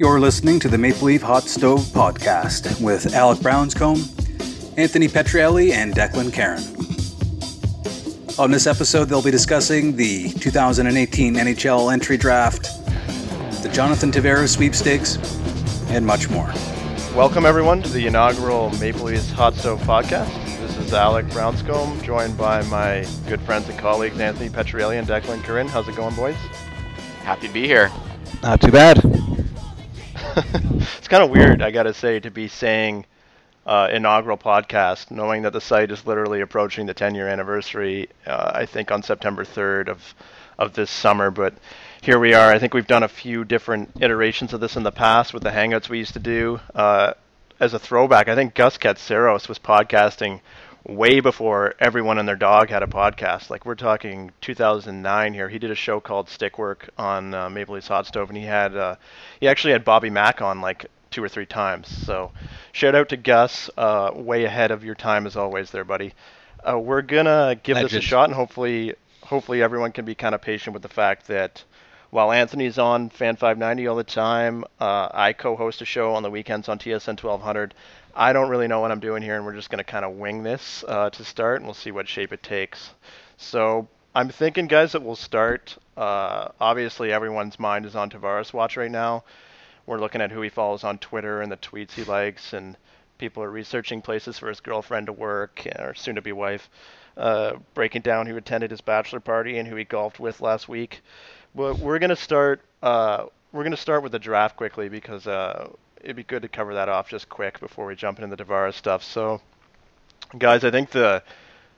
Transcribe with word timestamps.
You're 0.00 0.18
listening 0.18 0.58
to 0.60 0.68
the 0.70 0.78
Maple 0.78 1.08
Leaf 1.08 1.20
Hot 1.20 1.42
Stove 1.42 1.80
Podcast 1.80 2.80
with 2.80 3.14
Alec 3.14 3.40
Brownscombe, 3.40 3.98
Anthony 4.78 5.08
Petrielli, 5.08 5.72
and 5.72 5.92
Declan 5.92 6.32
Kerin. 6.32 6.62
On 8.38 8.50
this 8.50 8.66
episode, 8.66 9.10
they'll 9.10 9.20
be 9.20 9.30
discussing 9.30 9.94
the 9.94 10.30
2018 10.30 11.34
NHL 11.34 11.92
entry 11.92 12.16
draft, 12.16 12.62
the 13.62 13.68
Jonathan 13.68 14.10
Tavares 14.10 14.48
sweepstakes, 14.48 15.18
and 15.90 16.06
much 16.06 16.30
more. 16.30 16.50
Welcome, 17.14 17.44
everyone, 17.44 17.82
to 17.82 17.90
the 17.90 18.06
inaugural 18.06 18.70
Maple 18.78 19.02
Leafs 19.04 19.30
Hot 19.32 19.52
Stove 19.52 19.82
Podcast. 19.82 20.34
This 20.62 20.78
is 20.78 20.94
Alec 20.94 21.26
Brownscombe, 21.26 22.02
joined 22.02 22.38
by 22.38 22.62
my 22.68 23.06
good 23.28 23.42
friends 23.42 23.68
and 23.68 23.78
colleagues 23.78 24.18
Anthony 24.18 24.48
Petrielli 24.48 24.98
and 24.98 25.06
Declan 25.06 25.42
Kerin. 25.42 25.68
How's 25.68 25.88
it 25.88 25.94
going, 25.94 26.16
boys? 26.16 26.36
Happy 27.22 27.48
to 27.48 27.52
be 27.52 27.66
here. 27.66 27.92
Not 28.42 28.62
too 28.62 28.72
bad. 28.72 29.20
It's 30.36 31.08
kind 31.08 31.22
of 31.22 31.30
weird, 31.30 31.62
I 31.62 31.70
gotta 31.70 31.94
say, 31.94 32.20
to 32.20 32.30
be 32.30 32.48
saying 32.48 33.06
uh, 33.66 33.88
inaugural 33.92 34.38
podcast, 34.38 35.10
knowing 35.10 35.42
that 35.42 35.52
the 35.52 35.60
site 35.60 35.90
is 35.90 36.06
literally 36.06 36.40
approaching 36.40 36.86
the 36.86 36.94
10 36.94 37.14
year 37.14 37.28
anniversary, 37.28 38.08
uh, 38.26 38.52
I 38.54 38.66
think 38.66 38.90
on 38.90 39.02
September 39.02 39.44
3rd 39.44 39.88
of, 39.88 40.14
of 40.58 40.74
this 40.74 40.90
summer. 40.90 41.30
But 41.30 41.54
here 42.02 42.18
we 42.18 42.34
are. 42.34 42.50
I 42.50 42.58
think 42.58 42.74
we've 42.74 42.86
done 42.86 43.02
a 43.02 43.08
few 43.08 43.44
different 43.44 43.90
iterations 44.00 44.52
of 44.52 44.60
this 44.60 44.76
in 44.76 44.82
the 44.82 44.92
past 44.92 45.34
with 45.34 45.42
the 45.42 45.50
Hangouts 45.50 45.88
we 45.88 45.98
used 45.98 46.14
to 46.14 46.18
do. 46.18 46.60
Uh, 46.74 47.14
as 47.58 47.74
a 47.74 47.78
throwback, 47.78 48.28
I 48.28 48.34
think 48.34 48.54
Gus 48.54 48.78
Katsaros 48.78 49.48
was 49.48 49.58
podcasting 49.58 50.40
way 50.86 51.20
before 51.20 51.74
everyone 51.78 52.18
and 52.18 52.28
their 52.28 52.36
dog 52.36 52.70
had 52.70 52.82
a 52.82 52.86
podcast. 52.86 53.50
Like 53.50 53.66
we're 53.66 53.74
talking 53.74 54.32
2009 54.40 55.34
here. 55.34 55.48
He 55.48 55.58
did 55.58 55.70
a 55.70 55.74
show 55.74 56.00
called 56.00 56.28
Stickwork 56.28 56.90
on 56.96 57.34
uh, 57.34 57.50
Maple 57.50 57.74
Leafs 57.74 57.88
Hot 57.88 58.06
Stove, 58.06 58.28
and 58.30 58.36
he 58.38 58.44
had 58.44 58.76
uh, 58.76 58.96
he 59.40 59.48
actually 59.48 59.72
had 59.72 59.84
Bobby 59.84 60.10
Mack 60.10 60.40
on 60.42 60.60
like 60.60 60.86
two 61.10 61.22
or 61.22 61.28
three 61.28 61.46
times. 61.46 61.88
So 62.06 62.32
shout 62.72 62.94
out 62.94 63.08
to 63.10 63.16
Gus, 63.16 63.68
uh, 63.76 64.10
way 64.14 64.44
ahead 64.44 64.70
of 64.70 64.84
your 64.84 64.94
time 64.94 65.26
as 65.26 65.36
always, 65.36 65.70
there, 65.70 65.84
buddy. 65.84 66.14
Uh, 66.66 66.78
we're 66.78 67.02
gonna 67.02 67.58
give 67.62 67.74
Legend. 67.74 67.90
this 67.90 67.98
a 67.98 68.06
shot, 68.06 68.24
and 68.24 68.34
hopefully, 68.34 68.94
hopefully 69.22 69.62
everyone 69.62 69.92
can 69.92 70.04
be 70.04 70.14
kind 70.14 70.34
of 70.34 70.42
patient 70.42 70.74
with 70.74 70.82
the 70.82 70.88
fact 70.88 71.26
that. 71.28 71.64
While 72.10 72.32
Anthony's 72.32 72.76
on 72.76 73.08
Fan 73.10 73.36
590 73.36 73.86
all 73.86 73.94
the 73.94 74.02
time, 74.02 74.64
uh, 74.80 75.08
I 75.14 75.32
co-host 75.32 75.80
a 75.80 75.84
show 75.84 76.14
on 76.14 76.24
the 76.24 76.30
weekends 76.30 76.68
on 76.68 76.80
TSN 76.80 77.22
1200. 77.22 77.72
I 78.16 78.32
don't 78.32 78.48
really 78.48 78.66
know 78.66 78.80
what 78.80 78.90
I'm 78.90 78.98
doing 78.98 79.22
here, 79.22 79.36
and 79.36 79.46
we're 79.46 79.54
just 79.54 79.70
going 79.70 79.78
to 79.78 79.84
kind 79.84 80.04
of 80.04 80.16
wing 80.16 80.42
this 80.42 80.84
uh, 80.88 81.10
to 81.10 81.24
start, 81.24 81.58
and 81.58 81.66
we'll 81.66 81.74
see 81.74 81.92
what 81.92 82.08
shape 82.08 82.32
it 82.32 82.42
takes. 82.42 82.90
So 83.36 83.86
I'm 84.12 84.28
thinking, 84.28 84.66
guys, 84.66 84.90
that 84.92 85.04
we'll 85.04 85.14
start. 85.14 85.78
Uh, 85.96 86.48
obviously, 86.60 87.12
everyone's 87.12 87.60
mind 87.60 87.86
is 87.86 87.94
on 87.94 88.10
Tavares 88.10 88.52
watch 88.52 88.76
right 88.76 88.90
now. 88.90 89.22
We're 89.86 90.00
looking 90.00 90.20
at 90.20 90.32
who 90.32 90.40
he 90.40 90.48
follows 90.48 90.82
on 90.82 90.98
Twitter 90.98 91.40
and 91.40 91.52
the 91.52 91.56
tweets 91.56 91.92
he 91.92 92.02
likes, 92.02 92.52
and 92.52 92.76
people 93.18 93.44
are 93.44 93.50
researching 93.50 94.02
places 94.02 94.36
for 94.36 94.48
his 94.48 94.58
girlfriend 94.58 95.06
to 95.06 95.12
work 95.12 95.64
or 95.78 95.94
soon-to-be 95.94 96.32
wife. 96.32 96.68
Uh, 97.16 97.52
breaking 97.74 98.02
down 98.02 98.26
who 98.26 98.36
attended 98.36 98.70
his 98.70 98.80
bachelor 98.80 99.20
party 99.20 99.58
and 99.58 99.68
who 99.68 99.76
he 99.76 99.84
golfed 99.84 100.18
with 100.18 100.40
last 100.40 100.68
week. 100.68 101.02
But 101.54 101.78
we're 101.78 101.98
gonna 101.98 102.16
start. 102.16 102.60
Uh, 102.82 103.26
we're 103.52 103.64
gonna 103.64 103.76
start 103.76 104.02
with 104.02 104.12
the 104.12 104.18
draft 104.18 104.56
quickly 104.56 104.88
because 104.88 105.26
uh, 105.26 105.68
it'd 106.00 106.16
be 106.16 106.22
good 106.22 106.42
to 106.42 106.48
cover 106.48 106.74
that 106.74 106.88
off 106.88 107.08
just 107.08 107.28
quick 107.28 107.60
before 107.60 107.86
we 107.86 107.96
jump 107.96 108.20
into 108.20 108.34
the 108.34 108.44
Tavares 108.44 108.74
stuff. 108.74 109.02
So, 109.02 109.40
guys, 110.38 110.64
I 110.64 110.70
think 110.70 110.90
the 110.90 111.22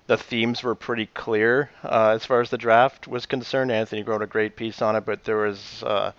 the 0.09 0.17
themes 0.19 0.63
were 0.63 0.75
pretty 0.75 1.07
clear 1.07 1.71
uh, 1.85 2.13
as 2.15 2.27
far 2.27 2.41
as 2.41 2.51
the 2.51 2.59
draft 2.59 3.09
was 3.09 3.25
concerned. 3.25 3.71
Anthony 3.71 4.03
wrote 4.03 4.21
a 4.23 4.27
great 4.27 4.57
piece 4.57 4.83
on 4.83 4.97
it, 4.97 5.07
but 5.07 5.25
there 5.25 5.39
was 5.39 5.83
uh, 5.85 6.13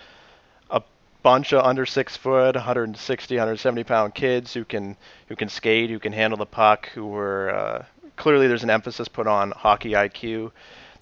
a 0.71 0.81
bunch 1.21 1.53
of 1.53 1.63
under 1.63 1.85
six 1.85 2.17
foot, 2.17 2.55
160, 2.55 3.35
170 3.35 3.83
pound 3.83 4.15
kids 4.15 4.53
who 4.53 4.65
can 4.65 4.97
who 5.27 5.35
can 5.35 5.49
skate, 5.49 5.91
who 5.91 5.99
can 5.99 6.13
handle 6.13 6.37
the 6.37 6.45
puck, 6.47 6.89
who 6.89 7.05
were 7.05 7.53
uh, 7.53 7.85
clearly 8.15 8.47
there's 8.47 8.63
an 8.63 8.71
emphasis 8.71 9.07
put 9.07 9.27
on 9.27 9.51
hockey 9.51 9.91
IQ 9.91 10.51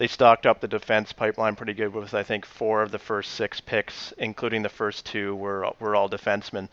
they 0.02 0.08
stocked 0.08 0.48
up 0.48 0.60
the 0.60 0.68
defense 0.68 1.14
pipeline 1.14 1.56
pretty 1.56 1.76
good 1.76 1.94
with 1.94 2.16
I 2.16 2.24
think 2.24 2.44
four 2.44 2.82
of 2.82 2.90
the 2.90 2.98
first 2.98 3.34
six 3.34 3.62
picks, 3.62 4.12
including 4.18 4.64
the 4.64 4.68
first 4.70 5.06
two 5.06 5.36
were 5.36 5.74
were 5.80 5.96
all 5.96 6.10
defensemen, 6.10 6.70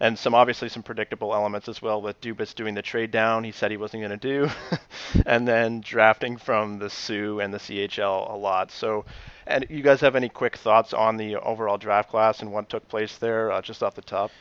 and 0.00 0.18
some 0.18 0.34
obviously 0.34 0.68
some 0.68 0.82
predictable 0.82 1.32
elements 1.32 1.68
as 1.68 1.80
well 1.80 2.02
with 2.02 2.20
Dubas 2.20 2.56
doing 2.56 2.74
the 2.74 2.82
trade 2.82 3.12
down. 3.12 3.44
He 3.44 3.52
said 3.52 3.70
he 3.70 3.76
wasn't 3.76 4.02
going 4.02 4.18
to 4.18 4.48
do, 4.48 4.50
and 5.26 5.46
then 5.46 5.80
drafting 5.80 6.36
from 6.36 6.80
the 6.80 6.90
Soo 6.90 7.38
and 7.38 7.54
the 7.54 7.58
CHL 7.58 8.28
a 8.28 8.36
lot. 8.36 8.72
So, 8.72 9.04
and 9.46 9.64
you 9.70 9.82
guys 9.82 10.00
have 10.00 10.16
any 10.16 10.28
quick 10.28 10.56
thoughts 10.56 10.92
on 10.92 11.16
the 11.16 11.36
overall 11.36 11.78
draft 11.78 12.10
class 12.10 12.40
and 12.40 12.50
what 12.50 12.68
took 12.68 12.88
place 12.88 13.16
there, 13.16 13.52
uh, 13.52 13.62
just 13.62 13.84
off 13.84 13.94
the 13.94 14.02
top? 14.02 14.32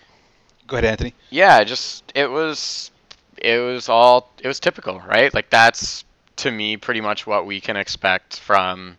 Go 0.66 0.78
ahead, 0.78 0.86
Anthony. 0.86 1.14
Yeah, 1.30 1.64
just 1.64 2.12
it 2.16 2.32
was 2.32 2.90
it 3.38 3.60
was 3.60 3.88
all 3.88 4.32
it 4.42 4.48
was 4.48 4.60
typical, 4.60 5.00
right? 5.02 5.32
Like 5.32 5.52
that's 5.52 6.06
to 6.42 6.52
me 6.52 6.76
pretty 6.76 7.02
much 7.02 7.28
what 7.28 7.46
we 7.46 7.62
can 7.62 7.78
expect 7.78 8.40
from 8.40 8.98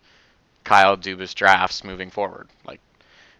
Kyle 0.62 0.96
Dubas 0.96 1.34
drafts 1.34 1.82
moving 1.82 2.08
forward. 2.08 2.48
Like 2.64 2.80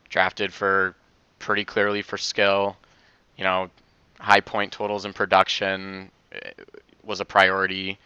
drafted 0.09 0.53
for 0.53 0.97
pretty 1.39 1.65
clearly 1.65 2.03
for 2.03 2.19
skill, 2.19 2.77
you 3.37 3.45
know, 3.45 3.71
high 4.19 4.41
point 4.41 4.73
totals 4.73 5.05
in 5.05 5.13
production 5.13 6.11
eh, 6.33 6.51
was 7.05 7.21
a 7.21 7.25
priority. 7.25 7.97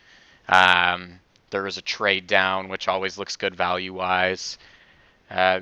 Um, 0.49 1.19
there 1.49 1.63
was 1.63 1.79
a 1.79 1.83
trade 1.83 2.27
down, 2.27 2.69
which 2.69 2.89
always 2.89 3.17
looks 3.17 3.37
good 3.37 3.57
value 3.57 3.95
wise. 3.95 4.59
Uh, 5.31 5.61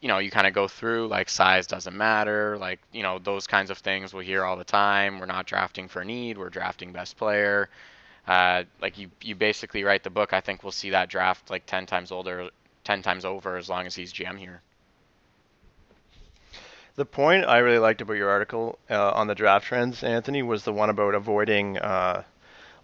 you 0.00 0.06
know, 0.06 0.18
you 0.18 0.30
kind 0.30 0.46
of 0.46 0.52
go 0.52 0.68
through 0.68 1.08
like 1.08 1.28
size 1.28 1.66
doesn't 1.66 1.96
matter, 1.96 2.56
like 2.58 2.78
you 2.92 3.02
know 3.02 3.18
those 3.18 3.48
kinds 3.48 3.70
of 3.70 3.78
things 3.78 4.14
we 4.14 4.24
hear 4.24 4.44
all 4.44 4.56
the 4.56 4.64
time. 4.64 5.18
We're 5.18 5.26
not 5.26 5.46
drafting 5.46 5.88
for 5.88 6.04
need, 6.04 6.38
we're 6.38 6.50
drafting 6.50 6.92
best 6.92 7.16
player 7.16 7.68
uh, 8.26 8.64
like 8.80 8.98
you 8.98 9.10
you 9.22 9.34
basically 9.34 9.84
write 9.84 10.02
the 10.02 10.10
book. 10.10 10.32
I 10.32 10.40
think 10.40 10.62
we'll 10.62 10.72
see 10.72 10.90
that 10.90 11.08
draft 11.08 11.50
like 11.50 11.66
ten 11.66 11.86
times 11.86 12.10
older, 12.10 12.50
ten 12.84 13.02
times 13.02 13.24
over 13.24 13.56
as 13.56 13.68
long 13.68 13.86
as 13.86 13.94
he's 13.94 14.12
GM 14.12 14.38
here. 14.38 14.62
The 16.96 17.04
point 17.04 17.44
I 17.44 17.58
really 17.58 17.78
liked 17.78 18.00
about 18.00 18.14
your 18.14 18.30
article 18.30 18.78
uh, 18.88 19.10
on 19.10 19.26
the 19.26 19.34
draft 19.34 19.66
trends, 19.66 20.02
Anthony, 20.02 20.42
was 20.42 20.64
the 20.64 20.72
one 20.72 20.88
about 20.88 21.14
avoiding 21.14 21.76
uh, 21.76 22.22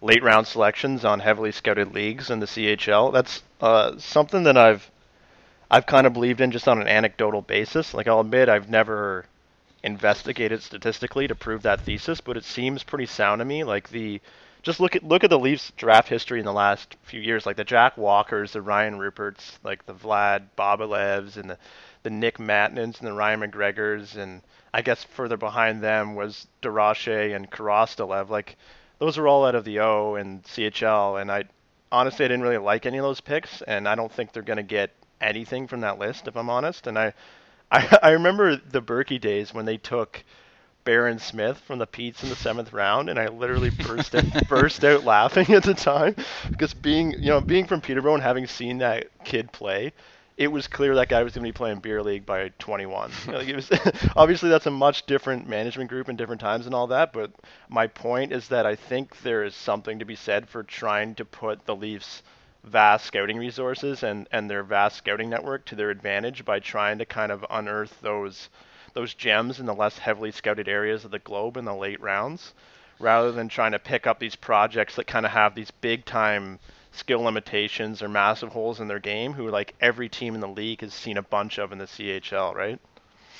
late 0.01 0.21
round 0.21 0.45
selections 0.45 1.03
on 1.03 1.19
heavily 1.19 1.51
scouted 1.51 1.95
leagues 1.95 2.29
in 2.29 2.39
the 2.39 2.45
CHL. 2.45 3.11
That's 3.11 3.41
uh, 3.59 3.97
something 3.97 4.43
that 4.43 4.57
I've 4.57 4.91
I've 5.71 5.87
kind 5.87 6.05
of 6.05 6.13
believed 6.13 6.41
in 6.41 6.51
just 6.51 6.67
on 6.67 6.79
an 6.79 6.87
anecdotal 6.87 7.41
basis. 7.41 7.95
Like 7.95 8.07
I'll 8.07 8.19
admit, 8.19 8.49
I've 8.49 8.69
never 8.69 9.25
investigated 9.81 10.61
statistically 10.61 11.27
to 11.27 11.35
prove 11.35 11.63
that 11.63 11.81
thesis, 11.81 12.21
but 12.21 12.37
it 12.37 12.45
seems 12.45 12.83
pretty 12.83 13.07
sound 13.07 13.39
to 13.39 13.45
me. 13.45 13.63
Like 13.63 13.89
the 13.89 14.21
just 14.63 14.79
look 14.79 14.95
at 14.95 15.03
look 15.03 15.23
at 15.25 15.29
the 15.29 15.37
Leafs 15.37 15.71
draft 15.75 16.07
history 16.07 16.39
in 16.39 16.45
the 16.45 16.53
last 16.53 16.95
few 17.03 17.19
years, 17.19 17.45
like 17.45 17.57
the 17.57 17.65
Jack 17.65 17.97
Walkers, 17.97 18.53
the 18.53 18.61
Ryan 18.61 18.97
Ruperts, 18.97 19.59
like 19.61 19.85
the 19.85 19.93
Vlad 19.93 20.47
Bobylevs, 20.57 21.35
and 21.35 21.49
the 21.49 21.57
the 22.03 22.09
Nick 22.09 22.37
Mattinens 22.37 22.99
and 22.99 23.07
the 23.07 23.13
Ryan 23.13 23.41
McGregors, 23.41 24.15
and 24.15 24.41
I 24.73 24.81
guess 24.81 25.03
further 25.03 25.37
behind 25.37 25.83
them 25.83 26.15
was 26.15 26.47
Darashe 26.61 27.35
and 27.35 27.51
Korostelev. 27.51 28.29
Like 28.29 28.55
those 28.99 29.17
are 29.17 29.27
all 29.27 29.45
out 29.45 29.55
of 29.55 29.65
the 29.65 29.79
O 29.79 30.15
and 30.15 30.43
CHL, 30.43 31.21
and 31.21 31.29
I 31.29 31.43
honestly 31.91 32.23
I 32.23 32.29
didn't 32.29 32.43
really 32.43 32.57
like 32.57 32.85
any 32.85 32.97
of 32.97 33.03
those 33.03 33.21
picks, 33.21 33.61
and 33.63 33.87
I 33.87 33.95
don't 33.95 34.11
think 34.11 34.31
they're 34.31 34.43
to 34.43 34.63
get 34.63 34.91
anything 35.19 35.67
from 35.67 35.81
that 35.81 35.99
list 35.99 36.27
if 36.27 36.37
I'm 36.37 36.49
honest. 36.49 36.87
And 36.87 36.97
I, 36.97 37.13
I 37.71 37.99
I 38.01 38.09
remember 38.11 38.55
the 38.55 38.81
Burkie 38.81 39.19
days 39.19 39.53
when 39.53 39.65
they 39.65 39.77
took 39.77 40.23
Barron 40.83 41.19
Smith 41.19 41.59
from 41.59 41.79
the 41.79 41.87
Petes 41.87 42.23
in 42.23 42.29
the 42.29 42.35
seventh 42.35 42.73
round, 42.73 43.09
and 43.09 43.19
I 43.19 43.27
literally 43.27 43.69
burst 43.69 44.15
out, 44.15 44.25
burst 44.49 44.83
out 44.83 45.03
laughing 45.03 45.53
at 45.53 45.63
the 45.63 45.73
time 45.73 46.15
because 46.49 46.73
being 46.73 47.11
you 47.13 47.29
know 47.29 47.41
being 47.41 47.65
from 47.65 47.81
Peterborough 47.81 48.15
and 48.15 48.23
having 48.23 48.47
seen 48.47 48.79
that 48.79 49.07
kid 49.23 49.51
play, 49.51 49.93
it 50.37 50.47
was 50.47 50.67
clear 50.67 50.95
that 50.95 51.09
guy 51.09 51.23
was 51.23 51.33
going 51.33 51.43
to 51.43 51.47
be 51.47 51.55
playing 51.55 51.79
beer 51.79 52.01
league 52.01 52.25
by 52.25 52.51
21. 52.59 53.11
like 53.27 53.47
it 53.47 53.55
was 53.55 53.71
obviously 54.15 54.49
that's 54.49 54.65
a 54.65 54.71
much 54.71 55.05
different 55.05 55.47
management 55.47 55.89
group 55.89 56.07
and 56.09 56.17
different 56.17 56.41
times 56.41 56.65
and 56.65 56.75
all 56.75 56.87
that, 56.87 57.13
but 57.13 57.31
my 57.69 57.87
point 57.87 58.31
is 58.31 58.47
that 58.49 58.65
I 58.65 58.75
think 58.75 59.21
there 59.21 59.43
is 59.43 59.55
something 59.55 59.99
to 59.99 60.05
be 60.05 60.15
said 60.15 60.49
for 60.49 60.63
trying 60.63 61.15
to 61.15 61.25
put 61.25 61.65
the 61.65 61.75
Leafs 61.75 62.23
vast 62.63 63.05
scouting 63.05 63.37
resources 63.37 64.03
and 64.03 64.27
and 64.31 64.49
their 64.49 64.63
vast 64.63 64.97
scouting 64.97 65.29
network 65.29 65.65
to 65.65 65.75
their 65.75 65.89
advantage 65.89 66.45
by 66.45 66.59
trying 66.59 66.97
to 66.97 67.05
kind 67.05 67.31
of 67.31 67.45
unearth 67.49 67.99
those 68.01 68.49
those 68.93 69.13
gems 69.13 69.59
in 69.59 69.65
the 69.65 69.73
less 69.73 69.97
heavily 69.97 70.31
scouted 70.31 70.67
areas 70.67 71.05
of 71.05 71.11
the 71.11 71.19
globe 71.19 71.57
in 71.57 71.65
the 71.65 71.75
late 71.75 72.01
rounds, 72.01 72.53
rather 72.99 73.31
than 73.31 73.49
trying 73.49 73.71
to 73.71 73.79
pick 73.79 74.07
up 74.07 74.19
these 74.19 74.35
projects 74.35 74.95
that 74.95 75.07
kind 75.07 75.25
of 75.25 75.31
have 75.31 75.55
these 75.55 75.71
big 75.71 76.05
time 76.05 76.59
skill 76.91 77.21
limitations 77.21 78.01
or 78.01 78.07
massive 78.07 78.49
holes 78.49 78.79
in 78.79 78.87
their 78.87 78.99
game 78.99 79.33
who 79.33 79.49
like 79.49 79.73
every 79.81 80.07
team 80.07 80.35
in 80.35 80.41
the 80.41 80.47
league 80.47 80.81
has 80.81 80.93
seen 80.93 81.17
a 81.17 81.23
bunch 81.23 81.57
of 81.57 81.71
in 81.71 81.79
the 81.79 81.85
CHL, 81.85 82.53
right? 82.53 82.79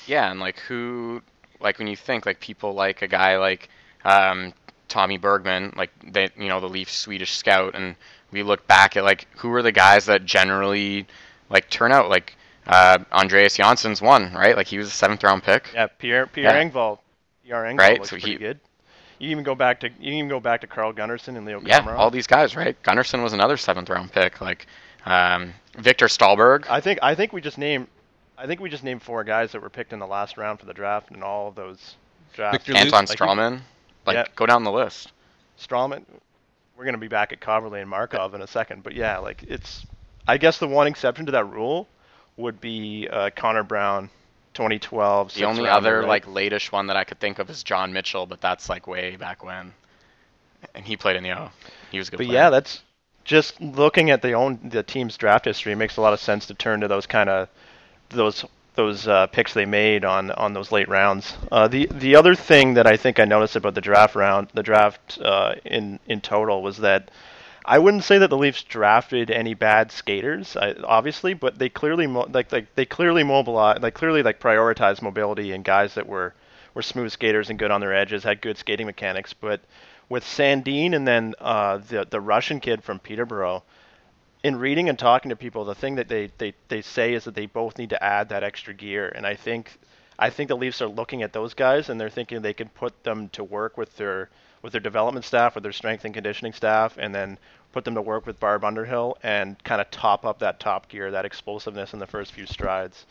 Yeah, 0.06 0.30
and 0.30 0.40
like 0.40 0.58
who 0.58 1.22
like 1.60 1.78
when 1.78 1.88
you 1.88 1.96
think 1.96 2.26
like 2.26 2.40
people 2.40 2.74
like 2.74 3.02
a 3.02 3.08
guy 3.08 3.38
like 3.38 3.68
um, 4.04 4.52
Thommie 4.88 5.18
Bergman, 5.18 5.72
like 5.76 5.90
they 6.04 6.28
you 6.36 6.48
know 6.48 6.60
the 6.60 6.68
Leafs 6.68 6.94
Swedish 6.94 7.32
scout, 7.32 7.74
and 7.74 7.96
we 8.30 8.42
look 8.42 8.66
back 8.66 8.96
at 8.96 9.04
like 9.04 9.26
who 9.36 9.52
are 9.54 9.62
the 9.62 9.72
guys 9.72 10.06
that 10.06 10.24
generally 10.24 11.06
like 11.48 11.70
turn 11.70 11.92
out 11.92 12.10
like 12.10 12.36
Uh, 12.66 12.98
Andreas 13.12 13.56
Johnsson's 13.56 14.00
one, 14.00 14.32
right? 14.32 14.56
Like 14.56 14.66
he 14.66 14.78
was 14.78 14.88
a 14.88 14.90
seventh 14.90 15.22
round 15.22 15.42
pick. 15.42 15.70
Yeah, 15.74 15.86
Pierre 15.86 16.26
Pierre 16.26 16.54
Yeah. 16.58 16.64
Engvall. 16.70 16.98
Pierre 17.44 17.64
Engvall 17.64 17.78
Right, 17.78 17.98
looks 17.98 18.10
so 18.10 18.16
pretty 18.16 18.32
he- 18.32 18.38
good. 18.38 18.60
You 19.18 19.30
even 19.30 19.44
go 19.44 19.54
back 19.54 19.80
to 19.80 19.88
you 20.00 20.12
even 20.14 20.28
go 20.28 20.40
back 20.40 20.60
to 20.62 20.66
Carl 20.66 20.92
Gunnarsson 20.92 21.36
and 21.36 21.44
Leo 21.46 21.60
Yeah, 21.64 21.80
Komarov. 21.82 21.98
all 21.98 22.10
these 22.10 22.26
guys, 22.26 22.56
right? 22.56 22.80
Gunnarsson 22.82 23.22
was 23.22 23.32
another 23.32 23.56
seventh 23.56 23.88
round 23.90 24.12
pick. 24.12 24.40
Like 24.40 24.66
um, 25.06 25.52
Viktor 25.78 26.06
Stalberg. 26.06 26.66
I 26.68 26.80
think 26.80 26.98
I 27.02 27.14
think 27.14 27.32
we 27.32 27.40
just 27.40 27.58
named 27.58 27.86
I 28.36 28.46
think 28.46 28.60
we 28.60 28.68
just 28.70 28.82
named 28.82 29.02
four 29.02 29.22
guys 29.24 29.52
that 29.52 29.62
were 29.62 29.70
picked 29.70 29.92
in 29.92 29.98
the 29.98 30.06
last 30.06 30.36
round 30.36 30.58
for 30.58 30.66
the 30.66 30.74
draft 30.74 31.10
and 31.10 31.22
all 31.22 31.48
of 31.48 31.54
those 31.54 31.96
drafts. 32.32 32.64
Victor 32.66 32.76
Anton 32.76 33.04
like 33.06 33.18
Stralman. 33.18 33.60
Like 34.06 34.14
Yeah. 34.16 34.24
go 34.34 34.46
down 34.46 34.64
the 34.64 34.72
list. 34.72 35.12
Stralman. 35.58 36.04
We're 36.76 36.84
gonna 36.84 36.98
be 36.98 37.08
back 37.08 37.32
at 37.32 37.40
Kaberle 37.40 37.80
and 37.80 37.88
Markov 37.88 38.34
in 38.34 38.42
a 38.42 38.46
second, 38.48 38.82
but 38.82 38.94
yeah, 38.94 39.18
like 39.18 39.44
it's. 39.44 39.86
I 40.26 40.38
guess 40.38 40.58
the 40.58 40.66
one 40.66 40.86
exception 40.88 41.26
to 41.26 41.32
that 41.32 41.44
rule 41.50 41.86
would 42.36 42.60
be 42.60 43.08
uh, 43.10 43.30
Connor 43.34 43.62
Brown, 43.62 44.10
2012. 44.54 45.34
The 45.34 45.44
only 45.44 45.68
other 45.68 46.00
right? 46.00 46.08
like 46.08 46.26
latish 46.26 46.72
one 46.72 46.88
that 46.88 46.96
I 46.96 47.04
could 47.04 47.20
think 47.20 47.38
of 47.38 47.50
is 47.50 47.62
John 47.62 47.92
Mitchell, 47.92 48.26
but 48.26 48.40
that's 48.40 48.68
like 48.68 48.86
way 48.86 49.16
back 49.16 49.44
when. 49.44 49.72
And 50.74 50.84
he 50.84 50.96
played 50.96 51.16
in 51.16 51.22
the 51.22 51.32
O. 51.32 51.50
He 51.90 51.98
was 51.98 52.10
good. 52.10 52.16
But 52.16 52.26
player. 52.26 52.38
yeah, 52.38 52.50
that's 52.50 52.82
just 53.24 53.60
looking 53.60 54.10
at 54.10 54.22
the 54.22 54.32
own 54.32 54.58
the 54.64 54.82
team's 54.82 55.16
draft 55.16 55.44
history. 55.44 55.72
It 55.72 55.76
makes 55.76 55.96
a 55.96 56.00
lot 56.00 56.12
of 56.12 56.20
sense 56.20 56.46
to 56.46 56.54
turn 56.54 56.80
to 56.80 56.88
those 56.88 57.06
kind 57.06 57.28
of 57.28 57.48
those 58.10 58.44
those 58.74 59.06
uh, 59.06 59.26
picks 59.28 59.54
they 59.54 59.66
made 59.66 60.04
on 60.04 60.30
on 60.30 60.52
those 60.52 60.72
late 60.72 60.88
rounds. 60.88 61.36
Uh, 61.52 61.68
the 61.68 61.88
the 61.90 62.16
other 62.16 62.34
thing 62.34 62.74
that 62.74 62.86
I 62.86 62.96
think 62.96 63.20
I 63.20 63.24
noticed 63.24 63.56
about 63.56 63.74
the 63.74 63.80
draft 63.80 64.14
round, 64.14 64.48
the 64.54 64.62
draft 64.62 65.18
uh, 65.20 65.54
in 65.64 65.98
in 66.06 66.20
total, 66.20 66.62
was 66.62 66.78
that 66.78 67.10
I 67.64 67.78
wouldn't 67.78 68.04
say 68.04 68.18
that 68.18 68.28
the 68.30 68.36
Leafs 68.36 68.62
drafted 68.62 69.30
any 69.30 69.54
bad 69.54 69.90
skaters, 69.90 70.56
obviously, 70.56 71.34
but 71.34 71.58
they 71.58 71.68
clearly 71.68 72.06
mo- 72.06 72.28
like 72.30 72.52
like 72.52 72.74
they 72.74 72.84
clearly 72.84 73.22
mobilized, 73.24 73.82
like 73.82 73.94
clearly 73.94 74.22
like 74.22 74.38
prioritized 74.40 75.02
mobility 75.02 75.52
and 75.52 75.64
guys 75.64 75.94
that 75.94 76.06
were 76.06 76.34
were 76.74 76.82
smooth 76.82 77.10
skaters 77.10 77.50
and 77.50 77.58
good 77.58 77.70
on 77.70 77.80
their 77.80 77.94
edges, 77.94 78.24
had 78.24 78.40
good 78.42 78.58
skating 78.58 78.86
mechanics. 78.86 79.32
But 79.32 79.60
with 80.08 80.24
Sandin 80.24 80.94
and 80.94 81.06
then 81.06 81.34
uh, 81.38 81.78
the 81.78 82.06
the 82.08 82.20
Russian 82.20 82.60
kid 82.60 82.84
from 82.84 82.98
Peterborough, 82.98 83.62
in 84.42 84.56
reading 84.56 84.90
and 84.90 84.98
talking 84.98 85.30
to 85.30 85.36
people, 85.36 85.64
the 85.64 85.74
thing 85.74 85.94
that 85.94 86.08
they, 86.08 86.30
they, 86.36 86.52
they 86.68 86.82
say 86.82 87.14
is 87.14 87.24
that 87.24 87.34
they 87.34 87.46
both 87.46 87.78
need 87.78 87.90
to 87.90 88.04
add 88.04 88.28
that 88.28 88.44
extra 88.44 88.74
gear, 88.74 89.08
and 89.08 89.26
I 89.26 89.34
think 89.36 89.78
I 90.18 90.28
think 90.30 90.48
the 90.48 90.56
Leafs 90.56 90.82
are 90.82 90.88
looking 90.88 91.22
at 91.22 91.32
those 91.32 91.54
guys 91.54 91.88
and 91.88 92.00
they're 92.00 92.10
thinking 92.10 92.42
they 92.42 92.52
can 92.52 92.68
put 92.68 93.02
them 93.04 93.30
to 93.30 93.42
work 93.42 93.76
with 93.76 93.96
their 93.96 94.28
with 94.64 94.72
their 94.72 94.80
development 94.80 95.26
staff, 95.26 95.54
with 95.54 95.62
their 95.62 95.72
strength 95.72 96.06
and 96.06 96.14
conditioning 96.14 96.54
staff, 96.54 96.96
and 96.98 97.14
then 97.14 97.38
put 97.72 97.84
them 97.84 97.94
to 97.94 98.00
work 98.00 98.26
with 98.26 98.40
Barb 98.40 98.64
Underhill 98.64 99.18
and 99.22 99.62
kind 99.62 99.78
of 99.78 99.90
top 99.90 100.24
up 100.24 100.38
that 100.38 100.58
top 100.58 100.88
gear, 100.88 101.10
that 101.10 101.26
explosiveness 101.26 101.92
in 101.92 101.98
the 101.98 102.06
first 102.06 102.32
few 102.32 102.46
strides. 102.46 103.04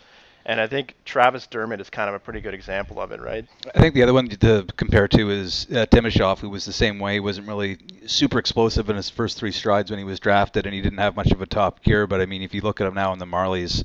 And 0.48 0.60
I 0.60 0.66
think 0.66 0.96
Travis 1.06 1.46
Dermott 1.46 1.80
is 1.80 1.92
kind 1.92 2.10
of 2.10 2.16
a 2.16 2.20
pretty 2.20 2.42
good 2.42 2.56
example 2.56 3.00
of 3.00 3.12
it, 3.12 3.22
right? 3.22 3.46
I 3.76 3.80
think 3.80 3.94
the 3.94 4.02
other 4.02 4.16
one 4.16 4.28
to 4.28 4.66
compare 4.76 5.08
to 5.10 5.30
is 5.30 5.68
uh, 5.70 5.86
Timashov, 5.86 6.40
who 6.40 6.50
was 6.50 6.66
the 6.66 6.74
same 6.74 6.98
way. 6.98 7.14
He 7.14 7.20
wasn't 7.20 7.48
really 7.48 7.78
super 8.08 8.40
explosive 8.40 8.90
in 8.90 8.96
his 8.96 9.10
first 9.10 9.38
three 9.38 9.52
strides 9.52 9.92
when 9.92 10.00
he 10.00 10.06
was 10.06 10.20
drafted, 10.20 10.66
and 10.66 10.74
he 10.74 10.82
didn't 10.82 10.98
have 10.98 11.16
much 11.16 11.32
of 11.32 11.42
a 11.42 11.46
top 11.46 11.84
gear. 11.84 12.08
But 12.08 12.20
I 12.20 12.26
mean, 12.26 12.42
if 12.42 12.56
you 12.56 12.62
look 12.62 12.82
at 12.82 12.88
him 12.88 12.96
now 12.96 13.14
in 13.14 13.20
the 13.20 13.26
Marlies, 13.26 13.84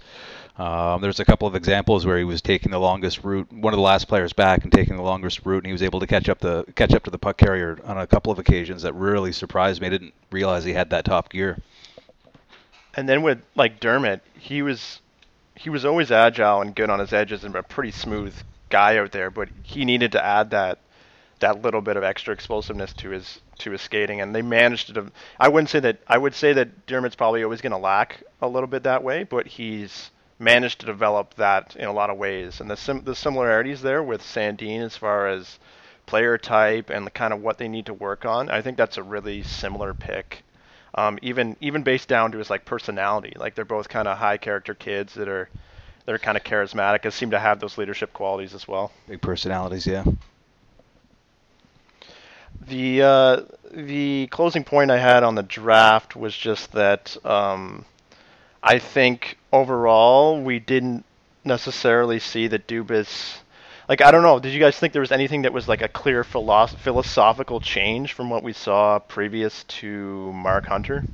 um, 0.59 1.01
there's 1.01 1.21
a 1.21 1.25
couple 1.25 1.47
of 1.47 1.55
examples 1.55 2.05
where 2.05 2.19
he 2.19 2.25
was 2.25 2.43
taking 2.43 2.73
the 2.73 2.81
longest 2.81 3.23
route, 3.23 3.53
one 3.53 3.73
of 3.73 3.79
the 3.79 3.83
last 3.83 4.09
players 4.09 4.33
back, 4.33 4.65
and 4.65 4.73
taking 4.73 4.97
the 4.97 5.03
longest 5.03 5.47
route, 5.47 5.59
and 5.59 5.67
he 5.67 5.73
was 5.73 5.85
able 5.85 6.01
to 6.01 6.07
catch 6.07 6.29
up 6.29 6.41
the 6.41 6.65
catch 6.75 6.93
up 6.93 7.05
to 7.05 7.11
the 7.11 7.19
puck 7.19 7.37
carrier 7.37 7.79
on 7.85 7.97
a 7.97 8.07
couple 8.07 8.33
of 8.33 8.41
occasions 8.41 8.83
that 8.83 8.93
really 8.95 9.31
surprised 9.31 9.81
me. 9.81 9.87
I 9.87 9.91
didn't 9.91 10.15
realize 10.33 10.65
he 10.65 10.73
had 10.73 10.91
that 10.91 11.05
top 11.05 11.31
gear. 11.31 11.59
And 12.95 13.09
then 13.09 13.23
with 13.23 13.41
like 13.55 13.79
Dermott, 13.79 14.21
he 14.37 14.63
was 14.63 15.01
he 15.55 15.71
was 15.71 15.85
always 15.85 16.11
agile 16.11 16.61
and 16.61 16.75
good 16.75 16.91
on 16.91 16.99
his 16.99 17.13
edges 17.13 17.45
and 17.45 17.55
a 17.55 17.63
pretty 17.63 17.93
smooth 17.93 18.35
guy 18.69 18.99
out 18.99 19.13
there, 19.13 19.31
but 19.31 19.49
he 19.63 19.85
needed 19.85 20.13
to 20.13 20.25
add 20.25 20.51
that 20.51 20.81
that 21.39 21.63
little 21.63 21.81
bit 21.81 21.97
of 21.97 22.03
extra 22.03 22.35
explosiveness 22.35 22.93
to 22.95 23.11
his 23.11 23.41
to 23.59 23.71
his 23.71 23.81
skating 23.81 24.21
and 24.21 24.35
they 24.35 24.43
managed 24.43 24.93
to 24.93 25.13
I 25.39 25.49
wouldn't 25.49 25.71
say 25.71 25.79
that 25.81 25.99
I 26.09 26.19
would 26.19 26.35
say 26.35 26.53
that 26.55 26.87
Dermott's 26.87 27.15
probably 27.15 27.45
always 27.45 27.61
going 27.61 27.71
to 27.71 27.79
lack 27.79 28.25
a 28.43 28.49
little 28.49 28.67
bit 28.67 28.83
that 28.83 29.05
way, 29.05 29.23
but 29.23 29.47
he's 29.47 30.11
managed 30.39 30.81
to 30.81 30.87
develop 30.87 31.35
that 31.35 31.77
in 31.77 31.87
a 31.87 31.93
lot 31.93 32.11
of 32.11 32.19
ways. 32.19 32.61
And 32.61 32.71
the 32.71 32.77
sim- 32.77 33.05
the 33.05 33.15
similarities 33.15 33.83
there 33.83 34.03
with 34.03 34.23
Sandin 34.23 34.85
as 34.85 34.97
far 34.97 35.29
as 35.29 35.59
player 36.07 36.39
type 36.39 36.91
and 36.91 37.07
the 37.07 37.11
kind 37.11 37.33
of 37.33 37.43
what 37.43 37.59
they 37.59 37.69
need 37.69 37.87
to 37.87 37.95
work 37.95 38.25
on, 38.25 38.49
I 38.51 38.63
think 38.63 38.77
that's 38.77 38.97
a 38.97 39.03
really 39.03 39.43
similar 39.43 39.95
pick 39.95 40.43
um, 40.95 41.19
even 41.23 41.57
even 41.61 41.83
based 41.83 42.09
down 42.09 42.33
to 42.33 42.39
his 42.39 42.51
like 42.51 42.65
personality. 42.65 43.33
Like 43.37 43.55
they're 43.55 43.65
both 43.65 43.89
kind 43.89 44.09
of 44.09 44.19
high 44.19 44.37
character 44.37 44.75
kids 44.75 45.15
that 45.15 45.29
are 45.29 45.49
that 46.05 46.15
are 46.15 46.19
kind 46.19 46.37
of 46.37 46.45
charismatic 46.45 47.05
and 47.05 47.13
seem 47.13 47.31
to 47.31 47.39
have 47.39 47.61
those 47.61 47.79
leadership 47.79 48.13
qualities 48.13 48.55
as 48.55 48.67
well. 48.67 48.91
Big 49.07 49.21
personalities, 49.21 49.87
yeah. 49.87 50.05
The 52.67 53.03
uh, 53.03 53.43
the 53.71 54.27
closing 54.31 54.65
point 54.65 54.91
I 54.91 54.99
had 54.99 55.23
on 55.23 55.37
the 55.37 55.43
draft 55.43 56.17
was 56.17 56.37
just 56.37 56.73
that 56.73 57.17
um, 57.25 57.85
I 58.63 58.79
think 58.79 59.39
overall 59.53 60.41
we 60.41 60.59
didn't 60.59 61.05
necessarily 61.45 62.19
see 62.19 62.47
that 62.49 62.67
Dubas. 62.67 63.39
Like 63.89 64.03
I 64.03 64.11
don't 64.11 64.23
know. 64.23 64.39
Did 64.39 64.53
you 64.53 64.61
guys 64.61 64.79
think 64.79 64.93
there 64.93 65.01
was 65.01 65.13
anything 65.13 65.43
that 65.43 65.53
was 65.53 65.69
like 65.69 65.83
a 65.83 65.89
clear 65.89 66.25
philosoph- 66.25 66.79
philosophical 66.79 67.61
change 67.61 68.13
from 68.13 68.29
what 68.31 68.43
we 68.43 68.53
saw 68.53 68.99
previous 68.99 69.65
to 69.65 70.33
Mark 70.33 70.67
Hunter, 70.67 71.05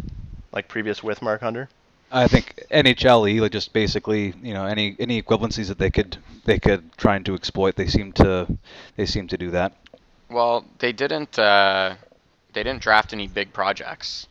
like 0.52 0.68
previous 0.68 1.02
with 1.02 1.22
Mark 1.22 1.40
Hunter? 1.40 1.68
I 2.10 2.28
think 2.28 2.62
NHLE, 2.70 3.40
like 3.40 3.52
just 3.52 3.72
basically, 3.72 4.34
you 4.42 4.54
know, 4.54 4.66
any 4.66 4.96
any 4.98 5.22
equivalencies 5.22 5.68
that 5.68 5.78
they 5.78 5.90
could 5.90 6.16
they 6.44 6.58
could 6.58 6.96
trying 6.96 7.24
to 7.24 7.34
exploit, 7.34 7.76
they 7.76 7.86
seem 7.86 8.12
to 8.14 8.46
they 8.96 9.06
seem 9.06 9.28
to 9.28 9.36
do 9.36 9.50
that. 9.50 9.72
Well, 10.28 10.64
they 10.78 10.92
didn't. 10.92 11.38
Uh, 11.38 11.96
they 12.52 12.62
didn't 12.62 12.82
draft 12.82 13.12
any 13.12 13.26
big 13.26 13.52
projects. 13.52 14.28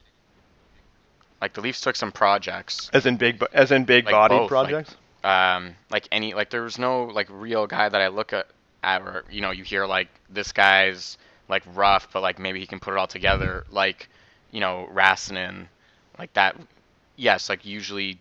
Like 1.43 1.51
the 1.51 1.59
Leafs 1.59 1.81
took 1.81 1.97
some 1.97 2.13
projects. 2.13 2.89
As 2.93 3.05
in 3.05 3.17
big, 3.17 3.43
as 3.51 3.73
in 3.73 3.83
big 3.83 4.05
Like 4.05 4.13
body 4.13 4.35
both, 4.37 4.49
like- 4.49 4.69
projects. 4.69 4.95
Um, 5.25 5.75
like 5.91 6.07
any, 6.09 6.33
like 6.33 6.49
there 6.49 6.61
was 6.61 6.79
no 6.79 7.03
like 7.03 7.27
real 7.29 7.67
guy 7.67 7.89
that 7.89 7.99
I 7.99 8.07
look 8.07 8.31
at, 8.31 8.47
at 8.81 9.01
or 9.01 9.25
you 9.29 9.41
know, 9.41 9.51
you 9.51 9.65
hear 9.65 9.85
like 9.85 10.07
this 10.29 10.53
guy's 10.53 11.17
like 11.49 11.63
rough, 11.75 12.07
but 12.13 12.21
like 12.21 12.39
maybe 12.39 12.61
he 12.61 12.65
can 12.65 12.79
put 12.79 12.93
it 12.93 12.97
all 12.97 13.07
together. 13.07 13.65
Like, 13.69 14.07
you 14.51 14.61
know, 14.61 14.87
Rassinen, 14.93 15.67
like 16.17 16.31
that. 16.31 16.55
Yes, 17.17 17.49
like 17.49 17.65
usually 17.65 18.19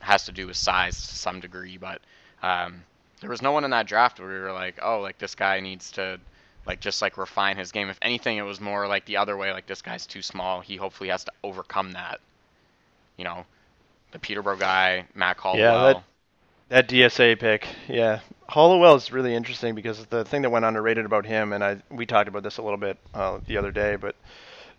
has 0.00 0.24
to 0.24 0.32
do 0.32 0.48
with 0.48 0.56
size 0.56 0.96
to 0.96 1.14
some 1.14 1.38
degree, 1.38 1.76
but 1.76 2.00
um, 2.42 2.82
there 3.20 3.30
was 3.30 3.40
no 3.40 3.52
one 3.52 3.62
in 3.62 3.70
that 3.70 3.86
draft 3.86 4.18
where 4.18 4.28
we 4.28 4.40
were 4.40 4.52
like, 4.52 4.80
oh, 4.82 4.98
like 4.98 5.18
this 5.18 5.36
guy 5.36 5.60
needs 5.60 5.92
to 5.92 6.18
like 6.66 6.80
just 6.80 7.00
like 7.00 7.18
refine 7.18 7.56
his 7.56 7.70
game. 7.70 7.88
If 7.88 8.00
anything, 8.02 8.36
it 8.36 8.42
was 8.42 8.60
more 8.60 8.88
like 8.88 9.04
the 9.04 9.18
other 9.18 9.36
way, 9.36 9.52
like 9.52 9.66
this 9.66 9.80
guy's 9.80 10.06
too 10.06 10.22
small. 10.22 10.60
He 10.60 10.74
hopefully 10.74 11.10
has 11.10 11.22
to 11.22 11.32
overcome 11.44 11.92
that. 11.92 12.18
You 13.16 13.24
know, 13.24 13.44
the 14.12 14.18
Peterborough 14.18 14.56
guy, 14.56 15.06
Matt 15.14 15.36
Caldwell. 15.36 16.02
That 16.70 16.88
DSA 16.88 17.38
pick, 17.38 17.68
yeah. 17.88 18.20
Hollowell 18.48 18.94
is 18.94 19.12
really 19.12 19.34
interesting 19.34 19.74
because 19.74 20.04
the 20.06 20.24
thing 20.24 20.42
that 20.42 20.50
went 20.50 20.64
underrated 20.64 21.04
about 21.04 21.26
him, 21.26 21.52
and 21.52 21.62
I 21.62 21.78
we 21.90 22.06
talked 22.06 22.28
about 22.28 22.42
this 22.42 22.58
a 22.58 22.62
little 22.62 22.78
bit 22.78 22.98
uh, 23.12 23.38
the 23.46 23.56
other 23.56 23.70
day, 23.70 23.96
but 23.96 24.16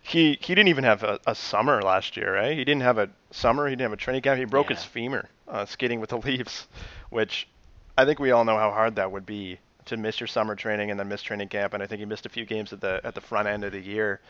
he 0.02 0.38
he 0.40 0.54
didn't 0.54 0.68
even 0.68 0.84
have 0.84 1.02
a, 1.02 1.18
a 1.26 1.34
summer 1.34 1.82
last 1.82 2.16
year, 2.16 2.34
right? 2.34 2.56
He 2.56 2.64
didn't 2.64 2.82
have 2.82 2.98
a 2.98 3.08
summer. 3.30 3.66
He 3.66 3.72
didn't 3.72 3.90
have 3.90 3.92
a 3.92 3.96
training 3.96 4.22
camp. 4.22 4.38
He 4.38 4.44
broke 4.44 4.68
his 4.68 4.84
femur 4.84 5.28
uh, 5.48 5.64
skating 5.66 6.00
with 6.00 6.10
the 6.10 6.18
Leafs, 6.24 6.66
which 7.10 7.48
I 7.96 8.04
think 8.04 8.18
we 8.18 8.30
all 8.30 8.44
know 8.44 8.56
how 8.56 8.70
hard 8.70 8.96
that 8.96 9.10
would 9.10 9.26
be 9.26 9.58
to 9.86 9.96
miss 9.96 10.20
your 10.20 10.26
summer 10.26 10.54
training 10.54 10.90
and 10.90 11.00
then 11.00 11.08
miss 11.08 11.22
training 11.22 11.48
camp. 11.48 11.74
And 11.74 11.82
I 11.82 11.86
think 11.86 12.00
he 12.00 12.06
missed 12.06 12.26
a 12.26 12.30
few 12.30 12.44
games 12.44 12.72
at 12.72 12.80
the 12.80 13.00
at 13.04 13.14
the 13.14 13.20
front 13.20 13.48
end 13.48 13.64
of 13.64 13.72
the 13.72 13.80
year. 13.80 14.20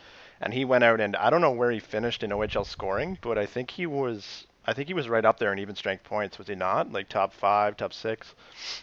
And 0.40 0.52
he 0.52 0.64
went 0.64 0.84
out 0.84 1.00
and 1.00 1.16
I 1.16 1.30
don't 1.30 1.40
know 1.40 1.52
where 1.52 1.70
he 1.70 1.80
finished 1.80 2.22
in 2.22 2.30
OHL 2.30 2.66
scoring, 2.66 3.18
but 3.20 3.38
I 3.38 3.46
think 3.46 3.70
he 3.70 3.86
was 3.86 4.46
I 4.66 4.72
think 4.72 4.88
he 4.88 4.94
was 4.94 5.08
right 5.08 5.25
up 5.25 5.38
there 5.38 5.52
in 5.52 5.58
even 5.58 5.76
strength 5.76 6.04
points, 6.04 6.38
was 6.38 6.48
he 6.48 6.54
not? 6.54 6.92
Like 6.92 7.08
top 7.08 7.32
five, 7.32 7.76
top 7.76 7.92
six. 7.92 8.34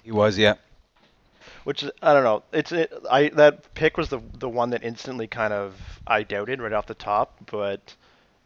He 0.03 0.11
was, 0.11 0.37
yeah. 0.37 0.55
Which 1.65 1.83
is, 1.83 1.91
I 2.01 2.13
don't 2.13 2.23
know. 2.23 2.43
It's 2.53 2.71
it, 2.71 2.91
I 3.09 3.29
that 3.29 3.73
pick 3.73 3.97
was 3.97 4.09
the 4.09 4.21
the 4.33 4.49
one 4.49 4.69
that 4.71 4.83
instantly 4.83 5.27
kind 5.27 5.53
of 5.53 5.75
I 6.07 6.23
doubted 6.23 6.61
right 6.61 6.73
off 6.73 6.87
the 6.87 6.93
top, 6.93 7.37
but 7.51 7.95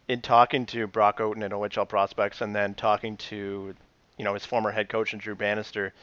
in 0.07 0.21
talking 0.21 0.65
to 0.67 0.87
Brock 0.87 1.19
Otten 1.19 1.43
and 1.43 1.53
OHL 1.53 1.87
prospects 1.87 2.41
and 2.41 2.55
then 2.55 2.73
talking 2.73 3.17
to 3.17 3.75
you 4.17 4.25
know 4.25 4.33
his 4.33 4.45
former 4.45 4.71
head 4.71 4.89
coach 4.89 5.13
and 5.13 5.21
Drew 5.21 5.35
Bannister, 5.35 5.93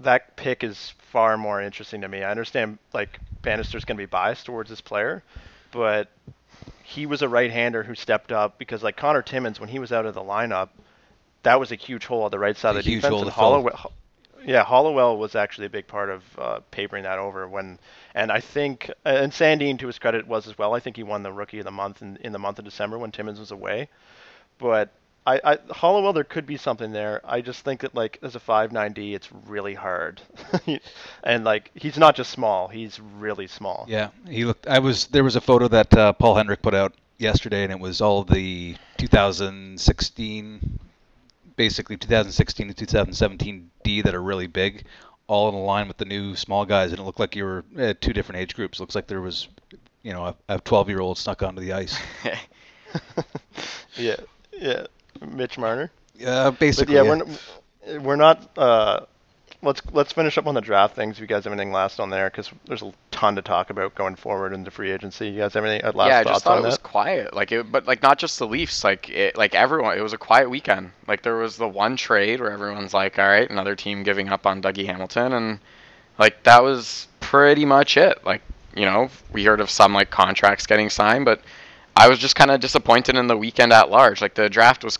that 0.00 0.36
pick 0.36 0.64
is 0.64 0.94
far 1.10 1.36
more 1.36 1.60
interesting 1.60 2.00
to 2.00 2.08
me. 2.08 2.22
I 2.22 2.30
understand 2.30 2.78
like 2.92 3.18
Bannister's 3.42 3.84
going 3.84 3.96
to 3.96 4.02
be 4.02 4.06
biased 4.06 4.46
towards 4.46 4.70
this 4.70 4.80
player, 4.80 5.22
but 5.72 6.08
he 6.82 7.06
was 7.06 7.22
a 7.22 7.28
right-hander 7.28 7.82
who 7.82 7.94
stepped 7.94 8.32
up 8.32 8.58
because 8.58 8.82
like 8.82 8.96
Connor 8.96 9.22
Timmins 9.22 9.60
when 9.60 9.68
he 9.68 9.78
was 9.78 9.92
out 9.92 10.06
of 10.06 10.14
the 10.14 10.22
lineup, 10.22 10.70
that 11.42 11.60
was 11.60 11.72
a 11.72 11.76
huge 11.76 12.06
hole 12.06 12.22
on 12.22 12.30
the 12.30 12.38
right 12.38 12.56
side 12.56 12.76
of 12.76 12.84
the 12.84 12.90
defense. 12.96 13.12
and. 13.22 13.30
Hollowell, 13.30 13.92
yeah, 14.44 14.64
Hollowell 14.64 15.16
was 15.16 15.34
actually 15.34 15.66
a 15.66 15.70
big 15.70 15.86
part 15.86 16.10
of 16.10 16.22
uh, 16.38 16.60
papering 16.70 17.04
that 17.04 17.18
over 17.18 17.48
when, 17.48 17.78
and 18.14 18.30
I 18.30 18.40
think, 18.40 18.90
and 19.04 19.32
Sandin 19.32 19.78
to 19.78 19.86
his 19.86 19.98
credit 19.98 20.26
was 20.26 20.46
as 20.46 20.58
well. 20.58 20.74
I 20.74 20.80
think 20.80 20.96
he 20.96 21.02
won 21.02 21.22
the 21.22 21.32
Rookie 21.32 21.60
of 21.60 21.64
the 21.64 21.70
Month 21.70 22.02
in, 22.02 22.16
in 22.18 22.32
the 22.32 22.38
month 22.38 22.58
of 22.58 22.64
December 22.64 22.98
when 22.98 23.10
Timmins 23.10 23.40
was 23.40 23.50
away. 23.50 23.88
But 24.58 24.90
I, 25.26 25.40
I 25.42 25.58
Hollowell 25.70 26.12
there 26.12 26.24
could 26.24 26.46
be 26.46 26.56
something 26.56 26.92
there. 26.92 27.20
I 27.24 27.40
just 27.40 27.64
think 27.64 27.80
that 27.80 27.94
like 27.94 28.18
as 28.22 28.34
a 28.34 28.40
five 28.40 28.72
nine 28.72 28.92
D, 28.92 29.14
it's 29.14 29.28
really 29.46 29.74
hard, 29.74 30.20
and 31.24 31.44
like 31.44 31.70
he's 31.74 31.96
not 31.96 32.14
just 32.14 32.30
small, 32.30 32.68
he's 32.68 33.00
really 33.00 33.46
small. 33.46 33.86
Yeah, 33.88 34.10
he 34.28 34.44
looked. 34.44 34.66
I 34.66 34.80
was 34.80 35.06
there 35.06 35.24
was 35.24 35.36
a 35.36 35.40
photo 35.40 35.68
that 35.68 35.94
uh, 35.94 36.12
Paul 36.12 36.34
Hendrick 36.34 36.60
put 36.60 36.74
out 36.74 36.92
yesterday, 37.18 37.62
and 37.62 37.72
it 37.72 37.80
was 37.80 38.02
all 38.02 38.22
the 38.22 38.76
2016, 38.98 40.78
basically 41.56 41.96
2016 41.96 42.68
to 42.68 42.74
2017 42.74 43.70
D 43.82 44.02
that 44.02 44.14
are 44.14 44.22
really 44.22 44.46
big, 44.46 44.84
all 45.26 45.48
in 45.48 45.54
a 45.54 45.62
line 45.62 45.88
with 45.88 45.96
the 45.96 46.04
new 46.04 46.36
small 46.36 46.66
guys, 46.66 46.90
and 46.90 47.00
it 47.00 47.04
looked 47.04 47.20
like 47.20 47.34
you 47.34 47.44
were 47.44 47.64
at 47.78 48.02
two 48.02 48.12
different 48.12 48.42
age 48.42 48.54
groups. 48.54 48.78
Looks 48.78 48.94
like 48.94 49.06
there 49.06 49.22
was, 49.22 49.48
you 50.02 50.12
know, 50.12 50.36
a 50.48 50.60
12 50.60 50.90
year 50.90 51.00
old 51.00 51.16
snuck 51.16 51.42
onto 51.42 51.62
the 51.62 51.72
ice. 51.72 51.98
yeah, 53.96 54.16
yeah. 54.52 54.86
Mitch 55.20 55.58
Marner. 55.58 55.90
Yeah, 56.16 56.50
basically. 56.50 56.94
But 56.94 57.04
yeah, 57.06 57.14
yeah, 57.14 57.36
we're 57.86 58.00
we're 58.00 58.16
not. 58.16 58.56
Uh, 58.56 59.00
let's 59.64 59.82
let's 59.92 60.12
finish 60.12 60.38
up 60.38 60.46
on 60.46 60.54
the 60.54 60.60
draft 60.60 60.94
things. 60.94 61.16
If 61.16 61.22
you 61.22 61.26
guys 61.26 61.44
have 61.44 61.52
anything 61.52 61.72
last 61.72 61.98
on 61.98 62.10
there, 62.10 62.30
because 62.30 62.50
there's 62.66 62.82
a 62.82 62.92
ton 63.10 63.34
to 63.36 63.42
talk 63.42 63.70
about 63.70 63.94
going 63.94 64.14
forward 64.14 64.52
into 64.52 64.70
free 64.70 64.92
agency. 64.92 65.28
You 65.28 65.40
guys 65.40 65.54
have 65.54 65.64
any 65.64 65.82
last 65.82 65.94
thoughts 65.94 65.96
on 65.96 66.06
there? 66.06 66.08
yeah, 66.08 66.20
I 66.20 66.24
just 66.24 66.44
thought 66.44 66.58
it 66.58 66.62
that? 66.62 66.68
was 66.68 66.78
quiet. 66.78 67.34
Like 67.34 67.52
it, 67.52 67.72
but 67.72 67.86
like 67.86 68.02
not 68.02 68.18
just 68.18 68.38
the 68.38 68.46
Leafs. 68.46 68.84
Like 68.84 69.08
it, 69.08 69.36
like 69.36 69.54
everyone. 69.54 69.98
It 69.98 70.02
was 70.02 70.12
a 70.12 70.18
quiet 70.18 70.48
weekend. 70.48 70.92
Like 71.08 71.22
there 71.22 71.36
was 71.36 71.56
the 71.56 71.68
one 71.68 71.96
trade 71.96 72.40
where 72.40 72.50
everyone's 72.50 72.94
like, 72.94 73.18
all 73.18 73.26
right, 73.26 73.48
another 73.48 73.74
team 73.74 74.02
giving 74.02 74.28
up 74.28 74.46
on 74.46 74.62
Dougie 74.62 74.86
Hamilton, 74.86 75.32
and 75.32 75.58
like 76.18 76.42
that 76.44 76.62
was 76.62 77.08
pretty 77.20 77.64
much 77.64 77.96
it. 77.96 78.24
Like 78.24 78.42
you 78.76 78.84
know, 78.84 79.08
we 79.32 79.44
heard 79.44 79.60
of 79.60 79.70
some 79.70 79.92
like 79.92 80.10
contracts 80.10 80.66
getting 80.66 80.90
signed, 80.90 81.24
but 81.24 81.40
I 81.96 82.08
was 82.08 82.18
just 82.18 82.36
kind 82.36 82.50
of 82.50 82.60
disappointed 82.60 83.16
in 83.16 83.26
the 83.26 83.36
weekend 83.36 83.72
at 83.72 83.90
large. 83.90 84.20
Like 84.20 84.34
the 84.34 84.48
draft 84.48 84.84
was 84.84 84.98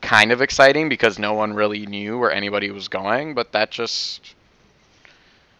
kind 0.00 0.32
of 0.32 0.40
exciting 0.40 0.88
because 0.88 1.18
no 1.18 1.34
one 1.34 1.54
really 1.54 1.86
knew 1.86 2.18
where 2.18 2.32
anybody 2.32 2.70
was 2.70 2.88
going, 2.88 3.34
but 3.34 3.52
that 3.52 3.70
just 3.70 4.34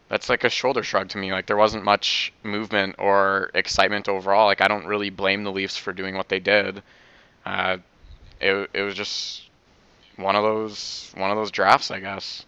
that's 0.08 0.28
like 0.28 0.44
a 0.44 0.50
shoulder 0.50 0.82
shrug 0.82 1.08
to 1.10 1.18
me. 1.18 1.32
Like 1.32 1.46
there 1.46 1.56
wasn't 1.56 1.84
much 1.84 2.32
movement 2.42 2.96
or 2.98 3.50
excitement 3.54 4.08
overall. 4.08 4.46
Like 4.46 4.60
I 4.60 4.68
don't 4.68 4.86
really 4.86 5.10
blame 5.10 5.44
the 5.44 5.52
Leafs 5.52 5.76
for 5.76 5.92
doing 5.92 6.16
what 6.16 6.28
they 6.28 6.40
did. 6.40 6.82
Uh, 7.44 7.78
it 8.40 8.70
it 8.72 8.82
was 8.82 8.94
just 8.94 9.42
one 10.16 10.34
of 10.34 10.42
those 10.42 11.12
one 11.16 11.30
of 11.30 11.36
those 11.36 11.50
drafts, 11.50 11.90
I 11.90 12.00
guess. 12.00 12.44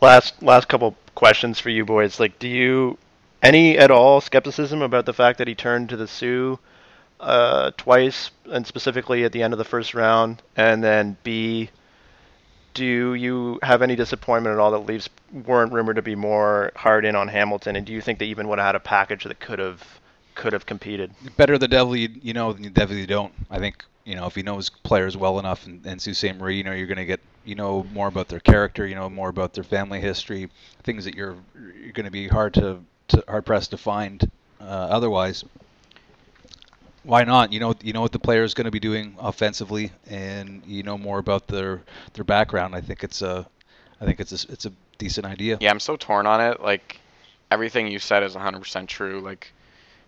Last 0.00 0.42
last 0.42 0.68
couple 0.68 0.96
questions 1.14 1.58
for 1.58 1.70
you 1.70 1.84
boys. 1.84 2.18
Like, 2.18 2.38
do 2.38 2.48
you 2.48 2.98
any 3.42 3.76
at 3.78 3.90
all 3.90 4.20
skepticism 4.20 4.82
about 4.82 5.06
the 5.06 5.12
fact 5.12 5.38
that 5.38 5.48
he 5.48 5.54
turned 5.54 5.88
to 5.88 5.96
the 5.96 6.06
Soo 6.06 6.58
uh, 7.20 7.70
twice, 7.76 8.30
and 8.46 8.66
specifically 8.66 9.24
at 9.24 9.32
the 9.32 9.42
end 9.42 9.52
of 9.52 9.58
the 9.58 9.64
first 9.64 9.94
round? 9.94 10.42
And 10.56 10.82
then 10.82 11.16
B, 11.22 11.70
do 12.74 13.14
you 13.14 13.58
have 13.62 13.82
any 13.82 13.96
disappointment 13.96 14.54
at 14.54 14.60
all 14.60 14.70
that 14.72 14.86
Leafs 14.86 15.08
weren't 15.46 15.72
rumored 15.72 15.96
to 15.96 16.02
be 16.02 16.14
more 16.14 16.72
hard 16.74 17.04
in 17.04 17.14
on 17.14 17.28
Hamilton? 17.28 17.76
And 17.76 17.86
do 17.86 17.92
you 17.92 18.00
think 18.00 18.18
they 18.18 18.26
even 18.26 18.48
would 18.48 18.58
have 18.58 18.66
had 18.66 18.74
a 18.74 18.80
package 18.80 19.24
that 19.24 19.40
could 19.40 19.58
have 19.58 19.82
could 20.34 20.52
have 20.52 20.66
competed? 20.66 21.12
Better 21.36 21.58
the 21.58 21.68
devil 21.68 21.94
you, 21.96 22.08
you 22.22 22.32
know 22.32 22.52
than 22.52 22.62
the 22.62 22.70
devil 22.70 22.96
you 22.96 23.06
don't. 23.06 23.32
I 23.50 23.58
think 23.58 23.84
you 24.04 24.16
know 24.16 24.26
if 24.26 24.34
he 24.34 24.42
knows 24.42 24.68
players 24.70 25.16
well 25.16 25.38
enough, 25.38 25.66
and, 25.66 25.84
and 25.86 26.00
Sault 26.00 26.16
Ste. 26.16 26.36
Marie, 26.36 26.56
you 26.56 26.64
know 26.64 26.72
you're 26.72 26.86
going 26.86 26.96
to 26.96 27.04
get 27.04 27.20
you 27.44 27.54
know 27.54 27.84
more 27.92 28.08
about 28.08 28.28
their 28.28 28.40
character, 28.40 28.86
you 28.86 28.94
know 28.94 29.10
more 29.10 29.28
about 29.28 29.52
their 29.52 29.64
family 29.64 30.00
history, 30.00 30.48
things 30.82 31.04
that 31.04 31.14
you're 31.14 31.36
you're 31.54 31.92
going 31.92 32.06
to 32.06 32.10
be 32.10 32.28
hard 32.28 32.54
to, 32.54 32.82
to 33.12 33.24
hard 33.28 33.46
pressed 33.46 33.70
to 33.70 33.76
find 33.76 34.30
uh, 34.60 34.64
otherwise 34.64 35.44
why 37.04 37.24
not? 37.24 37.52
You 37.52 37.60
know, 37.60 37.74
you 37.82 37.92
know 37.92 38.00
what 38.00 38.12
the 38.12 38.18
player 38.18 38.44
is 38.44 38.54
going 38.54 38.66
to 38.66 38.70
be 38.70 38.80
doing 38.80 39.16
offensively, 39.18 39.92
and 40.08 40.62
you 40.66 40.82
know 40.82 40.96
more 40.96 41.18
about 41.18 41.46
their 41.48 41.82
their 42.14 42.24
background. 42.24 42.74
I 42.74 42.80
think 42.80 43.02
it's 43.02 43.22
a, 43.22 43.46
I 44.00 44.04
think 44.04 44.20
it's 44.20 44.44
a, 44.44 44.52
it's 44.52 44.66
a 44.66 44.72
decent 44.98 45.26
idea. 45.26 45.58
Yeah, 45.60 45.70
I'm 45.70 45.80
so 45.80 45.96
torn 45.96 46.26
on 46.26 46.40
it. 46.40 46.60
Like 46.60 47.00
everything 47.50 47.88
you 47.88 47.98
said 47.98 48.22
is 48.22 48.34
100% 48.34 48.86
true. 48.86 49.20
Like 49.20 49.52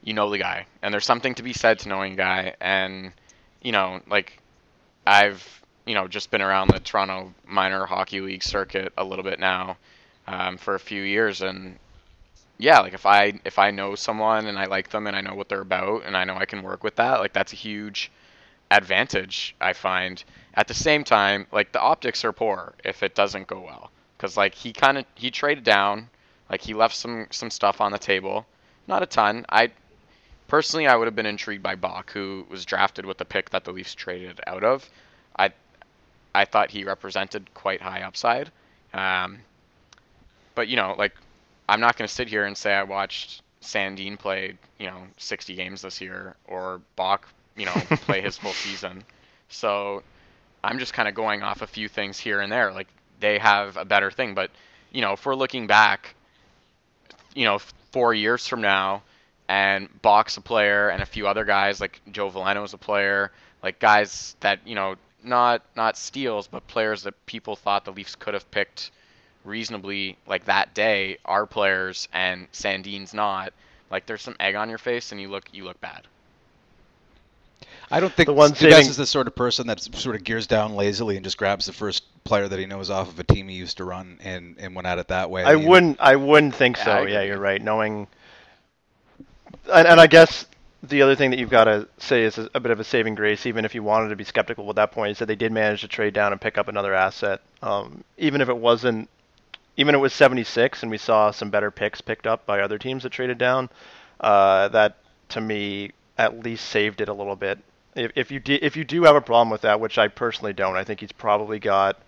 you 0.03 0.15
know 0.15 0.31
the 0.31 0.39
guy, 0.39 0.67
and 0.83 0.93
there's 0.93 1.07
something 1.07 1.35
to 1.35 1.43
be 1.43 1.53
said 1.53 1.81
to 1.81 1.89
knowing 1.89 2.17
guy, 2.17 2.55
and 2.61 3.13
you 3.61 3.73
know, 3.73 4.01
like 4.09 4.39
I've 5.07 5.63
you 5.87 5.95
know 5.95 6.07
just 6.07 6.31
been 6.31 6.43
around 6.43 6.69
the 6.69 6.81
Toronto 6.81 7.35
minor 7.47 7.87
hockey 7.87 8.21
league 8.21 8.43
circuit 8.43 8.93
a 8.97 9.05
little 9.05 9.25
bit 9.25 9.41
now 9.41 9.77
um, 10.29 10.59
for 10.59 10.77
a 10.77 10.81
few 10.81 11.03
years, 11.03 11.43
and 11.43 11.77
yeah, 12.59 12.81
like 12.81 12.95
if 12.95 13.07
I 13.07 13.41
if 13.45 13.59
I 13.59 13.71
know 13.71 13.95
someone 13.95 14.47
and 14.47 14.59
I 14.59 14.67
like 14.67 14.91
them 14.91 15.07
and 15.07 15.17
I 15.17 15.21
know 15.21 15.35
what 15.35 15.49
they're 15.49 15.61
about 15.61 16.05
and 16.05 16.17
I 16.17 16.25
know 16.25 16.37
I 16.37 16.45
can 16.45 16.63
work 16.63 16.85
with 16.85 16.97
that, 16.97 17.21
like 17.21 17.33
that's 17.33 17.53
a 17.53 17.57
huge 17.57 18.11
advantage 18.71 19.55
I 19.61 19.73
find. 19.73 20.23
At 20.55 20.69
the 20.69 20.75
same 20.75 21.03
time, 21.03 21.47
like 21.51 21.73
the 21.73 21.81
optics 21.81 22.25
are 22.25 22.33
poor 22.33 22.75
if 22.85 23.03
it 23.03 23.15
doesn't 23.15 23.49
go 23.49 23.61
well, 23.61 23.91
because 24.17 24.37
like 24.37 24.55
he 24.55 24.73
kind 24.73 24.99
of 24.99 25.05
he 25.15 25.31
traded 25.31 25.65
down, 25.65 26.09
like 26.49 26.63
he 26.63 26.75
left 26.75 26.95
some 26.95 27.27
some 27.31 27.51
stuff 27.51 27.81
on 27.81 27.91
the 27.93 27.99
table, 27.99 28.47
not 28.87 29.03
a 29.03 29.07
ton. 29.07 29.45
I 29.49 29.73
personally 30.47 30.87
I 30.87 30.95
would 30.97 31.07
have 31.07 31.17
been 31.17 31.27
intrigued 31.27 31.63
by 31.63 31.75
Bokk, 31.75 32.11
who 32.11 32.47
was 32.49 32.65
drafted 32.65 33.05
with 33.05 33.19
the 33.19 33.25
pick 33.25 33.51
that 33.51 33.65
the 33.65 33.73
Leafs 33.73 33.95
traded 33.95 34.41
out 34.47 34.63
of. 34.63 34.89
I 35.37 35.51
I 36.35 36.45
thought 36.45 36.71
he 36.71 36.85
represented 36.85 37.53
quite 37.55 37.81
high 37.83 38.03
upside. 38.03 38.53
Um, 38.93 39.41
but 40.55 40.69
you 40.69 40.77
know, 40.77 40.95
like 40.97 41.15
I'm 41.69 41.81
not 41.81 41.97
going 41.97 42.07
to 42.07 42.15
sit 42.15 42.29
here 42.29 42.45
and 42.45 42.57
say 42.57 42.73
I 42.73 42.83
watched 42.83 43.43
Sandin 43.63 44.19
play, 44.19 44.55
you 44.79 44.87
know, 44.87 45.03
60 45.17 45.55
games 45.55 45.83
this 45.83 46.01
year 46.01 46.37
or 46.47 46.81
Bokk, 46.97 47.21
you 47.57 47.67
know, 47.67 47.73
play 48.07 48.21
his 48.21 48.37
full 48.37 48.53
season. 48.53 49.05
So 49.49 50.03
I'm 50.63 50.79
just 50.79 50.93
kind 50.93 51.09
of 51.09 51.15
going 51.15 51.43
off 51.43 51.63
a 51.63 51.67
few 51.67 51.89
things 51.89 52.19
here 52.19 52.41
and 52.41 52.53
there. 52.53 52.73
Like 52.73 52.89
they 53.21 53.39
have 53.39 53.77
a 53.77 53.85
better 53.85 54.11
thing, 54.11 54.35
but 54.35 54.51
you 54.93 55.01
know, 55.01 55.13
if 55.13 55.25
we're 55.27 55.35
looking 55.35 55.67
back, 55.67 56.15
you 57.35 57.45
know, 57.45 57.59
four 57.93 58.15
years 58.15 58.47
from 58.47 58.61
now, 58.61 59.03
and 59.49 59.89
Bokk's 60.03 60.37
a 60.37 60.41
player, 60.41 60.89
and 60.89 61.03
a 61.03 61.07
few 61.07 61.27
other 61.27 61.45
guys 61.45 61.81
like 61.81 62.01
Joe 62.11 62.31
Veleno 62.31 62.65
is 62.65 62.73
a 62.73 62.79
player, 62.79 63.31
like 63.63 63.79
guys 63.79 64.37
that 64.41 64.67
you 64.67 64.75
know, 64.75 64.97
not 65.23 65.63
not 65.77 65.99
steals, 65.99 66.47
but 66.47 66.67
players 66.67 67.03
that 67.03 67.27
people 67.27 67.57
thought 67.57 67.85
the 67.85 67.93
Leafs 67.93 68.15
could 68.15 68.35
have 68.35 68.51
picked 68.51 68.91
reasonably 69.45 70.17
like 70.27 70.47
that 70.47 70.75
day 70.75 71.19
our 71.25 71.47
players 71.47 72.09
and 72.13 72.49
Sandin's 72.53 73.15
not, 73.15 73.53
like 73.91 74.07
there's 74.07 74.23
some 74.23 74.37
egg 74.41 74.55
on 74.55 74.69
your 74.69 74.79
face 74.79 75.13
and 75.13 75.21
you 75.21 75.29
look 75.29 75.45
you 75.53 75.65
look 75.65 75.81
bad. 75.81 76.07
I 77.91 78.01
don't 78.01 78.13
think 78.13 78.27
the 78.27 78.33
one 78.33 78.53
Dubas 78.53 78.89
is 78.89 78.97
the 78.97 79.07
sort 79.07 79.27
of 79.27 79.35
person 79.35 79.67
that 79.67 79.81
sort 79.81 80.17
of 80.17 80.25
gears 80.25 80.47
down 80.47 80.75
lazily 80.75 81.17
and 81.17 81.25
just 81.25 81.37
grabs 81.37 81.67
the 81.67 81.73
first 81.73 82.03
player 82.25 82.49
that 82.49 82.59
he 82.59 82.67
knows 82.67 82.91
off 82.91 83.09
of 83.09 83.19
a 83.21 83.25
team 83.25 83.49
he 83.49 83.57
used 83.57 83.77
to 83.77 83.85
run 83.85 84.19
and, 84.25 84.57
and 84.59 84.75
went 84.75 84.87
at 84.87 84.99
it 84.99 85.09
that 85.09 85.31
way. 85.31 85.45
I 85.45 85.55
wouldn't 85.55 86.01
I 86.01 86.17
wouldn't 86.17 86.55
think 86.55 86.77
so. 86.77 87.03
Yeah, 87.03 87.15
yeah, 87.15 87.23
you're 87.23 87.39
right. 87.39 87.63
Knowing 87.63 88.09
and, 89.73 89.87
and 89.87 90.01
I 90.01 90.07
guess 90.07 90.47
the 90.83 91.03
other 91.03 91.15
thing 91.15 91.31
that 91.31 91.39
you've 91.39 91.51
got 91.51 91.65
to 91.65 91.89
say 91.99 92.25
is 92.25 92.39
a, 92.39 92.51
a, 92.55 92.61
bit 92.61 92.71
of 92.71 92.81
a 92.81 92.85
saving 92.85 93.15
grace, 93.15 93.47
even 93.47 93.65
if 93.65 93.75
you 93.75 93.83
wanted 93.83 94.09
to 94.09 94.17
be 94.17 94.25
skeptical 94.25 94.69
at 94.69 94.77
that 94.77 94.93
point, 94.93 95.13
is 95.13 95.19
that 95.19 95.27
they 95.27 95.37
did 95.37 95.53
manage 95.53 95.81
to 95.81 95.89
trade 95.89 96.15
down 96.15 96.33
and 96.33 96.41
pick 96.41 96.59
up 96.59 96.69
another 96.69 96.95
asset. 96.95 97.41
Um, 97.63 98.05
even 98.19 98.41
if 98.41 98.49
it 98.49 98.57
wasn't 98.57 99.09
even 99.77 99.95
it 99.95 99.99
was 99.99 100.13
76 100.13 100.83
and 100.83 100.91
we 100.91 100.99
saw 100.99 101.31
some 101.31 101.51
better 101.51 101.71
picks 101.71 102.01
picked 102.01 102.27
up 102.27 102.47
by 102.47 102.61
other 102.61 102.79
teams 102.79 103.03
that 103.03 103.11
traded 103.11 103.39
down, 103.39 103.69
uh, 104.21 104.69
that 104.69 104.99
to 105.31 105.41
me 105.41 105.91
at 106.17 106.43
least 106.45 106.67
saved 106.67 107.01
it 107.01 107.09
a 107.09 107.13
little 107.13 107.37
bit. 107.37 107.59
If, 107.95 108.13
if 108.15 108.31
you 108.31 108.41
do, 108.41 108.59
if 108.61 108.77
you 108.77 108.85
do 108.85 109.05
have 109.05 109.17
a 109.17 109.21
problem 109.21 109.51
with 109.51 109.63
that, 109.63 109.81
which 109.81 109.99
I 109.99 110.09
personally 110.09 110.53
don't, 110.53 110.77
I 110.77 110.85
think 110.85 111.01
he's 111.01 111.13
probably 111.13 111.59
got, 111.59 111.99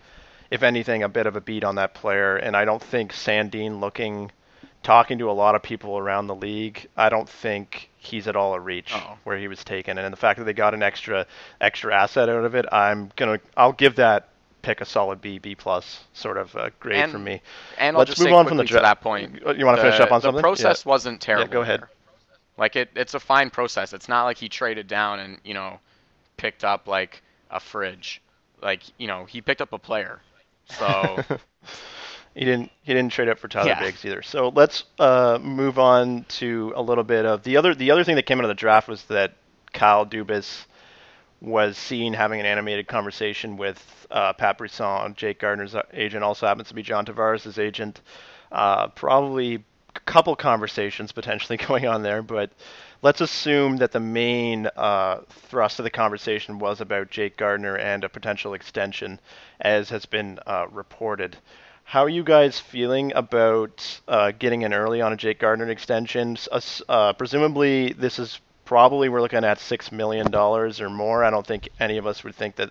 if 0.50 0.62
anything, 0.62 1.02
a 1.02 1.08
bit 1.08 1.26
of 1.26 1.36
a 1.36 1.40
beat 1.40 1.64
on 1.64 1.76
that 1.76 1.94
player. 1.94 2.36
And 2.36 2.56
I 2.56 2.64
don't 2.64 2.82
think 2.82 3.12
Sandin 3.12 3.80
looking, 3.80 4.30
talking 4.82 5.18
to 5.18 5.30
a 5.30 5.32
lot 5.32 5.54
of 5.54 5.62
people 5.62 5.98
around 5.98 6.26
the 6.26 6.34
league, 6.34 6.88
I 6.96 7.08
don't 7.08 7.28
think 7.28 7.90
he's 7.98 8.28
at 8.28 8.36
all 8.36 8.54
a 8.54 8.60
reach 8.60 8.94
Uh-oh. 8.94 9.18
where 9.24 9.38
he 9.38 9.48
was 9.48 9.64
taken. 9.64 9.98
And 9.98 10.12
the 10.12 10.16
fact 10.16 10.38
that 10.38 10.44
they 10.44 10.52
got 10.52 10.74
an 10.74 10.82
extra 10.82 11.26
extra 11.60 11.94
asset 11.94 12.28
out 12.28 12.44
of 12.44 12.54
it, 12.54 12.66
I'm 12.70 13.10
gonna 13.16 13.40
I'll 13.56 13.72
give 13.72 13.96
that 13.96 14.28
pick 14.66 14.80
a 14.80 14.84
solid 14.84 15.20
B, 15.20 15.38
B 15.38 15.54
plus 15.54 16.04
sort 16.12 16.36
of 16.36 16.54
uh, 16.56 16.70
grade 16.80 16.98
and, 16.98 17.12
from 17.12 17.22
me. 17.22 17.40
And 17.78 17.96
Let's 17.96 18.18
move 18.18 18.32
on 18.32 18.48
from 18.48 18.56
the 18.56 18.64
dra- 18.64 18.80
that 18.80 19.00
point. 19.00 19.40
You 19.56 19.64
want 19.64 19.76
to 19.76 19.82
finish 19.82 20.00
up 20.00 20.10
on 20.10 20.20
something? 20.20 20.36
The 20.36 20.42
process 20.42 20.84
yeah. 20.84 20.90
wasn't 20.90 21.20
terrible. 21.20 21.46
Yeah, 21.46 21.52
go 21.52 21.62
ahead. 21.62 21.84
Like 22.58 22.74
it, 22.74 22.90
it's 22.96 23.14
a 23.14 23.20
fine 23.20 23.50
process. 23.50 23.92
It's 23.92 24.08
not 24.08 24.24
like 24.24 24.38
he 24.38 24.48
traded 24.48 24.88
down 24.88 25.20
and 25.20 25.38
you 25.44 25.54
know 25.54 25.78
picked 26.36 26.64
up 26.64 26.88
like 26.88 27.22
a 27.48 27.60
fridge. 27.60 28.20
Like 28.60 28.82
you 28.98 29.06
know 29.06 29.24
he 29.24 29.40
picked 29.40 29.62
up 29.62 29.72
a 29.72 29.78
player. 29.78 30.20
So 30.64 31.22
he 32.34 32.44
didn't 32.44 32.72
he 32.82 32.92
didn't 32.92 33.12
trade 33.12 33.28
up 33.28 33.38
for 33.38 33.46
Tyler 33.46 33.68
yeah. 33.68 33.80
Biggs 33.80 34.04
either. 34.04 34.22
So 34.22 34.48
let's 34.48 34.82
uh, 34.98 35.38
move 35.40 35.78
on 35.78 36.24
to 36.40 36.72
a 36.74 36.82
little 36.82 37.04
bit 37.04 37.24
of 37.24 37.44
the 37.44 37.56
other 37.56 37.72
the 37.72 37.92
other 37.92 38.02
thing 38.02 38.16
that 38.16 38.26
came 38.26 38.38
out 38.38 38.44
of 38.44 38.48
the 38.48 38.54
draft 38.54 38.88
was 38.88 39.04
that 39.04 39.34
Kyle 39.72 40.04
Dubas 40.04 40.64
was 41.40 41.76
seen 41.76 42.12
having 42.12 42.40
an 42.40 42.46
animated 42.46 42.88
conversation 42.88 43.56
with 43.56 44.06
uh, 44.10 44.32
Pat 44.32 44.58
Brisson, 44.58 45.14
Jake 45.14 45.38
Gardiner's 45.38 45.74
agent, 45.92 46.24
also 46.24 46.46
happens 46.46 46.68
to 46.68 46.74
be 46.74 46.82
John 46.82 47.04
Tavares' 47.04 47.58
agent. 47.58 48.00
Uh, 48.50 48.88
probably 48.88 49.64
a 49.94 50.00
couple 50.00 50.34
conversations 50.36 51.12
potentially 51.12 51.56
going 51.68 51.86
on 51.86 52.02
there, 52.02 52.22
but 52.22 52.50
let's 53.02 53.20
assume 53.20 53.76
that 53.78 53.92
the 53.92 54.00
main 54.00 54.68
uh, 54.76 55.20
thrust 55.28 55.78
of 55.78 55.84
the 55.84 55.90
conversation 55.90 56.58
was 56.58 56.80
about 56.80 57.10
Jake 57.10 57.36
Gardiner 57.36 57.76
and 57.76 58.04
a 58.04 58.08
potential 58.08 58.54
extension, 58.54 59.20
as 59.60 59.90
has 59.90 60.06
been 60.06 60.38
uh, 60.46 60.66
reported. 60.70 61.36
How 61.84 62.04
are 62.04 62.08
you 62.08 62.24
guys 62.24 62.58
feeling 62.58 63.12
about 63.14 64.00
uh, 64.08 64.32
getting 64.36 64.62
in 64.62 64.74
early 64.74 65.00
on 65.00 65.12
a 65.12 65.16
Jake 65.16 65.38
Gardiner 65.38 65.70
extension? 65.70 66.36
Uh, 66.88 67.12
presumably, 67.12 67.92
this 67.92 68.18
is 68.18 68.40
probably 68.66 69.08
we're 69.08 69.22
looking 69.22 69.44
at 69.44 69.58
six 69.58 69.90
million 69.90 70.30
dollars 70.30 70.82
or 70.82 70.90
more. 70.90 71.24
I 71.24 71.30
don't 71.30 71.46
think 71.46 71.70
any 71.80 71.96
of 71.96 72.06
us 72.06 72.22
would 72.22 72.34
think 72.34 72.56
that 72.56 72.70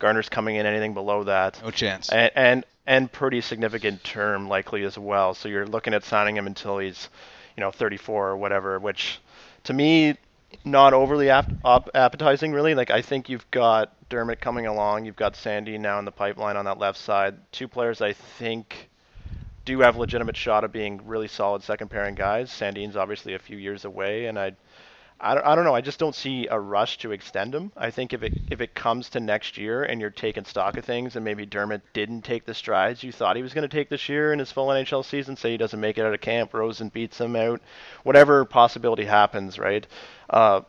Gardiner's 0.00 0.28
coming 0.28 0.56
in 0.56 0.66
anything 0.66 0.94
below 0.94 1.22
that. 1.24 1.62
No 1.62 1.70
chance. 1.70 2.08
And, 2.10 2.32
and 2.34 2.64
and 2.86 3.12
pretty 3.12 3.40
significant 3.40 4.02
term 4.02 4.48
likely 4.48 4.82
as 4.82 4.98
well. 4.98 5.34
So 5.34 5.48
you're 5.48 5.66
looking 5.66 5.94
at 5.94 6.04
signing 6.04 6.36
him 6.36 6.46
until 6.46 6.78
he's, 6.78 7.08
you 7.56 7.62
know, 7.62 7.70
34 7.70 8.30
or 8.30 8.36
whatever, 8.36 8.78
which 8.78 9.20
to 9.64 9.72
me 9.72 10.16
not 10.64 10.92
overly 10.92 11.30
ap- 11.30 11.50
ap- 11.64 11.90
appetizing 11.94 12.52
really. 12.52 12.74
Like 12.74 12.90
I 12.90 13.00
think 13.00 13.28
you've 13.28 13.50
got 13.50 13.92
Dermott 14.08 14.40
coming 14.40 14.66
along, 14.66 15.04
you've 15.04 15.16
got 15.16 15.36
Sandy 15.36 15.78
now 15.78 15.98
in 15.98 16.04
the 16.04 16.12
pipeline 16.12 16.56
on 16.56 16.64
that 16.66 16.78
left 16.78 16.98
side. 16.98 17.36
Two 17.52 17.68
players 17.68 18.00
I 18.02 18.12
think 18.12 18.90
do 19.64 19.80
have 19.80 19.96
a 19.96 19.98
legitimate 19.98 20.36
shot 20.36 20.62
of 20.64 20.72
being 20.72 21.00
really 21.06 21.28
solid 21.28 21.62
second 21.62 21.88
pairing 21.88 22.14
guys. 22.14 22.52
Sandin's 22.52 22.96
obviously 22.96 23.34
a 23.34 23.38
few 23.38 23.56
years 23.56 23.86
away, 23.86 24.26
and 24.26 24.38
I 24.38 24.52
I 25.24 25.34
don't, 25.34 25.46
I 25.46 25.54
don't 25.54 25.64
know. 25.64 25.74
I 25.74 25.80
just 25.80 25.98
don't 25.98 26.14
see 26.14 26.48
a 26.48 26.60
rush 26.60 26.98
to 26.98 27.12
extend 27.12 27.54
him. 27.54 27.72
I 27.78 27.90
think 27.90 28.12
if 28.12 28.22
it 28.22 28.34
if 28.50 28.60
it 28.60 28.74
comes 28.74 29.08
to 29.10 29.20
next 29.20 29.56
year 29.56 29.82
and 29.82 29.98
you're 29.98 30.10
taking 30.10 30.44
stock 30.44 30.76
of 30.76 30.84
things, 30.84 31.16
and 31.16 31.24
maybe 31.24 31.46
Dermott 31.46 31.80
didn't 31.94 32.22
take 32.22 32.44
the 32.44 32.52
strides 32.52 33.02
you 33.02 33.10
thought 33.10 33.34
he 33.34 33.42
was 33.42 33.54
going 33.54 33.66
to 33.66 33.74
take 33.74 33.88
this 33.88 34.06
year 34.10 34.34
in 34.34 34.38
his 34.38 34.52
full 34.52 34.68
NHL 34.68 35.02
season, 35.02 35.36
say 35.36 35.52
he 35.52 35.56
doesn't 35.56 35.80
make 35.80 35.96
it 35.96 36.04
out 36.04 36.12
of 36.12 36.20
camp, 36.20 36.52
Rosen 36.52 36.90
beats 36.90 37.18
him 37.18 37.36
out, 37.36 37.62
whatever 38.02 38.44
possibility 38.44 39.06
happens, 39.06 39.58
right? 39.58 39.86
Uh, 40.28 40.60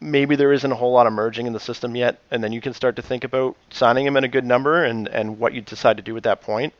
maybe 0.00 0.36
there 0.36 0.52
isn't 0.52 0.70
a 0.70 0.76
whole 0.76 0.92
lot 0.92 1.08
emerging 1.08 1.48
in 1.48 1.52
the 1.52 1.58
system 1.58 1.96
yet, 1.96 2.20
and 2.30 2.42
then 2.42 2.52
you 2.52 2.60
can 2.60 2.74
start 2.74 2.94
to 2.96 3.02
think 3.02 3.24
about 3.24 3.56
signing 3.70 4.06
him 4.06 4.16
in 4.16 4.22
a 4.22 4.28
good 4.28 4.44
number 4.44 4.84
and 4.84 5.08
and 5.08 5.40
what 5.40 5.52
you 5.52 5.60
decide 5.60 5.96
to 5.96 6.04
do 6.04 6.16
at 6.16 6.22
that 6.22 6.40
point. 6.40 6.72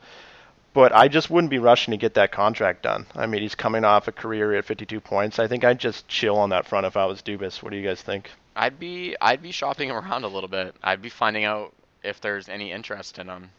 But 0.73 0.93
I 0.93 1.07
just 1.07 1.29
wouldn't 1.29 1.49
be 1.49 1.57
rushing 1.57 1.91
to 1.91 1.97
get 1.97 2.13
that 2.13 2.31
contract 2.31 2.83
done. 2.83 3.07
I 3.15 3.25
mean, 3.25 3.41
he's 3.41 3.55
coming 3.55 3.83
off 3.83 4.07
a 4.07 4.11
career 4.11 4.53
at 4.53 4.65
52 4.65 4.99
points. 5.01 5.39
I 5.39 5.47
think 5.47 5.63
I'd 5.63 5.79
just 5.79 6.07
chill 6.07 6.37
on 6.37 6.49
that 6.51 6.67
front 6.67 6.85
if 6.85 6.95
I 6.95 7.05
was 7.05 7.21
Dubas. 7.21 7.63
What 7.63 7.71
do 7.71 7.77
you 7.77 7.87
guys 7.87 8.01
think? 8.01 8.29
I'd 8.55 8.79
be 8.79 9.15
I'd 9.19 9.41
be 9.41 9.51
shopping 9.51 9.89
around 9.89 10.25
a 10.25 10.27
little 10.27 10.49
bit. 10.49 10.75
I'd 10.83 11.01
be 11.01 11.09
finding 11.09 11.43
out 11.43 11.73
if 12.03 12.21
there's 12.21 12.49
any 12.49 12.71
interest 12.71 13.17
in 13.17 13.27
him. 13.27 13.49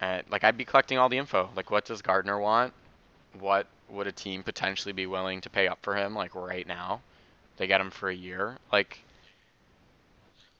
And 0.00 0.22
like 0.30 0.44
I'd 0.44 0.56
be 0.56 0.64
collecting 0.64 0.98
all 0.98 1.08
the 1.08 1.18
info. 1.18 1.50
Like 1.56 1.70
what 1.70 1.86
does 1.86 2.02
Gardiner 2.02 2.38
want? 2.38 2.72
What 3.38 3.66
would 3.88 4.06
a 4.06 4.12
team 4.12 4.42
potentially 4.42 4.92
be 4.92 5.06
willing 5.06 5.40
to 5.40 5.50
pay 5.50 5.66
up 5.66 5.78
for 5.82 5.96
him 5.96 6.14
like 6.14 6.34
right 6.34 6.66
now? 6.66 7.00
They 7.56 7.66
get 7.66 7.80
him 7.80 7.90
for 7.90 8.08
a 8.08 8.14
year. 8.14 8.56
Like 8.72 8.98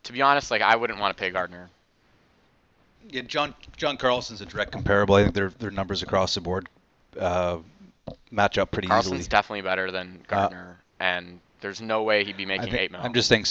to 0.05 0.13
be 0.13 0.23
honest, 0.23 0.51
like 0.51 0.63
I 0.63 0.77
wouldn't 0.77 0.99
want 0.99 1.17
to 1.17 1.21
pay 1.21 1.31
Gardiner 1.31 1.71
yeah, 3.09 3.23
John 3.23 3.55
John 3.77 3.97
Carlson's 3.97 4.41
a 4.41 4.47
direct 4.47 4.73
comparable. 4.73 5.15
I 5.15 5.23
think 5.25 5.35
their 5.35 5.51
their 5.59 5.71
numbers 5.71 6.03
across 6.03 6.35
the 6.35 6.41
board 6.41 6.69
uh, 7.19 7.59
match 8.31 8.59
up 8.59 8.71
pretty 8.71 8.87
easily. 8.87 8.95
Carlson's 8.95 9.21
easily. 9.21 9.29
definitely 9.29 9.63
better 9.63 9.91
than 9.91 10.21
Gardiner, 10.29 10.79
uh, 11.01 11.03
and 11.03 11.41
there's 11.61 11.81
no 11.81 12.03
way 12.03 12.25
he'd 12.25 12.37
be 12.37 12.47
making 12.47 12.71
think, 12.71 12.79
eight 12.79 12.93
mil. 12.93 13.01
I'm 13.03 13.13
just 13.15 13.29
saying, 13.29 13.45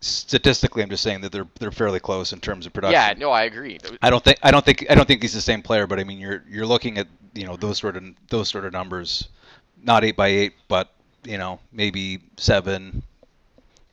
statistically, 0.00 0.82
I'm 0.82 0.90
just 0.90 1.02
saying 1.02 1.20
that 1.22 1.32
they're 1.32 1.46
they're 1.58 1.70
fairly 1.70 2.00
close 2.00 2.32
in 2.32 2.40
terms 2.40 2.66
of 2.66 2.72
production. 2.72 3.00
Yeah, 3.00 3.14
no, 3.18 3.30
I 3.30 3.44
agree. 3.44 3.78
I 4.02 4.10
don't 4.10 4.22
think 4.22 4.38
I 4.42 4.50
don't 4.50 4.64
think 4.64 4.86
I 4.90 4.94
don't 4.94 5.06
think 5.06 5.22
he's 5.22 5.34
the 5.34 5.40
same 5.40 5.62
player, 5.62 5.86
but 5.86 5.98
I 5.98 6.04
mean, 6.04 6.18
you're 6.18 6.44
you're 6.48 6.66
looking 6.66 6.98
at 6.98 7.06
you 7.34 7.46
know 7.46 7.56
those 7.56 7.78
sort 7.78 7.96
of 7.96 8.04
those 8.28 8.48
sort 8.48 8.64
of 8.64 8.72
numbers, 8.72 9.28
not 9.82 10.04
eight 10.04 10.16
by 10.16 10.28
eight, 10.28 10.54
but 10.68 10.92
you 11.24 11.38
know 11.38 11.60
maybe 11.72 12.20
seven, 12.36 13.02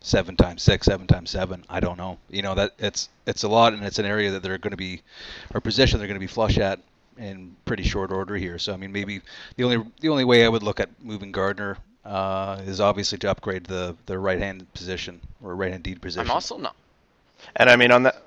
seven 0.05 0.35
times 0.35 0.61
six, 0.61 0.85
seven 0.85 1.07
times 1.07 1.31
seven. 1.31 1.65
I 1.67 1.79
don't 1.79 1.97
know. 1.97 2.17
You 2.29 2.43
know 2.43 2.55
that 2.55 2.73
it's 2.77 3.09
it's 3.25 3.43
a 3.43 3.47
lot, 3.47 3.73
and 3.73 3.83
it's 3.83 3.99
an 3.99 4.05
area 4.05 4.31
that 4.31 4.43
they're 4.43 4.57
going 4.57 4.71
to 4.71 4.77
be, 4.77 5.01
or 5.53 5.61
position 5.61 5.99
they're 5.99 6.07
going 6.07 6.19
to 6.19 6.19
be 6.19 6.27
flush 6.27 6.57
at 6.57 6.79
in 7.17 7.55
pretty 7.65 7.83
short 7.83 8.11
order 8.11 8.35
here. 8.35 8.59
So 8.59 8.73
I 8.73 8.77
mean, 8.77 8.91
maybe 8.91 9.21
the 9.57 9.63
only 9.63 9.85
the 9.99 10.09
only 10.09 10.23
way 10.23 10.45
I 10.45 10.49
would 10.49 10.63
look 10.63 10.79
at 10.79 10.89
moving 11.01 11.31
Gardiner 11.31 11.77
uh, 12.05 12.61
is 12.65 12.79
obviously 12.79 13.17
to 13.19 13.31
upgrade 13.31 13.65
the 13.65 13.95
the 14.05 14.17
right 14.17 14.39
hand 14.39 14.71
position 14.73 15.21
or 15.43 15.55
right 15.55 15.71
hand 15.71 15.83
deed 15.83 16.01
position. 16.01 16.27
I'm 16.27 16.31
also 16.31 16.57
not. 16.57 16.75
And 17.55 17.69
I 17.69 17.75
mean 17.75 17.91
on 17.91 18.03
that 18.03 18.21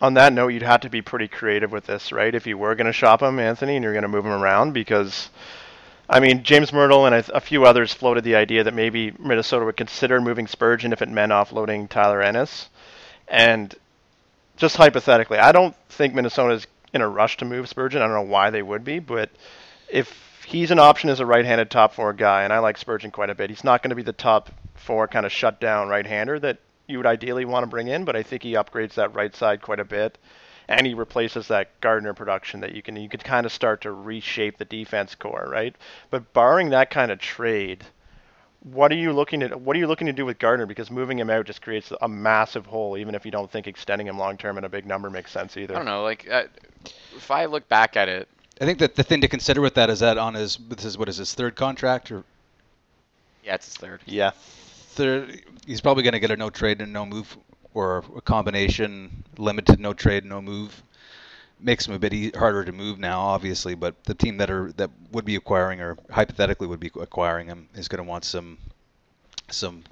on 0.00 0.14
that 0.14 0.32
note, 0.32 0.48
you'd 0.48 0.62
have 0.62 0.82
to 0.82 0.90
be 0.90 1.02
pretty 1.02 1.28
creative 1.28 1.72
with 1.72 1.86
this, 1.86 2.12
right? 2.12 2.34
If 2.34 2.46
you 2.46 2.58
were 2.58 2.74
going 2.74 2.86
to 2.86 2.92
shop 2.92 3.22
him, 3.22 3.38
Anthony, 3.38 3.76
and 3.76 3.82
you're 3.82 3.92
going 3.92 4.02
to 4.02 4.08
move 4.08 4.26
him 4.26 4.32
around 4.32 4.72
because 4.72 5.30
I 6.08 6.20
mean, 6.20 6.42
James 6.42 6.70
Mirtle 6.70 7.06
and 7.06 7.14
a, 7.14 7.40
few 7.40 7.64
others 7.64 7.94
floated 7.94 8.24
the 8.24 8.36
idea 8.36 8.64
that 8.64 8.74
maybe 8.74 9.12
Minnesota 9.18 9.64
would 9.64 9.76
consider 9.76 10.20
moving 10.20 10.46
Spurgeon 10.46 10.92
if 10.92 11.00
it 11.00 11.08
meant 11.08 11.32
offloading 11.32 11.88
Tyler 11.88 12.20
Ennis. 12.20 12.68
And 13.26 13.74
just 14.56 14.76
hypothetically, 14.76 15.38
I 15.38 15.52
don't 15.52 15.74
think 15.88 16.14
Minnesota 16.14 16.54
is 16.54 16.66
in 16.92 17.00
a 17.00 17.08
rush 17.08 17.38
to 17.38 17.44
move 17.44 17.68
Spurgeon. 17.68 18.02
I 18.02 18.06
don't 18.06 18.14
know 18.14 18.32
why 18.32 18.50
they 18.50 18.62
would 18.62 18.84
be, 18.84 18.98
but 18.98 19.30
if 19.88 20.44
he's 20.46 20.70
an 20.70 20.78
option 20.78 21.08
as 21.08 21.20
a 21.20 21.26
right-handed 21.26 21.70
top 21.70 21.94
four 21.94 22.12
guy, 22.12 22.44
and 22.44 22.52
I 22.52 22.58
like 22.58 22.76
Spurgeon 22.76 23.10
quite 23.10 23.30
a 23.30 23.34
bit, 23.34 23.48
he's 23.48 23.64
not 23.64 23.82
going 23.82 23.90
to 23.90 23.96
be 23.96 24.02
the 24.02 24.12
top 24.12 24.50
four 24.74 25.08
kind 25.08 25.24
of 25.24 25.32
shutdown 25.32 25.88
right-hander 25.88 26.38
that 26.40 26.58
you 26.86 26.98
would 26.98 27.06
ideally 27.06 27.46
want 27.46 27.64
to 27.64 27.66
bring 27.66 27.88
in, 27.88 28.04
but 28.04 28.14
I 28.14 28.22
think 28.22 28.42
he 28.42 28.52
upgrades 28.52 28.94
that 28.94 29.14
right 29.14 29.34
side 29.34 29.62
quite 29.62 29.80
a 29.80 29.84
bit 29.84 30.18
and 30.68 30.86
he 30.86 30.94
replaces 30.94 31.48
that 31.48 31.80
Gardiner 31.80 32.14
production 32.14 32.60
that 32.60 32.74
you 32.74 32.82
can 32.82 32.96
you 32.96 33.08
can 33.08 33.20
kind 33.20 33.46
of 33.46 33.52
start 33.52 33.82
to 33.82 33.92
reshape 33.92 34.58
the 34.58 34.64
defense 34.64 35.14
core, 35.14 35.46
right? 35.50 35.74
But 36.10 36.32
barring 36.32 36.70
that 36.70 36.90
kind 36.90 37.10
of 37.10 37.18
trade, 37.18 37.84
what 38.62 38.90
are 38.90 38.96
you 38.96 39.12
looking 39.12 39.42
at? 39.42 39.60
What 39.60 39.76
are 39.76 39.78
you 39.78 39.86
looking 39.86 40.06
to 40.06 40.12
do 40.12 40.24
with 40.24 40.38
Gardiner? 40.38 40.66
Because 40.66 40.90
moving 40.90 41.18
him 41.18 41.30
out 41.30 41.46
just 41.46 41.62
creates 41.62 41.92
a 42.00 42.08
massive 42.08 42.66
hole, 42.66 42.96
even 42.96 43.14
if 43.14 43.24
you 43.24 43.30
don't 43.30 43.50
think 43.50 43.66
extending 43.66 44.06
him 44.06 44.18
long 44.18 44.36
term 44.36 44.58
in 44.58 44.64
a 44.64 44.68
big 44.68 44.86
number 44.86 45.10
makes 45.10 45.30
sense 45.30 45.56
either. 45.56 45.74
I 45.74 45.78
don't 45.78 45.86
know. 45.86 46.02
Like, 46.02 46.28
uh, 46.30 46.44
if 47.14 47.30
I 47.30 47.44
look 47.44 47.68
back 47.68 47.96
at 47.96 48.08
it, 48.08 48.28
I 48.60 48.64
think 48.64 48.78
that 48.78 48.94
the 48.94 49.02
thing 49.02 49.20
to 49.20 49.28
consider 49.28 49.60
with 49.60 49.74
that 49.74 49.90
is 49.90 50.00
that 50.00 50.16
on 50.16 50.34
his 50.34 50.56
this 50.56 50.84
is 50.84 50.96
what 50.96 51.08
is 51.08 51.18
his 51.18 51.34
third 51.34 51.56
contract 51.56 52.10
or 52.10 52.24
yeah, 53.44 53.56
it's 53.56 53.66
his 53.66 53.76
third. 53.76 54.00
Yeah, 54.06 54.30
third. 54.30 55.42
He's 55.66 55.80
probably 55.80 56.02
going 56.02 56.12
to 56.12 56.20
get 56.20 56.30
a 56.30 56.36
no 56.36 56.50
trade 56.50 56.80
and 56.80 56.92
no 56.92 57.04
move 57.04 57.36
or 57.74 58.04
a 58.16 58.20
combination 58.20 59.24
limited 59.36 59.78
no 59.78 59.92
trade 59.92 60.24
no 60.24 60.40
move 60.40 60.82
makes 61.60 61.86
them 61.86 61.94
a 61.94 61.98
bit 61.98 62.12
e- 62.12 62.32
harder 62.34 62.64
to 62.64 62.72
move 62.72 62.98
now 62.98 63.20
obviously 63.20 63.74
but 63.74 64.02
the 64.04 64.14
team 64.14 64.36
that 64.38 64.50
are 64.50 64.72
that 64.72 64.90
would 65.12 65.24
be 65.24 65.36
acquiring 65.36 65.80
or 65.80 65.98
hypothetically 66.10 66.66
would 66.66 66.80
be 66.80 66.90
acquiring 67.00 67.46
him 67.46 67.68
is 67.74 67.88
going 67.88 68.02
to 68.02 68.08
want 68.08 68.24
some 68.24 68.58
some 69.50 69.82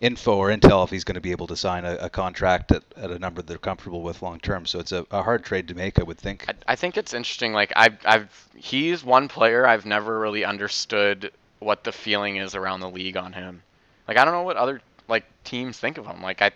info 0.00 0.36
or 0.36 0.48
intel 0.48 0.82
if 0.84 0.90
he's 0.90 1.04
going 1.04 1.14
to 1.14 1.20
be 1.20 1.30
able 1.30 1.46
to 1.46 1.56
sign 1.56 1.84
a, 1.84 1.94
a 1.96 2.10
contract 2.10 2.72
at, 2.72 2.82
at 2.96 3.10
a 3.10 3.18
number 3.18 3.42
they're 3.42 3.58
comfortable 3.58 4.02
with 4.02 4.20
long 4.20 4.40
term 4.40 4.66
so 4.66 4.80
it's 4.80 4.92
a, 4.92 5.06
a, 5.12 5.22
hard 5.22 5.44
trade 5.44 5.68
to 5.68 5.74
make 5.74 6.00
i 6.00 6.02
would 6.02 6.18
think. 6.18 6.44
I, 6.48 6.72
I 6.72 6.76
think 6.76 6.96
it's 6.96 7.14
interesting 7.14 7.52
like 7.52 7.72
I've, 7.76 7.96
I've 8.04 8.48
he's 8.56 9.04
one 9.04 9.28
player 9.28 9.66
i've 9.66 9.86
never 9.86 10.18
really 10.18 10.44
understood 10.44 11.30
what 11.62 11.84
the 11.84 11.92
feeling 11.92 12.36
is 12.36 12.54
around 12.54 12.80
the 12.80 12.90
league 12.90 13.16
on 13.16 13.32
him. 13.32 13.62
Like 14.08 14.16
i 14.16 14.24
don't 14.24 14.34
know 14.34 14.42
what 14.42 14.56
other 14.56 14.80
like 15.08 15.24
teams 15.44 15.78
think 15.78 15.98
of 15.98 16.06
him. 16.06 16.22
Like 16.22 16.42
i 16.42 16.50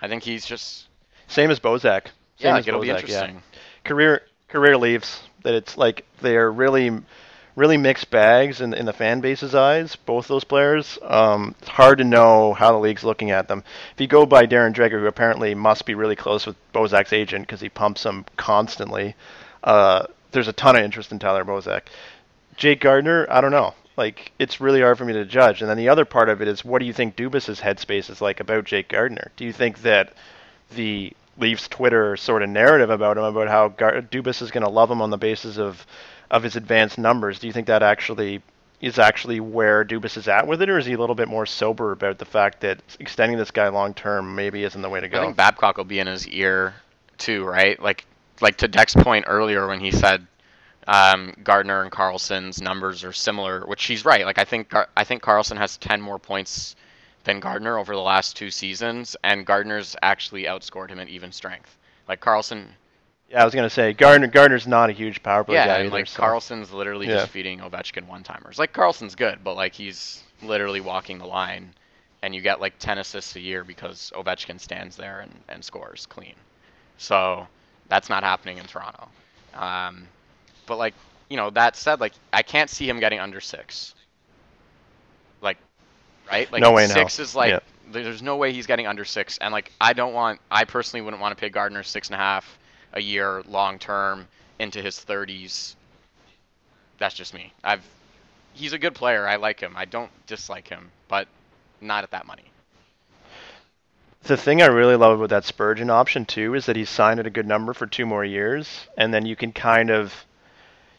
I 0.00 0.08
think 0.08 0.22
he's 0.22 0.46
just 0.46 0.86
same 1.26 1.50
as 1.50 1.60
Bozak. 1.60 2.06
Same 2.38 2.54
yeah, 2.54 2.58
as 2.58 2.68
it'll 2.68 2.80
Bozak, 2.80 2.82
be 2.82 2.90
interesting. 2.90 3.34
Yeah. 3.34 3.58
Career 3.84 4.22
career 4.48 4.76
leaves 4.76 5.20
that 5.42 5.54
it's 5.54 5.76
like 5.76 6.04
they're 6.20 6.50
really 6.50 6.90
really 7.58 7.76
mixed 7.76 8.08
bags 8.10 8.60
in, 8.60 8.72
in 8.72 8.86
the 8.86 8.92
fan 8.92 9.20
base's 9.20 9.54
eyes. 9.54 9.96
Both 9.96 10.28
those 10.28 10.44
players. 10.44 10.96
Um, 11.02 11.56
it's 11.58 11.68
hard 11.68 11.98
to 11.98 12.04
know 12.04 12.54
how 12.54 12.70
the 12.70 12.78
league's 12.78 13.02
looking 13.02 13.32
at 13.32 13.48
them. 13.48 13.64
If 13.94 14.00
you 14.00 14.06
go 14.06 14.24
by 14.24 14.46
Darren 14.46 14.72
Dreger, 14.72 15.00
who 15.00 15.06
apparently 15.06 15.54
must 15.54 15.84
be 15.84 15.94
really 15.94 16.14
close 16.14 16.46
with 16.46 16.56
Bozak's 16.72 17.12
agent 17.12 17.46
because 17.46 17.60
he 17.60 17.68
pumps 17.68 18.06
him 18.06 18.24
constantly, 18.36 19.16
uh, 19.64 20.06
there's 20.30 20.46
a 20.46 20.52
ton 20.52 20.76
of 20.76 20.84
interest 20.84 21.10
in 21.10 21.18
Tyler 21.18 21.44
Bozak. 21.44 21.82
Jake 22.56 22.80
Gardiner, 22.80 23.26
I 23.28 23.40
don't 23.40 23.50
know. 23.50 23.74
Like 23.98 24.32
it's 24.38 24.60
really 24.60 24.80
hard 24.80 24.96
for 24.96 25.04
me 25.04 25.12
to 25.14 25.24
judge. 25.24 25.60
And 25.60 25.68
then 25.68 25.76
the 25.76 25.88
other 25.88 26.04
part 26.04 26.28
of 26.28 26.40
it 26.40 26.48
is, 26.48 26.64
what 26.64 26.78
do 26.78 26.86
you 26.86 26.92
think 26.92 27.16
Dubas's 27.16 27.60
headspace 27.60 28.08
is 28.08 28.22
like 28.22 28.38
about 28.38 28.64
Jake 28.64 28.88
Gardiner? 28.88 29.32
Do 29.36 29.44
you 29.44 29.52
think 29.52 29.82
that 29.82 30.14
the 30.70 31.12
Leafs 31.36 31.66
Twitter 31.68 32.16
sort 32.16 32.42
of 32.42 32.48
narrative 32.48 32.90
about 32.90 33.18
him, 33.18 33.24
about 33.24 33.48
how 33.48 33.68
Gar- 33.68 34.00
Dubas 34.00 34.40
is 34.40 34.52
going 34.52 34.64
to 34.64 34.70
love 34.70 34.90
him 34.90 35.02
on 35.02 35.10
the 35.10 35.18
basis 35.18 35.58
of 35.58 35.84
of 36.30 36.42
his 36.42 36.56
advanced 36.56 36.98
numbers, 36.98 37.38
do 37.38 37.46
you 37.46 37.52
think 37.52 37.66
that 37.66 37.82
actually 37.82 38.40
is 38.80 38.98
actually 38.98 39.40
where 39.40 39.84
Dubas 39.84 40.16
is 40.16 40.28
at 40.28 40.46
with 40.46 40.62
it, 40.62 40.70
or 40.70 40.78
is 40.78 40.86
he 40.86 40.92
a 40.92 40.98
little 40.98 41.16
bit 41.16 41.26
more 41.26 41.46
sober 41.46 41.90
about 41.90 42.18
the 42.18 42.24
fact 42.24 42.60
that 42.60 42.78
extending 43.00 43.36
this 43.36 43.50
guy 43.50 43.66
long 43.68 43.94
term 43.94 44.36
maybe 44.36 44.62
isn't 44.62 44.80
the 44.80 44.88
way 44.88 45.00
to 45.00 45.08
go? 45.08 45.18
I 45.18 45.24
think 45.24 45.36
Babcock 45.36 45.76
will 45.76 45.84
be 45.84 45.98
in 45.98 46.06
his 46.06 46.28
ear 46.28 46.74
too, 47.16 47.44
right? 47.44 47.80
Like 47.82 48.04
like 48.40 48.58
to 48.58 48.68
Deck's 48.68 48.94
point 48.94 49.24
earlier 49.26 49.66
when 49.66 49.80
he 49.80 49.90
said 49.90 50.24
um, 50.88 51.34
Gardiner 51.44 51.82
and 51.82 51.92
Carlson's 51.92 52.60
numbers 52.60 53.04
are 53.04 53.12
similar, 53.12 53.60
which 53.66 53.84
he's 53.84 54.04
right. 54.04 54.24
Like 54.24 54.38
I 54.38 54.44
think 54.44 54.72
I 54.96 55.04
think 55.04 55.22
Carlson 55.22 55.56
has 55.56 55.76
10 55.76 56.00
more 56.00 56.18
points 56.18 56.74
than 57.24 57.38
Gardiner 57.40 57.78
over 57.78 57.94
the 57.94 58.00
last 58.00 58.36
two 58.36 58.50
seasons, 58.50 59.14
and 59.22 59.44
Gardiner's 59.46 59.94
actually 60.02 60.44
outscored 60.44 60.88
him 60.88 60.98
at 60.98 61.08
even 61.08 61.30
strength. 61.30 61.76
Like 62.08 62.20
Carlson, 62.20 62.68
Yeah, 63.30 63.42
I 63.42 63.44
was 63.44 63.54
gonna 63.54 63.68
say 63.70 63.92
Gardiner. 63.92 64.26
Gardiner's 64.28 64.66
not 64.66 64.88
a 64.88 64.92
huge 64.94 65.22
power 65.22 65.44
play 65.44 65.56
yeah, 65.56 65.66
guy 65.66 65.78
and 65.80 65.92
like 65.92 66.06
so- 66.06 66.20
Carlson's 66.20 66.72
literally 66.72 67.06
Yeah. 67.06 67.16
just 67.18 67.28
feeding 67.28 67.60
Ovechkin 67.60 68.06
one 68.06 68.22
timers. 68.22 68.58
Like 68.58 68.72
Carlson's 68.72 69.14
good, 69.14 69.44
but 69.44 69.54
like 69.54 69.74
he's 69.74 70.22
literally 70.42 70.80
walking 70.80 71.18
the 71.18 71.26
line, 71.26 71.74
and 72.22 72.34
you 72.34 72.40
get 72.40 72.60
like 72.60 72.78
10 72.78 72.96
assists 72.98 73.36
a 73.36 73.40
year 73.40 73.62
because 73.62 74.10
Ovechkin 74.16 74.58
stands 74.58 74.96
there 74.96 75.20
and, 75.20 75.34
and 75.50 75.62
scores 75.62 76.06
clean. 76.06 76.34
So 76.96 77.46
that's 77.88 78.08
not 78.08 78.22
happening 78.22 78.56
in 78.58 78.64
Toronto. 78.64 79.08
Um, 79.54 80.08
but 80.68 80.78
like 80.78 80.96
you 81.30 81.36
know 81.38 81.50
that 81.50 81.76
said, 81.76 82.00
like 82.00 82.14
I 82.32 82.42
can't 82.42 82.70
see 82.70 82.88
him 82.88 83.00
getting 83.00 83.20
under 83.20 83.40
six. 83.40 83.96
Like, 85.42 85.58
right? 86.30 86.50
Like 86.52 86.64
No 86.64 86.72
way 86.72 86.86
six 86.86 87.18
hell. 87.18 87.20
is 87.20 87.34
like 87.36 87.48
Yeah. 87.50 87.60
there's 87.86 88.22
no 88.22 88.36
way 88.36 88.52
he's 88.52 88.66
getting 88.66 88.86
under 88.86 89.04
six, 89.04 89.38
and 89.38 89.52
like 89.52 89.72
I 89.80 89.94
don't 89.94 90.14
want, 90.14 90.40
I 90.50 90.64
personally 90.64 91.02
wouldn't 91.02 91.22
want 91.22 91.36
to 91.36 91.40
pay 91.40 91.50
Gardiner 91.50 91.84
six 91.84 92.08
and 92.08 92.16
a 92.16 92.18
half 92.18 92.58
a 92.92 93.00
year 93.00 93.42
long 93.46 93.78
term 93.78 94.28
into 94.58 94.82
his 94.82 94.98
30s. 94.98 95.76
That's 96.98 97.14
just 97.14 97.34
me. 97.34 97.54
I've 97.64 97.84
he's 98.52 98.72
a 98.74 98.78
good 98.78 98.94
player. 98.94 99.26
I 99.26 99.36
like 99.36 99.60
him. 99.60 99.76
I 99.76 99.86
don't 99.86 100.10
dislike 100.26 100.68
him, 100.68 100.92
but 101.08 101.28
not 101.80 102.04
at 102.04 102.10
that 102.12 102.26
money. 102.26 102.52
The 104.22 104.36
thing 104.36 104.62
I 104.62 104.66
really 104.66 104.96
love 104.96 105.18
about 105.18 105.30
that 105.30 105.44
Spurgeon 105.44 105.90
option 105.90 106.26
too 106.26 106.54
is 106.54 106.66
that 106.66 106.76
he's 106.76 106.90
signed 106.90 107.20
at 107.20 107.26
a 107.26 107.30
good 107.30 107.46
number 107.46 107.72
for 107.74 107.86
two 107.86 108.06
more 108.06 108.24
years, 108.24 108.88
and 108.96 109.14
then 109.14 109.26
you 109.26 109.36
can 109.36 109.52
kind 109.52 109.90
of 109.90 110.26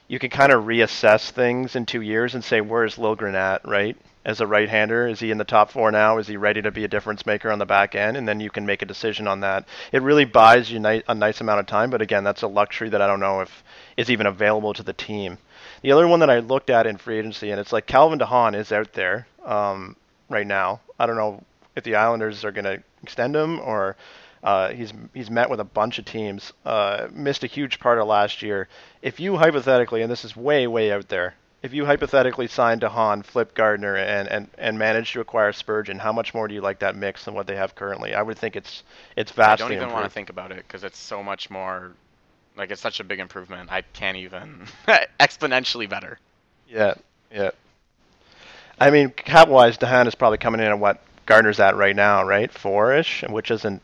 you 0.10 0.18
can 0.18 0.32
kind 0.32 0.52
of 0.52 0.66
reassess 0.66 1.30
things 1.30 1.76
in 1.76 1.86
two 1.86 2.02
years 2.02 2.34
and 2.34 2.44
say 2.44 2.60
where's 2.62 2.96
Liljegren 2.96 3.36
at, 3.36 3.66
right? 3.66 3.96
As 4.26 4.42
a 4.42 4.48
right-hander, 4.48 5.08
is 5.08 5.20
he 5.20 5.30
in 5.30 5.38
the 5.38 5.44
top 5.44 5.70
four 5.70 5.92
now? 5.92 6.18
Is 6.18 6.28
he 6.28 6.36
ready 6.36 6.64
to 6.64 6.72
be 6.72 6.84
a 6.84 6.88
difference 6.88 7.28
maker 7.28 7.52
on 7.52 7.60
the 7.60 7.66
back 7.66 7.94
end? 7.94 8.18
And 8.18 8.28
then 8.28 8.40
you 8.40 8.50
can 8.50 8.66
make 8.66 8.82
a 8.82 8.88
decision 8.88 9.28
on 9.28 9.42
that. 9.42 9.66
It 9.92 10.02
really 10.02 10.26
buys 10.26 10.70
you 10.70 10.80
ni- 10.80 11.04
a 11.08 11.14
nice 11.14 11.42
amount 11.42 11.60
of 11.60 11.68
time, 11.68 11.92
but 11.92 12.02
again, 12.02 12.24
that's 12.24 12.42
a 12.42 12.48
luxury 12.48 12.90
that 12.90 13.02
I 13.04 13.08
don't 13.08 13.20
know 13.20 13.42
if 13.42 13.64
is 13.98 14.10
even 14.10 14.26
available 14.26 14.74
to 14.74 14.84
the 14.84 14.94
team. 14.94 15.38
The 15.84 15.92
other 15.92 16.08
one 16.08 16.20
that 16.22 16.30
I 16.30 16.40
looked 16.40 16.72
at 16.72 16.88
in 16.88 16.98
free 16.98 17.20
agency, 17.20 17.52
and 17.52 17.60
it's 17.60 17.72
like 17.72 17.86
Calvin 17.86 18.20
DeHaan 18.20 18.56
is 18.56 18.72
out 18.72 18.94
there 18.94 19.28
um, 19.46 19.96
right 20.28 20.48
now. 20.48 20.82
I 20.98 21.06
don't 21.06 21.18
know 21.18 21.44
if 21.76 21.84
the 21.84 21.96
Islanders 21.96 22.44
are 22.44 22.52
going 22.52 22.66
to 22.66 22.84
extend 23.04 23.36
him 23.36 23.60
or 23.60 23.96
uh, 24.44 24.70
he's 24.70 24.94
he's 25.14 25.30
met 25.30 25.50
with 25.50 25.60
a 25.60 25.66
bunch 25.66 26.00
of 26.00 26.06
teams. 26.06 26.54
Uh, 26.66 27.08
missed 27.12 27.44
a 27.44 27.48
huge 27.48 27.80
part 27.80 28.00
of 28.00 28.08
last 28.08 28.42
year. 28.42 28.68
If 29.02 29.20
you 29.20 29.38
hypothetically, 29.38 30.02
and 30.02 30.12
this 30.12 30.24
is 30.24 30.36
way 30.36 30.68
way 30.68 30.92
out 30.92 31.10
there, 31.10 31.36
if 31.62 31.74
you 31.74 31.86
hypothetically 31.86 32.48
signed 32.48 32.82
DeHaan, 32.82 33.26
flip 33.26 33.54
Gardiner, 33.54 33.96
and 33.96 34.30
and 34.30 34.48
and 34.58 34.80
managed 34.80 35.14
to 35.14 35.20
acquire 35.20 35.52
Spurgeon, 35.52 36.00
how 36.00 36.14
much 36.14 36.34
more 36.34 36.48
do 36.48 36.54
you 36.54 36.62
like 36.62 36.80
that 36.80 36.96
mix 36.96 37.26
than 37.26 37.34
what 37.34 37.48
they 37.48 37.56
have 37.56 37.76
currently? 37.76 38.14
I 38.14 38.22
would 38.22 38.38
think 38.38 38.56
it's 38.56 38.84
it's 39.16 39.32
I 39.34 39.36
vastly 39.36 39.76
don't 39.76 39.84
even 39.84 39.94
want 39.94 40.06
to 40.06 40.12
think 40.12 40.30
about 40.30 40.52
it 40.52 40.66
because 40.68 40.84
it's 40.84 40.98
so 40.98 41.22
much 41.22 41.50
more. 41.50 41.92
Like 42.56 42.72
it's 42.72 42.82
such 42.82 43.00
a 43.00 43.04
big 43.04 43.20
improvement. 43.20 43.72
I 43.72 43.82
can't 43.82 44.18
even 44.18 44.66
exponentially 45.20 45.90
better. 45.90 46.20
Yeah, 46.68 46.96
yeah. 47.32 47.52
I 48.80 48.90
mean, 48.90 49.10
cap 49.10 49.50
wise, 49.50 49.78
DeHaan 49.78 50.08
is 50.08 50.16
probably 50.16 50.38
coming 50.38 50.62
in 50.62 50.68
at 50.68 50.80
what 50.80 51.02
Gardiner's 51.26 51.60
at 51.60 51.76
right 51.76 51.96
now, 51.96 52.24
right? 52.24 52.52
Four 52.52 52.94
ish, 52.96 53.24
which 53.30 53.52
isn't 53.52 53.82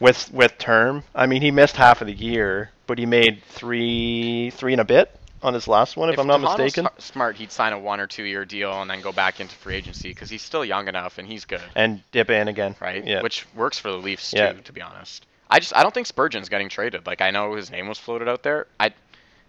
with 0.00 0.30
with 0.32 0.58
term. 0.58 1.04
I 1.14 1.26
mean, 1.26 1.42
he 1.42 1.50
missed 1.50 1.76
half 1.76 2.00
of 2.00 2.06
the 2.06 2.12
year, 2.14 2.70
but 2.86 2.98
he 2.98 3.06
made 3.06 3.42
three 3.44 4.50
three 4.50 4.72
and 4.72 4.80
a 4.80 4.84
bit 4.84 5.14
on 5.42 5.54
his 5.54 5.66
last 5.66 5.96
one, 5.96 6.10
if, 6.10 6.18
I'm 6.18 6.26
not 6.26 6.40
DeHaan 6.40 6.58
mistaken. 6.58 6.84
sma- 6.84 7.00
smart, 7.00 7.36
he'd 7.36 7.50
sign 7.50 7.72
a 7.72 7.78
one 7.78 7.98
or 7.98 8.06
two 8.06 8.24
year 8.24 8.44
deal 8.44 8.82
and 8.82 8.90
then 8.90 9.00
go 9.00 9.10
back 9.12 9.40
into 9.40 9.54
free 9.54 9.74
agency 9.74 10.10
because 10.10 10.28
he's 10.28 10.42
still 10.42 10.64
young 10.64 10.86
enough 10.86 11.16
and 11.16 11.26
he's 11.26 11.46
good, 11.46 11.62
And 11.74 12.02
dip 12.12 12.28
in 12.28 12.48
again, 12.48 12.76
right? 12.78 13.02
Yeah. 13.06 13.22
Which 13.22 13.46
works 13.54 13.78
for 13.78 13.90
the 13.90 13.96
Leafs 13.96 14.32
Yeah. 14.34 14.52
too, 14.52 14.60
to 14.62 14.72
be 14.72 14.82
honest. 14.82 15.26
I 15.48 15.58
just 15.60 15.74
I 15.74 15.82
don't 15.82 15.94
think 15.94 16.06
Spurgeon's 16.06 16.48
getting 16.48 16.68
traded. 16.68 17.06
Like 17.06 17.20
I 17.22 17.30
know 17.30 17.54
his 17.54 17.70
name 17.70 17.88
was 17.88 17.98
floated 17.98 18.28
out 18.28 18.42
there. 18.42 18.66
I 18.78 18.92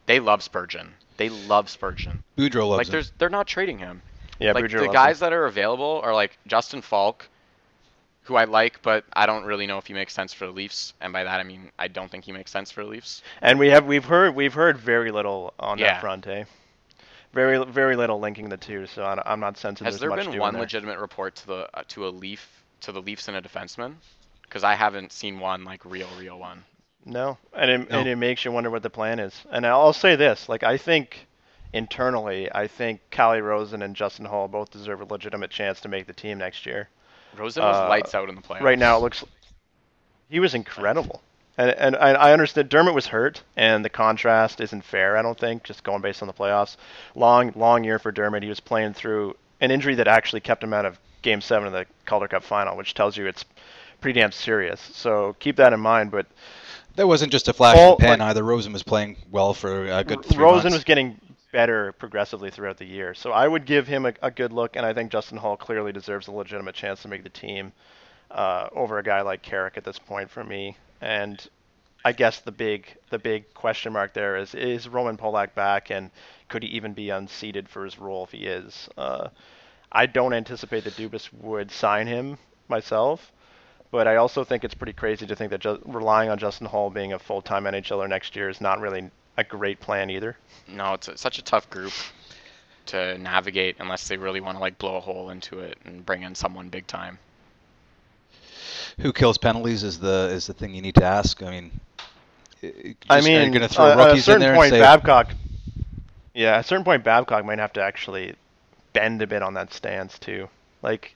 they 0.06 0.20
love 0.20 0.42
Spurgeon. 0.44 0.94
They 1.18 1.30
love 1.30 1.70
Spurgeon. 1.70 2.24
Boudreau 2.38 2.68
loves 2.70 2.78
like 2.80 2.88
him. 2.88 2.92
there's 2.94 3.12
they're 3.18 3.30
not 3.30 3.48
trading 3.48 3.78
him. 3.78 4.02
yeah, 4.40 4.54
like 4.54 4.66
Boudreau 4.66 4.72
the 4.80 4.82
loves 4.86 4.94
guys 4.94 5.16
him. 5.22 5.26
that 5.26 5.34
are 5.34 5.46
available 5.46 6.00
are 6.04 6.14
like 6.14 6.38
Justin 6.48 6.82
Faulk, 6.82 7.28
who 8.24 8.36
I 8.36 8.44
like, 8.46 8.82
but 8.82 9.04
I 9.14 9.26
don't 9.26 9.46
really 9.46 9.66
know 9.68 9.78
if 9.78 9.88
he 9.88 9.94
makes 9.94 10.14
sense 10.14 10.32
for 10.34 10.46
the 10.46 10.52
Leafs. 10.52 10.94
And 11.02 11.12
by 11.12 11.24
that 11.24 11.40
I 11.40 11.44
mean 11.44 11.72
I 11.80 11.88
don't 11.88 12.10
think 12.10 12.24
he 12.26 12.32
makes 12.32 12.52
sense 12.52 12.72
for 12.72 12.84
the 12.84 12.90
Leafs. 12.90 13.22
And 13.42 13.58
we 13.60 13.70
have 13.70 13.86
we've 13.86 14.06
heard 14.06 14.36
we've 14.36 14.54
heard 14.54 14.78
very 14.78 15.12
little 15.12 15.54
on 15.60 15.78
Yeah. 15.80 15.94
that 15.94 16.02
front, 16.02 16.28
eh? 16.28 16.44
Very 17.34 17.64
very 17.66 17.96
little 17.96 18.20
linking 18.20 18.50
the 18.50 18.58
two, 18.58 18.86
so 18.88 19.04
I, 19.04 19.22
I'm 19.26 19.40
not 19.40 19.58
sensing 19.58 19.86
Has 19.86 20.00
there 20.00 20.10
much 20.10 20.30
been 20.30 20.40
one 20.40 20.54
there. 20.54 20.62
legitimate 20.62 21.00
report 21.00 21.36
to 21.38 21.48
the 21.48 21.70
uh, 21.74 21.84
to 21.90 22.08
a 22.08 22.10
Leaf 22.10 22.64
to 22.82 22.92
the 22.92 23.02
Leafs 23.02 23.28
and 23.28 23.38
a 23.38 23.42
defenseman? 23.42 23.96
Because 24.44 24.64
I 24.66 24.74
haven't 24.76 25.14
seen 25.14 25.40
one 25.40 25.64
like 25.64 25.84
real 25.86 26.10
real 26.20 26.38
one. 26.38 26.64
No, 27.06 27.38
and 27.54 27.72
it, 27.72 27.90
No. 27.90 28.00
and 28.00 28.08
it 28.08 28.18
makes 28.18 28.44
you 28.46 28.52
wonder 28.52 28.70
what 28.70 28.84
the 28.84 28.90
plan 28.90 29.20
is. 29.20 29.34
And 29.50 29.66
I'll 29.66 29.94
say 29.94 30.16
this: 30.18 30.48
like 30.50 30.62
I 30.64 30.78
think 30.78 31.26
internally, 31.74 32.52
I 32.54 32.68
think 32.68 33.00
Calle 33.12 33.40
Rosen 33.42 33.82
and 33.82 33.96
Justin 33.96 34.26
Holl 34.26 34.48
both 34.50 34.70
deserve 34.70 35.02
a 35.02 35.06
legitimate 35.06 35.50
chance 35.52 35.80
to 35.82 35.90
make 35.90 36.06
the 36.08 36.14
team 36.14 36.38
next 36.38 36.66
year. 36.66 36.90
Rosen 37.38 37.64
was 37.64 37.76
Uh, 37.78 37.88
lights 37.90 38.14
out 38.16 38.30
in 38.30 38.36
the 38.36 38.42
playoffs. 38.42 38.62
Right 38.62 38.80
now, 38.80 38.98
it 38.98 39.02
looks 39.02 39.24
he 40.30 40.40
was 40.40 40.54
incredible, 40.54 41.22
and 41.58 41.72
and 41.72 41.96
I, 41.96 42.12
I 42.12 42.34
understood 42.34 42.70
Dermott 42.70 42.94
was 42.94 43.08
hurt, 43.08 43.42
and 43.58 43.84
the 43.84 43.90
contrast 43.90 44.62
isn't 44.62 44.84
fair. 44.84 45.18
I 45.18 45.22
don't 45.22 45.38
think 45.38 45.64
just 45.64 45.84
going 45.84 46.02
based 46.02 46.22
on 46.22 46.28
the 46.28 46.34
playoffs. 46.34 46.78
Long 47.16 47.52
long 47.56 47.84
year 47.84 48.00
for 48.00 48.12
Dermott. 48.12 48.44
He 48.44 48.50
was 48.50 48.60
playing 48.60 48.94
through 48.94 49.36
an 49.60 49.72
injury 49.72 49.96
that 49.96 50.08
actually 50.08 50.42
kept 50.42 50.64
him 50.64 50.74
out 50.74 50.86
of 50.86 51.00
Game 51.22 51.42
Seven 51.42 51.68
of 51.68 51.74
the 51.74 51.86
Calder 52.06 52.28
Cup 52.28 52.44
final, 52.44 52.76
which 52.78 52.94
tells 52.94 53.16
you 53.18 53.28
it's 53.28 53.46
pretty 54.00 54.20
damn 54.20 54.32
serious. 54.32 54.80
So 54.94 55.36
keep 55.40 55.58
that 55.58 55.74
in 55.74 55.80
mind. 55.80 56.12
But 56.12 56.26
That 56.96 57.08
wasn't 57.08 57.32
just 57.32 57.48
a 57.48 57.54
flash 57.54 57.78
All- 57.78 57.96
in 57.96 58.02
the 58.02 58.06
pan 58.08 58.20
like- 58.20 58.30
either. 58.32 58.44
Rosen 58.44 58.74
was 58.74 58.84
playing 58.84 59.18
well 59.32 59.54
for 59.54 59.86
a 59.86 60.04
good 60.04 60.26
three 60.26 60.38
Rosen 60.44 60.64
months. 60.72 60.76
was 60.78 60.84
getting 60.84 61.20
better 61.52 61.92
progressively 61.94 62.50
throughout 62.50 62.78
the 62.78 62.86
year, 62.86 63.14
so 63.14 63.32
I 63.32 63.48
would 63.48 63.66
give 63.66 63.88
him 63.88 64.06
a, 64.06 64.14
a 64.22 64.32
good 64.32 64.54
look, 64.54 64.76
and 64.76 64.86
I 64.86 64.94
think 64.94 65.12
Justin 65.12 65.38
Holl 65.38 65.58
clearly 65.58 65.92
deserves 65.92 66.28
a 66.28 66.32
legitimate 66.32 66.76
chance 66.76 67.02
to 67.02 67.08
make 67.08 67.24
the 67.24 67.30
team 67.30 67.74
uh, 68.30 68.70
over 68.74 68.98
a 68.98 69.04
guy 69.04 69.22
like 69.22 69.42
Carrick 69.42 69.78
at 69.78 69.84
this 69.84 70.00
point 70.00 70.30
for 70.30 70.44
me. 70.44 70.78
And 71.02 71.46
I 72.04 72.14
guess 72.14 72.40
the 72.40 72.52
big 72.52 72.96
the 73.10 73.20
big 73.20 73.54
question 73.54 73.94
mark 73.94 74.14
there 74.14 74.38
is 74.38 74.56
is 74.56 74.88
Roman 74.88 75.18
Polak 75.18 75.54
back, 75.54 75.92
and 75.92 76.10
could 76.50 76.64
he 76.64 76.70
even 76.70 76.94
be 76.94 77.10
unseated 77.10 77.70
for 77.70 77.86
his 77.86 78.00
role 78.00 78.24
if 78.24 78.32
he 78.32 78.46
is? 78.46 78.90
Uh, 78.98 79.30
I 79.92 80.06
don't 80.06 80.34
anticipate 80.34 80.86
that 80.86 80.94
Dubas 80.94 81.32
would 81.34 81.72
sign 81.72 82.08
him 82.08 82.38
myself. 82.68 83.32
But 83.92 84.08
I 84.08 84.16
also 84.16 84.46
think 84.46 84.64
it's 84.64 84.74
pretty 84.74 84.94
crazy 84.94 85.28
to 85.28 85.36
think 85.36 85.52
that 85.52 85.66
relying 85.86 86.30
on 86.30 86.40
Justin 86.40 86.66
Holl 86.68 86.90
being 86.90 87.12
a 87.12 87.20
full-time 87.20 87.66
NHLer 87.66 88.08
next 88.08 88.38
year 88.38 88.48
is 88.48 88.62
not 88.62 88.80
really 88.80 89.12
a 89.38 89.44
great 89.44 89.80
plan 89.80 90.10
either. 90.10 90.38
No, 90.68 90.94
it's 90.94 91.08
a, 91.08 91.18
such 91.18 91.40
a 91.40 91.42
tough 91.42 91.70
group 91.70 91.94
to 92.88 93.18
navigate 93.18 93.78
unless 93.80 94.08
they 94.08 94.18
really 94.18 94.42
want 94.42 94.58
to 94.58 94.62
like 94.62 94.78
blow 94.78 94.98
a 94.98 95.00
hole 95.00 95.30
into 95.30 95.60
it 95.60 95.78
and 95.86 96.06
bring 96.06 96.24
in 96.24 96.36
someone 96.36 96.70
big 96.70 96.88
time. 96.88 97.18
Who 99.00 99.14
kills 99.14 99.38
penalties 99.38 99.84
is 99.84 100.00
the 100.00 100.30
is 100.34 100.48
the 100.48 100.54
thing 100.54 100.74
you 100.76 100.82
need 100.82 100.96
to 100.96 101.06
ask. 101.06 101.42
I 101.42 101.50
mean, 101.52 101.80
i- 102.62 102.66
i- 102.68 102.96
I 103.10 103.16
just- 103.18 103.28
mean, 103.28 103.38
are 103.42 103.46
you 103.46 103.50
going 103.52 103.62
to 103.62 103.70
throw 103.70 103.86
uh, 103.86 103.90
at 103.92 103.94
a 103.94 103.98
rookies 103.98 104.18
in 104.20 104.24
certain 104.24 104.42
there 104.42 104.56
point, 104.56 104.74
and 104.74 104.80
say, 104.80 104.82
Babcock. 104.82 105.34
Yeah, 106.34 106.54
at 106.56 106.60
a 106.62 106.64
certain 106.64 106.84
point, 106.86 107.04
Babcock 107.04 107.46
might 107.46 107.60
have 107.60 107.74
to 107.74 107.82
actually 107.84 108.36
bend 108.94 109.22
a 109.22 109.28
bit 109.28 109.42
on 109.44 109.54
that 109.56 109.74
stance 109.74 110.18
too. 110.20 110.50
Like, 110.82 111.16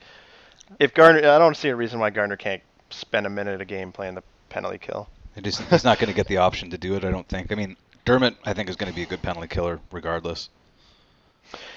if 0.78 0.94
Gardiner, 0.94 1.28
I 1.30 1.38
don't 1.38 1.56
see 1.56 1.68
a 1.68 1.76
reason 1.76 2.00
why 2.00 2.10
Gardiner 2.10 2.36
can't 2.36 2.62
spend 2.90 3.26
a 3.26 3.30
minute 3.30 3.60
a 3.60 3.64
game 3.64 3.92
playing 3.92 4.14
the 4.14 4.22
penalty 4.48 4.78
kill. 4.78 5.08
It 5.36 5.46
is, 5.46 5.58
he's 5.58 5.84
not 5.84 5.98
going 5.98 6.08
to 6.08 6.14
get 6.16 6.26
the 6.28 6.38
option 6.38 6.70
to 6.70 6.78
do 6.78 6.94
it. 6.94 7.04
I 7.04 7.10
don't 7.10 7.28
think. 7.28 7.52
I 7.52 7.54
mean, 7.56 7.76
Dermott, 8.06 8.36
I 8.44 8.54
think, 8.54 8.70
is 8.70 8.76
going 8.76 8.90
to 8.90 8.96
be 8.96 9.02
a 9.02 9.06
good 9.06 9.20
penalty 9.20 9.48
killer 9.48 9.80
regardless. 9.92 10.48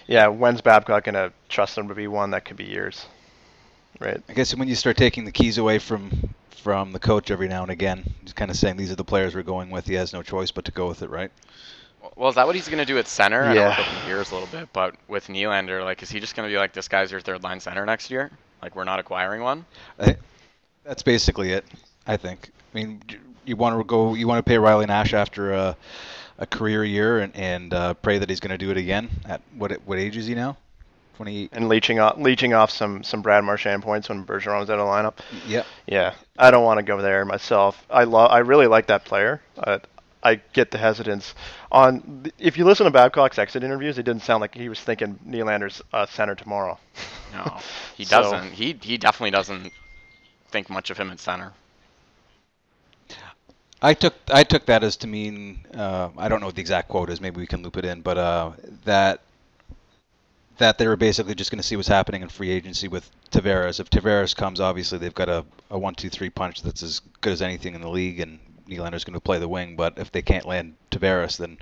Yeah, 0.08 0.28
when's 0.28 0.62
Babcock 0.62 1.04
gonna 1.04 1.32
trust 1.50 1.78
him 1.78 1.90
to 1.90 1.96
be 1.96 2.08
one 2.08 2.32
that 2.32 2.44
could 2.46 2.58
be 2.58 2.64
years? 2.64 3.06
Right. 4.00 4.20
I 4.28 4.34
guess 4.34 4.56
when 4.56 4.68
you 4.68 4.76
start 4.76 4.98
taking 4.98 5.26
the 5.26 5.32
keys 5.32 5.58
away 5.58 5.78
from 5.78 6.34
from 6.50 6.92
the 6.92 7.00
coach 7.00 7.30
every 7.32 7.48
now 7.48 7.62
and 7.62 7.72
again, 7.72 8.04
just 8.24 8.36
kind 8.36 8.50
of 8.50 8.58
saying 8.58 8.78
these 8.78 8.92
are 8.92 8.96
the 8.96 9.04
players 9.04 9.36
we're 9.36 9.44
going 9.44 9.70
with. 9.70 9.86
He 9.86 9.94
has 9.94 10.12
no 10.12 10.24
choice 10.24 10.52
but 10.52 10.66
to 10.66 10.72
go 10.72 10.88
with 10.88 11.04
it, 11.04 11.10
right? 11.10 11.32
Well, 12.16 12.30
is 12.30 12.36
that 12.36 12.46
what 12.48 12.56
he's 12.56 12.68
going 12.68 12.80
to 12.80 12.86
do 12.86 12.98
at 12.98 13.08
center? 13.08 13.44
I 13.44 13.54
know 13.54 13.62
Yeah. 13.62 13.68
we're 13.70 13.76
flipping 13.84 14.06
gears 14.08 14.32
a 14.32 14.34
little 14.34 14.50
bit, 14.50 14.70
but 14.74 14.96
with 15.08 15.28
Nylander, 15.28 15.84
like, 15.84 16.02
is 16.04 16.10
he 16.10 16.20
just 16.20 16.36
going 16.36 16.50
to 16.50 16.54
be 16.54 16.58
like, 16.58 16.74
this 16.74 16.88
guy's 16.88 17.12
your 17.12 17.22
third 17.22 17.44
line 17.44 17.60
center 17.60 17.86
next 17.86 18.10
year? 18.12 18.32
Like, 18.62 18.76
we're 18.76 18.84
not 18.84 19.00
acquiring 19.00 19.42
one? 19.42 19.66
I, 20.00 20.16
that's 20.84 21.04
basically 21.04 21.52
it. 21.52 21.66
I 22.08 22.18
think. 22.18 22.52
I 22.74 22.78
mean, 22.78 23.02
you 23.46 23.56
want 23.56 23.78
to 23.78 23.84
go. 23.84 24.16
You 24.16 24.28
want 24.28 24.44
to 24.44 24.50
pay 24.50 24.58
Riley 24.58 24.86
Nash 24.86 25.14
after 25.14 25.54
a, 25.54 25.78
a 26.40 26.48
career 26.48 26.84
year 26.84 27.20
and 27.20 27.36
and 27.36 27.74
uh, 27.74 27.94
pray 27.96 28.18
that 28.18 28.30
he's 28.30 28.40
going 28.40 28.52
to 28.52 28.58
do 28.58 28.72
it 28.72 28.78
again. 28.78 29.10
At 29.26 29.42
what 29.56 29.72
what 29.86 30.00
age 30.00 30.18
is 30.18 30.26
he 30.26 30.34
now? 30.36 30.58
Twenty. 31.18 31.50
And 31.52 31.68
leeching 31.68 32.00
off 32.00 32.18
leeching 32.18 32.54
off 32.54 32.72
some 32.72 33.04
some 33.04 33.22
Brad 33.22 33.44
Marchand 33.44 33.84
points 33.84 34.10
when 34.10 34.26
Bergeron 34.26 34.60
was 34.62 34.70
out 34.70 34.80
of 34.80 34.86
the 34.88 34.92
lineup. 34.92 35.14
Yeah. 35.48 35.64
Yeah, 35.86 36.16
I 36.38 36.50
don't 36.50 36.64
want 36.64 36.78
to 36.80 36.84
go 36.84 37.02
there 37.02 37.24
myself. 37.26 37.86
I 37.90 38.06
love, 38.06 38.32
I 38.32 38.40
really 38.40 38.68
like 38.68 38.88
that 38.88 39.06
player. 39.06 39.42
Uh, 39.58 39.80
I 40.24 40.36
get 40.54 40.72
the 40.72 40.78
hesitance 40.78 41.34
on. 41.72 42.26
If 42.40 42.58
you 42.58 42.66
listen 42.66 42.86
to 42.86 42.92
Babcock's 42.92 43.38
exit 43.40 43.64
interviews, 43.64 43.98
it 43.98 44.04
didn't 44.04 44.24
sound 44.24 44.42
like 44.42 44.54
he 44.56 44.68
was 44.70 44.80
thinking 44.80 45.18
Nylander's 45.26 45.82
uh, 45.94 46.06
center 46.06 46.36
tomorrow. 46.36 46.78
No, 47.34 47.58
he 47.96 48.04
So- 48.06 48.22
doesn't. 48.22 48.52
He 48.54 48.78
he 48.82 48.98
definitely 48.98 49.32
doesn't 49.32 49.72
think 50.52 50.70
much 50.70 50.90
of 50.90 50.98
him 50.98 51.10
at 51.12 51.20
center. 51.20 51.52
I 53.82 53.94
took 53.94 54.14
I 54.30 54.44
took 54.44 54.66
that 54.66 54.84
as 54.84 54.98
to 54.98 55.08
mean 55.08 55.66
uh, 55.74 56.10
I 56.18 56.28
don't 56.28 56.42
know 56.42 56.48
what 56.48 56.56
the 56.56 56.62
exact 56.62 56.90
quote 56.90 57.10
is. 57.10 57.22
Maybe 57.22 57.40
we 57.40 57.48
can 57.48 57.64
loop 57.64 57.78
it 57.78 57.86
in, 57.86 58.02
but 58.02 58.18
uh, 58.18 58.52
that 58.86 59.22
that 60.58 60.78
they 60.78 60.88
were 60.88 60.98
basically 60.98 61.36
just 61.36 61.52
going 61.52 61.62
to 61.62 61.68
see 61.68 61.78
what's 61.78 61.88
happening 61.88 62.22
in 62.22 62.28
free 62.28 62.52
agency 62.52 62.90
with 62.90 63.10
Tavares. 63.32 63.80
If 63.80 63.90
Tavares 63.90 64.36
comes, 64.36 64.60
obviously 64.60 64.98
they've 64.98 65.16
got 65.16 65.30
a, 65.30 65.46
a 65.70 65.80
one 65.80 65.96
two 65.96 66.10
three 66.10 66.30
punch 66.30 66.62
that's 66.62 66.84
as 66.84 67.02
good 67.22 67.32
as 67.32 67.42
anything 67.42 67.76
in 67.76 67.82
the 67.82 67.90
league, 67.90 68.20
and 68.20 68.40
Nylander's 68.68 69.06
going 69.06 69.14
to 69.14 69.22
play 69.22 69.40
the 69.40 69.48
wing. 69.48 69.78
But 69.78 69.98
if 69.98 70.12
they 70.12 70.22
can't 70.22 70.46
land 70.46 70.76
Tavares, 70.92 71.38
then 71.38 71.58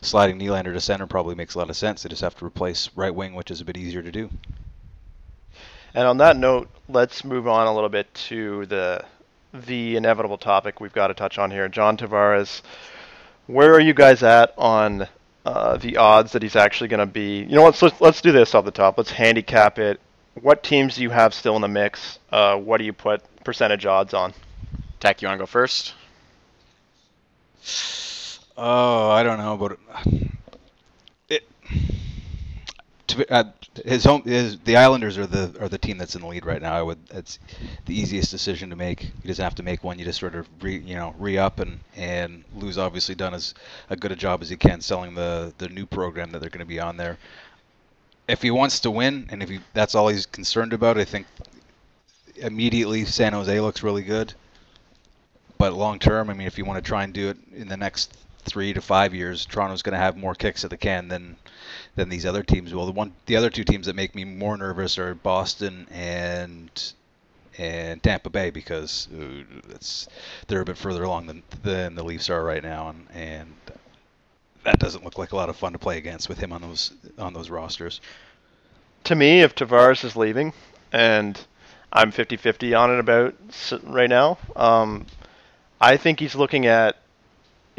sliding 0.00 0.38
Nylander 0.38 0.72
to 0.72 0.80
center 0.80 1.08
probably 1.08 1.34
makes 1.34 1.54
a 1.54 1.58
lot 1.58 1.70
of 1.70 1.76
sense. 1.76 2.02
They 2.04 2.08
just 2.08 2.22
have 2.22 2.36
to 2.36 2.46
replace 2.46 2.90
right 2.94 3.14
wing, 3.14 3.34
which 3.34 3.50
is 3.50 3.60
a 3.60 3.64
bit 3.64 3.76
easier 3.76 4.02
to 4.02 4.12
do. 4.12 4.30
And 5.92 6.06
on 6.06 6.18
that 6.18 6.36
note, 6.36 6.68
let's 6.88 7.24
move 7.24 7.48
on 7.48 7.66
a 7.66 7.74
little 7.74 7.88
bit 7.88 8.14
to 8.28 8.66
the 8.66 9.04
the 9.52 9.96
inevitable 9.96 10.38
topic 10.38 10.80
we've 10.80 10.92
got 10.92 11.08
to 11.08 11.14
touch 11.14 11.38
on 11.38 11.50
here. 11.50 11.68
John 11.68 11.96
Tavares, 11.96 12.62
where 13.46 13.74
are 13.74 13.80
you 13.80 13.94
guys 13.94 14.22
at 14.22 14.54
on 14.56 15.08
uh, 15.44 15.76
the 15.76 15.96
odds 15.96 16.32
that 16.32 16.42
he's 16.42 16.56
actually 16.56 16.88
going 16.88 17.00
to 17.00 17.06
be? 17.06 17.40
You 17.40 17.56
know, 17.56 17.64
let's, 17.64 17.82
let's 17.82 18.00
let's 18.00 18.20
do 18.20 18.32
this 18.32 18.54
off 18.54 18.64
the 18.64 18.70
top. 18.70 18.96
Let's 18.98 19.10
handicap 19.10 19.78
it. 19.78 20.00
What 20.40 20.62
teams 20.62 20.96
do 20.96 21.02
you 21.02 21.10
have 21.10 21.34
still 21.34 21.56
in 21.56 21.62
the 21.62 21.68
mix? 21.68 22.18
Uh, 22.30 22.56
what 22.56 22.78
do 22.78 22.84
you 22.84 22.92
put 22.92 23.22
percentage 23.44 23.84
odds 23.86 24.14
on? 24.14 24.32
Deck, 25.00 25.22
you 25.22 25.28
want 25.28 25.38
to 25.38 25.42
go 25.42 25.46
first? 25.46 25.94
Oh, 28.56 29.10
I 29.10 29.22
don't 29.22 29.38
know, 29.38 29.56
but 29.56 29.78
it. 31.28 31.48
To, 33.10 33.32
uh, 33.32 33.44
his 33.84 34.04
home, 34.04 34.22
his, 34.22 34.58
the 34.60 34.76
Islanders 34.76 35.18
are 35.18 35.26
the 35.26 35.54
are 35.60 35.68
the 35.68 35.78
team 35.78 35.98
that's 35.98 36.14
in 36.14 36.22
the 36.22 36.28
lead 36.28 36.44
right 36.44 36.60
now. 36.60 36.74
I 36.74 36.82
would. 36.82 36.98
It's 37.10 37.38
the 37.86 37.98
easiest 37.98 38.30
decision 38.30 38.70
to 38.70 38.76
make. 38.76 39.00
He 39.00 39.28
doesn't 39.28 39.42
have 39.42 39.54
to 39.56 39.62
make 39.62 39.82
one. 39.82 39.98
You 39.98 40.04
just 40.04 40.20
sort 40.20 40.34
of 40.34 40.48
re, 40.60 40.78
you 40.78 40.94
know 40.94 41.14
re 41.18 41.38
up 41.38 41.60
and 41.60 41.80
and 41.96 42.44
Lou's 42.54 42.78
obviously 42.78 43.14
done 43.14 43.34
as 43.34 43.54
a 43.88 43.96
good 43.96 44.12
a 44.12 44.16
job 44.16 44.42
as 44.42 44.48
he 44.48 44.56
can 44.56 44.80
selling 44.80 45.14
the 45.14 45.52
the 45.58 45.68
new 45.68 45.86
program 45.86 46.30
that 46.30 46.40
they're 46.40 46.50
going 46.50 46.60
to 46.60 46.66
be 46.66 46.80
on 46.80 46.96
there. 46.96 47.18
If 48.28 48.42
he 48.42 48.50
wants 48.50 48.80
to 48.80 48.90
win, 48.90 49.26
and 49.30 49.42
if 49.42 49.48
he 49.48 49.60
that's 49.72 49.94
all 49.94 50.08
he's 50.08 50.26
concerned 50.26 50.72
about, 50.72 50.98
I 50.98 51.04
think 51.04 51.26
immediately 52.36 53.04
San 53.04 53.32
Jose 53.32 53.60
looks 53.60 53.82
really 53.82 54.02
good. 54.02 54.34
But 55.58 55.74
long 55.74 55.98
term, 55.98 56.30
I 56.30 56.32
mean, 56.32 56.46
if 56.46 56.58
you 56.58 56.64
want 56.64 56.82
to 56.82 56.88
try 56.88 57.04
and 57.04 57.12
do 57.12 57.28
it 57.28 57.36
in 57.54 57.68
the 57.68 57.76
next 57.76 58.16
three 58.50 58.72
to 58.72 58.80
five 58.80 59.14
years, 59.14 59.46
Toronto's 59.46 59.82
going 59.82 59.94
to 59.94 59.98
have 59.98 60.16
more 60.16 60.34
kicks 60.34 60.64
at 60.64 60.70
the 60.70 60.76
can 60.76 61.08
than 61.08 61.36
than 61.96 62.08
these 62.08 62.26
other 62.26 62.42
teams. 62.42 62.74
Well, 62.74 62.86
the 62.86 62.92
one, 62.92 63.12
the 63.26 63.36
other 63.36 63.50
two 63.50 63.64
teams 63.64 63.86
that 63.86 63.96
make 63.96 64.14
me 64.14 64.24
more 64.24 64.56
nervous 64.56 64.98
are 64.98 65.14
Boston 65.14 65.86
and 65.90 66.70
and 67.58 68.02
Tampa 68.02 68.30
Bay 68.30 68.50
because 68.50 69.08
it's 69.70 70.08
they're 70.46 70.62
a 70.62 70.64
bit 70.64 70.78
further 70.78 71.04
along 71.04 71.26
than 71.26 71.42
than 71.62 71.94
the 71.94 72.04
Leafs 72.04 72.30
are 72.30 72.44
right 72.44 72.62
now, 72.62 72.88
and 72.88 73.06
and 73.12 73.54
that 74.64 74.78
doesn't 74.78 75.04
look 75.04 75.18
like 75.18 75.32
a 75.32 75.36
lot 75.36 75.48
of 75.48 75.56
fun 75.56 75.72
to 75.72 75.78
play 75.78 75.98
against 75.98 76.28
with 76.28 76.38
him 76.38 76.52
on 76.52 76.62
those 76.62 76.92
on 77.18 77.32
those 77.32 77.50
rosters. 77.50 78.00
To 79.04 79.14
me, 79.14 79.40
if 79.40 79.54
Tavares 79.54 80.04
is 80.04 80.14
leaving, 80.14 80.52
and 80.92 81.40
I'm 81.92 82.12
50-50 82.12 82.78
on 82.78 82.94
it 82.94 83.00
about 83.00 83.34
right 83.82 84.10
now, 84.10 84.36
um, 84.54 85.06
I 85.80 85.96
think 85.96 86.20
he's 86.20 86.34
looking 86.34 86.66
at 86.66 86.96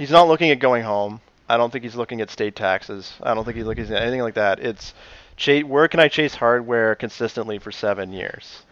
he's 0.02 0.10
not 0.10 0.28
looking 0.28 0.50
at 0.50 0.58
going 0.58 0.82
home. 0.82 1.22
I 1.48 1.58
don't 1.58 1.72
think 1.72 1.84
he's 1.84 1.96
looking 1.96 2.22
at 2.22 2.32
state 2.32 2.56
taxes. 2.56 3.14
I 3.22 3.36
don't 3.36 3.46
think 3.46 3.56
he's 3.56 3.68
looking 3.68 3.84
at 3.86 4.02
anything 4.02 4.22
like 4.22 4.34
that. 4.34 4.60
It's 4.60 4.96
ch- 5.38 5.64
where 5.64 5.88
can 5.88 6.00
I 6.00 6.08
chase 6.08 6.34
hardware 6.34 6.96
consistently 6.96 7.60
for 7.60 7.72
seven 7.72 8.12
years? 8.12 8.64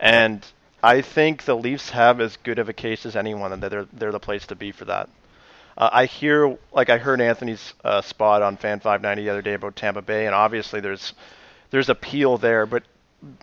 And 0.00 0.42
I 0.82 1.02
think 1.02 1.44
the 1.44 1.54
Leafs 1.54 1.90
have 1.90 2.18
as 2.18 2.38
good 2.38 2.58
of 2.58 2.70
a 2.70 2.72
case 2.72 3.04
as 3.04 3.14
anyone, 3.14 3.52
and 3.52 3.62
that 3.62 3.70
they're 3.70 3.86
they're 3.92 4.12
the 4.12 4.18
place 4.18 4.46
to 4.46 4.54
be 4.54 4.72
for 4.72 4.86
that. 4.86 5.10
Uh, 5.76 5.90
I 5.92 6.06
hear, 6.06 6.56
like 6.72 6.88
I 6.88 6.96
heard 6.96 7.20
Anthony's 7.20 7.74
uh, 7.84 8.00
spot 8.00 8.40
on 8.40 8.56
Fan 8.56 8.80
590 8.80 9.22
the 9.22 9.30
other 9.30 9.42
day 9.42 9.54
about 9.54 9.76
Tampa 9.76 10.00
Bay, 10.00 10.24
and 10.24 10.34
obviously 10.34 10.80
there's 10.80 11.12
there's 11.70 11.90
appeal 11.90 12.38
there, 12.38 12.64
but 12.64 12.84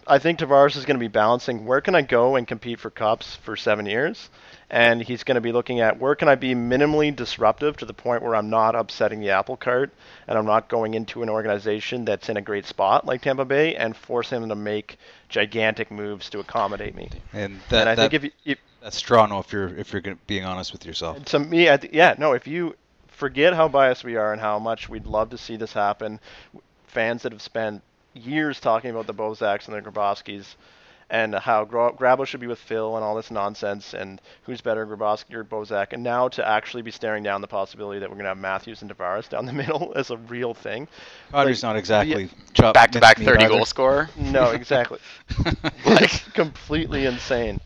I 0.08 0.18
think 0.18 0.40
Tavares 0.40 0.76
is 0.76 0.86
going 0.86 0.98
to 0.98 1.04
be 1.04 1.08
balancing 1.08 1.66
where 1.66 1.82
can 1.82 1.94
I 1.94 2.02
go 2.02 2.36
and 2.36 2.48
compete 2.48 2.80
for 2.80 2.90
cups 2.90 3.36
for 3.44 3.56
seven 3.56 3.86
years, 3.86 4.30
and 4.72 5.02
he's 5.02 5.26
going 5.26 5.36
to 5.36 5.42
be 5.42 5.52
looking 5.52 5.82
at 5.82 6.00
where 6.00 6.16
can 6.16 6.30
I 6.30 6.36
be 6.36 6.56
minimally 6.56 7.14
disruptive 7.14 7.76
to 7.78 7.86
the 7.86 7.94
point 7.94 8.24
where 8.24 8.36
I'm 8.36 8.50
not 8.50 8.74
upsetting 8.74 9.20
the 9.20 9.32
apple 9.32 9.58
cart 9.58 9.92
and 10.28 10.38
I'm 10.38 10.46
not 10.46 10.70
going 10.70 10.94
into 10.94 11.22
an 11.22 11.30
organization 11.30 12.06
that's 12.06 12.30
in 12.30 12.38
a 12.38 12.42
great 12.42 12.66
spot 12.66 13.06
like 13.06 13.22
Tampa 13.22 13.44
Bay 13.44 13.76
and 13.76 13.96
force 13.96 14.30
him 14.30 14.48
to 14.48 14.56
make 14.56 14.98
gigantic 15.28 15.92
moves 15.92 16.30
to 16.30 16.40
accommodate 16.40 16.96
me. 16.96 17.10
And 17.34 17.60
that, 17.70 17.82
and 17.82 17.90
I 17.90 17.96
that, 17.96 18.12
think 18.12 18.14
if, 18.14 18.24
you, 18.24 18.32
if 18.46 18.60
that's 18.82 19.02
Toronto 19.02 19.40
if 19.40 19.52
you're 19.52 19.68
if 19.78 19.92
you're 19.92 20.02
being 20.26 20.46
honest 20.46 20.72
with 20.72 20.86
yourself. 20.86 21.24
to 21.26 21.40
me, 21.40 21.70
I 21.70 21.76
th- 21.76 21.94
yeah, 21.94 22.16
no, 22.18 22.32
if 22.32 22.48
you 22.48 22.76
forget 23.10 23.54
how 23.54 23.68
biased 23.68 24.06
we 24.06 24.16
are 24.16 24.32
and 24.32 24.42
how 24.42 24.58
much 24.58 24.88
we'd 24.88 25.06
love 25.06 25.32
to 25.32 25.38
see 25.38 25.58
this 25.58 25.74
happen, 25.74 26.22
fans 26.88 27.24
that 27.24 27.34
have 27.34 27.42
spent 27.42 27.84
years 28.14 28.62
talking 28.62 28.90
about 28.90 29.06
the 29.06 29.14
Bozaks 29.14 29.68
and 29.68 29.76
the 29.76 29.82
Grabovskis 29.82 30.56
and 31.12 31.36
how 31.36 31.66
Gra- 31.66 31.92
Grabo 31.92 32.26
should 32.26 32.40
be 32.40 32.48
with 32.48 32.58
Phil 32.58 32.96
and 32.96 33.04
all 33.04 33.16
this 33.16 33.30
nonsense 33.30 33.94
and 33.94 34.20
who's 34.44 34.62
better, 34.62 34.88
Grabovski 34.88 35.34
or 35.36 35.44
Bozak, 35.44 35.92
and 35.92 36.02
now 36.02 36.30
to 36.30 36.48
actually 36.48 36.82
be 36.82 36.90
staring 36.90 37.22
down 37.22 37.42
the 37.42 37.48
possibility 37.48 38.00
that 38.00 38.10
we're 38.10 38.16
going 38.16 38.24
to 38.24 38.30
have 38.30 38.38
Matthews 38.38 38.82
and 38.82 38.90
Tavares 38.90 39.28
down 39.30 39.46
the 39.46 39.52
middle 39.62 39.92
as 39.96 40.10
a 40.10 40.18
real 40.18 40.54
thing. 40.54 40.88
Kadri's 41.34 41.62
Like, 41.62 41.70
not 41.70 41.76
exactly 41.76 42.30
chop 42.54 42.74
Back 42.74 42.92
to 42.94 43.00
back 43.00 43.20
30 43.20 43.48
goal 43.50 43.66
scorer. 43.66 44.10
No, 44.18 44.52
exactly. 44.52 45.00
like 45.86 46.34
completely 46.34 47.06
insane. 47.06 47.60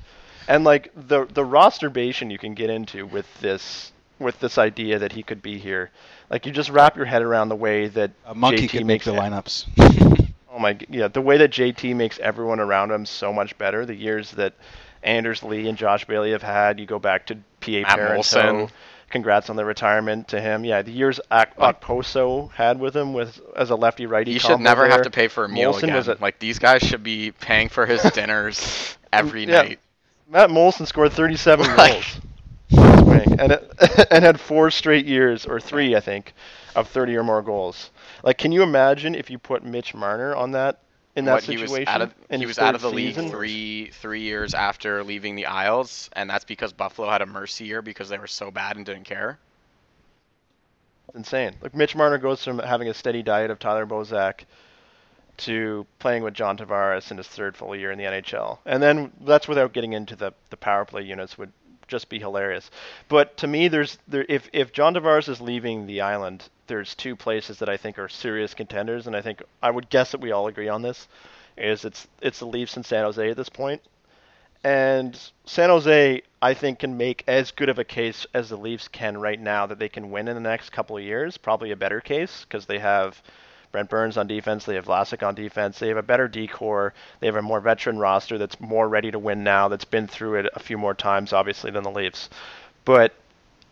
And 0.48 0.64
like 0.64 0.92
the 0.96 1.26
the 1.26 1.46
roster 1.46 1.90
bastion 1.90 2.30
you 2.30 2.38
can 2.38 2.54
get 2.56 2.70
into 2.70 3.06
with 3.06 3.28
this 3.42 3.92
with 4.20 4.40
this 4.40 4.58
idea 4.58 5.00
that 5.00 5.12
he 5.12 5.22
could 5.24 5.42
be 5.42 5.58
here. 5.60 5.92
Like 6.30 6.46
you 6.46 6.52
just 6.52 6.70
wrap 6.70 6.96
your 6.98 7.06
head 7.06 7.22
around 7.22 7.50
the 7.50 7.56
way 7.56 7.88
that 7.90 8.12
A 8.26 8.34
monkey 8.36 8.68
JT 8.68 8.70
can 8.72 8.88
make 8.88 9.04
the 9.04 9.14
it- 9.14 9.20
lineups. 9.20 10.22
Oh 10.56 10.60
my, 10.60 10.78
yeah, 10.90 11.10
the 11.10 11.22
way 11.22 11.38
that 11.38 11.52
JT 11.52 11.96
makes 11.96 12.18
everyone 12.20 12.62
around 12.62 12.90
him 12.92 13.06
so 13.06 13.34
much 13.34 13.58
better. 13.58 13.86
The 13.86 13.94
years 13.96 14.32
that 14.32 14.54
Anders 15.04 15.44
Lee 15.44 15.68
and 15.68 15.78
Josh 15.78 16.06
Bailey 16.06 16.32
have 16.32 16.42
had, 16.42 16.80
you 16.80 16.86
go 16.86 16.98
back 16.98 17.26
to 17.28 17.36
PA. 17.60 17.96
Moulson. 17.98 18.70
Congrats 19.10 19.50
on 19.50 19.56
the 19.58 19.66
retirement 19.66 20.30
to 20.30 20.40
him. 20.42 20.64
Yeah, 20.66 20.82
the 20.82 20.92
years 20.92 21.20
Ak- 21.30 21.58
Okposo 21.58 22.52
had 22.52 22.80
with 22.80 22.96
him 22.96 23.14
with 23.14 23.40
as 23.56 23.70
a 23.70 23.76
lefty 23.76 24.06
righty. 24.06 24.32
You 24.32 24.40
should 24.40 24.60
never 24.62 24.88
have 24.88 25.04
to 25.04 25.10
pay 25.12 25.28
for 25.28 25.44
a 25.46 25.50
meal 25.50 25.74
Moulson 25.74 25.84
again. 25.90 26.18
a- 26.18 26.22
Like 26.22 26.40
these 26.40 26.58
guys 26.58 26.82
should 26.82 27.04
be 27.04 27.32
paying 27.32 27.68
for 27.70 27.86
his 27.86 28.02
dinners 28.14 28.98
every 29.14 29.46
Yeah. 29.46 29.62
night. 29.62 29.80
Matt 30.30 30.50
Moulson 30.50 30.88
scored 30.88 31.12
37 31.14 31.66
Like- 31.76 31.92
goals. 31.92 32.22
for 32.74 32.92
his 32.92 33.02
wing, 33.04 33.40
and 33.40 33.52
it, 33.52 34.08
and 34.12 34.24
had 34.24 34.40
four 34.40 34.72
straight 34.72 35.06
years 35.06 35.46
or 35.46 35.60
three, 35.60 35.96
I 35.96 36.00
think, 36.00 36.34
of 36.76 36.88
30 36.88 37.16
or 37.18 37.24
more 37.24 37.42
goals. 37.42 37.92
Like, 38.26 38.40
can 38.40 38.52
you 38.52 38.64
imagine 38.64 39.14
if 39.14 39.30
you 39.30 39.38
put 39.38 39.64
Mitch 39.64 39.94
Marner 39.94 40.36
on 40.36 40.52
that 40.52 40.80
in 41.16 41.26
that 41.26 41.34
What, 41.34 41.44
he 41.44 41.54
situation? 41.58 41.80
was 41.80 41.88
out 41.88 42.02
of 42.02 42.14
he 42.32 42.46
was 42.48 42.60
out 42.60 42.74
of 42.76 42.82
the 42.82 42.90
league 42.90 43.16
three 43.16 43.92
three 43.92 44.22
years 44.22 44.56
after 44.56 45.04
leaving 45.04 45.36
the 45.36 45.46
Isles, 45.46 46.10
and 46.14 46.28
that's 46.30 46.44
because 46.44 46.74
Buffalo 46.74 47.08
had 47.10 47.22
a 47.22 47.28
mercy 47.28 47.66
year 47.66 47.84
because 47.84 48.10
they 48.10 48.18
were 48.18 48.28
so 48.28 48.50
bad 48.50 48.76
and 48.78 48.86
didn't 48.86 49.04
care. 49.04 49.38
It's 51.10 51.18
insane. 51.18 51.54
Like 51.62 51.76
Mitch 51.76 51.96
Marner 51.96 52.18
goes 52.18 52.44
from 52.44 52.58
having 52.58 52.90
a 52.90 52.96
steady 52.96 53.22
diet 53.22 53.52
of 53.52 53.60
Tyler 53.60 53.86
Bozak 53.86 54.46
to 55.38 55.86
playing 56.00 56.24
with 56.24 56.34
John 56.34 56.58
Tavares 56.58 57.12
in 57.12 57.18
his 57.18 57.28
third 57.28 57.56
full 57.56 57.76
year 57.76 57.92
in 57.92 58.00
the 58.00 58.06
NHL, 58.06 58.58
and 58.66 58.82
then 58.82 59.12
that's 59.22 59.48
without 59.48 59.72
getting 59.72 59.94
into 59.94 60.16
the 60.16 60.34
the 60.50 60.58
power 60.58 60.84
play 60.84 61.04
units 61.04 61.38
would 61.38 61.54
just 61.88 62.10
be 62.10 62.20
hilarious. 62.20 62.70
But 63.08 63.38
to 63.38 63.48
me, 63.48 63.68
there's 63.68 63.98
there 64.08 64.26
if 64.28 64.50
if 64.54 64.72
John 64.72 64.94
Tavares 64.94 65.30
is 65.30 65.42
leaving 65.42 65.86
the 65.86 66.02
island, 66.02 66.50
there's 66.68 66.96
two 66.96 67.16
places 67.16 67.60
that 67.60 67.70
I 67.70 67.78
think 67.78 68.00
are 68.00 68.10
serious 68.10 68.54
contenders, 68.54 69.08
and 69.08 69.16
I 69.16 69.22
think 69.22 69.44
I 69.62 69.72
would 69.72 69.90
guess 69.90 70.12
that 70.12 70.22
we 70.22 70.32
all 70.32 70.48
agree 70.48 70.70
on 70.70 70.82
this. 70.82 71.08
Is 71.58 71.86
it's 71.86 72.08
it's 72.22 72.40
the 72.40 72.48
Leafs 72.48 72.76
and 72.76 72.86
San 72.86 73.04
Jose 73.04 73.30
at 73.30 73.38
this. 73.38 73.50
And 74.64 75.20
San 75.46 75.70
Jose, 75.70 76.24
I 76.42 76.54
think, 76.56 76.80
can 76.80 76.98
make 76.98 77.24
as 77.28 77.52
good 77.52 77.70
of 77.70 77.78
a 77.78 77.84
case 77.84 78.26
as 78.34 78.50
the 78.50 78.58
Leafs 78.58 78.88
can 78.88 79.16
right 79.16 79.40
now 79.40 79.68
that 79.68 79.78
they 79.78 79.90
can 79.90 80.10
win 80.10 80.28
in 80.28 80.34
the 80.34 80.42
next 80.42 80.72
couple 80.72 80.98
of 80.98 81.04
years. 81.04 81.38
Probably 81.38 81.70
a 81.70 81.76
better 81.76 82.02
case 82.02 82.42
because 82.42 82.66
they 82.66 82.80
have 82.80 83.22
Brent 83.76 83.90
Burns 83.90 84.16
on 84.16 84.26
defense, 84.26 84.64
they 84.64 84.76
have 84.76 84.86
Vlasic 84.86 85.22
on 85.22 85.36
defense, 85.36 85.80
they 85.80 85.90
have 85.90 85.98
a 85.98 86.02
better 86.02 86.30
decor, 86.30 86.94
they 87.20 87.28
have 87.28 87.36
a 87.36 87.42
more 87.42 87.60
veteran 87.60 88.00
roster 88.00 88.38
that's 88.38 88.58
more 88.62 88.88
ready 88.88 89.12
to 89.12 89.20
win 89.20 89.44
now, 89.44 89.68
that's 89.68 89.84
been 89.84 90.08
through 90.08 90.36
it 90.36 90.50
a 90.54 90.62
few 90.62 90.78
more 90.78 90.94
times, 90.94 91.34
obviously, 91.34 91.72
than 91.72 91.84
the 91.84 91.92
Leafs. 91.92 92.30
But 92.86 93.14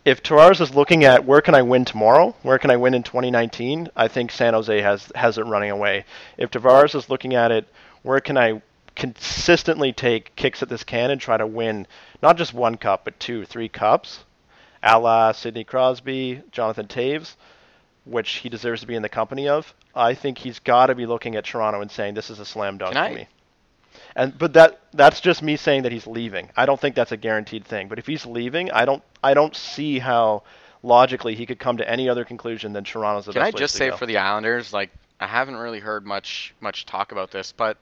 if 0.03 0.21
Tavares 0.21 0.59
is 0.59 0.75
looking 0.75 1.05
at 1.05 1.23
where 1.23 1.39
can 1.39 1.55
I 1.55 1.61
win 1.61 1.85
tomorrow, 1.85 2.35
where 2.41 2.59
can 2.59 2.69
I 2.69 2.75
win 2.75 2.93
in 2.93 3.03
2019, 3.03 3.91
I 3.95 4.09
think 4.09 4.31
San 4.31 4.53
Jose 4.53 4.81
has 4.81 5.09
has 5.15 5.37
it 5.37 5.45
running 5.45 5.71
away. 5.71 6.03
If 6.37 6.51
Tavares 6.51 6.95
is 6.95 7.09
looking 7.09 7.33
at 7.33 7.53
it, 7.53 7.65
where 8.01 8.19
can 8.19 8.37
I 8.37 8.61
consistently 8.97 9.93
take 9.93 10.35
kicks 10.35 10.61
at 10.61 10.67
this 10.67 10.83
can 10.83 11.11
and 11.11 11.21
try 11.21 11.37
to 11.37 11.47
win 11.47 11.87
not 12.21 12.35
just 12.35 12.53
one 12.53 12.75
cup 12.75 13.05
but 13.05 13.21
two, 13.21 13.45
three 13.45 13.69
cups, 13.69 14.25
a 14.83 14.99
la 14.99 15.31
Sidney 15.31 15.63
Crosby, 15.63 16.41
Jonathan 16.51 16.87
Toews, 16.87 17.37
which 18.03 18.31
he 18.33 18.49
deserves 18.49 18.81
to 18.81 18.87
be 18.87 18.95
in 18.95 19.01
the 19.01 19.07
company 19.07 19.47
of. 19.47 19.73
I 19.95 20.15
think 20.15 20.37
he's 20.37 20.59
got 20.59 20.87
to 20.87 20.95
be 20.95 21.05
looking 21.05 21.35
at 21.35 21.45
Toronto 21.45 21.81
and 21.81 21.91
saying 21.91 22.13
this 22.15 22.29
is 22.29 22.39
a 22.39 22.45
slam 22.45 22.77
dunk 22.77 22.93
for 22.93 22.99
I- 22.99 23.13
me. 23.13 23.27
And 24.15 24.37
but 24.37 24.53
that 24.53 24.79
that's 24.93 25.21
just 25.21 25.41
me 25.41 25.55
saying 25.55 25.83
that 25.83 25.91
he's 25.91 26.05
leaving. 26.05 26.49
I 26.55 26.65
don't 26.65 26.79
think 26.79 26.95
that's 26.95 27.11
a 27.11 27.17
guaranteed 27.17 27.65
thing. 27.65 27.87
But 27.87 27.97
if 27.99 28.05
he's 28.05 28.25
leaving, 28.25 28.71
I 28.71 28.85
don't 28.85 29.03
I 29.23 29.33
don't 29.33 29.55
see 29.55 29.97
how 29.99 30.43
logically 30.83 31.33
he 31.35 31.45
could 31.45 31.59
come 31.59 31.77
to 31.77 31.89
any 31.89 32.09
other 32.09 32.23
conclusion 32.25 32.73
than 32.73 32.83
Toronto's 32.83 33.25
the 33.25 33.33
Can 33.33 33.41
I 33.41 33.45
best 33.45 33.53
place 33.53 33.59
just 33.61 33.75
say 33.75 33.89
go. 33.89 33.97
for 33.97 34.05
the 34.05 34.17
Islanders, 34.17 34.71
like 34.73 34.91
I 35.19 35.25
haven't 35.27 35.55
really 35.55 35.79
heard 35.79 36.05
much 36.05 36.53
much 36.59 36.85
talk 36.85 37.11
about 37.11 37.31
this, 37.31 37.51
but 37.51 37.77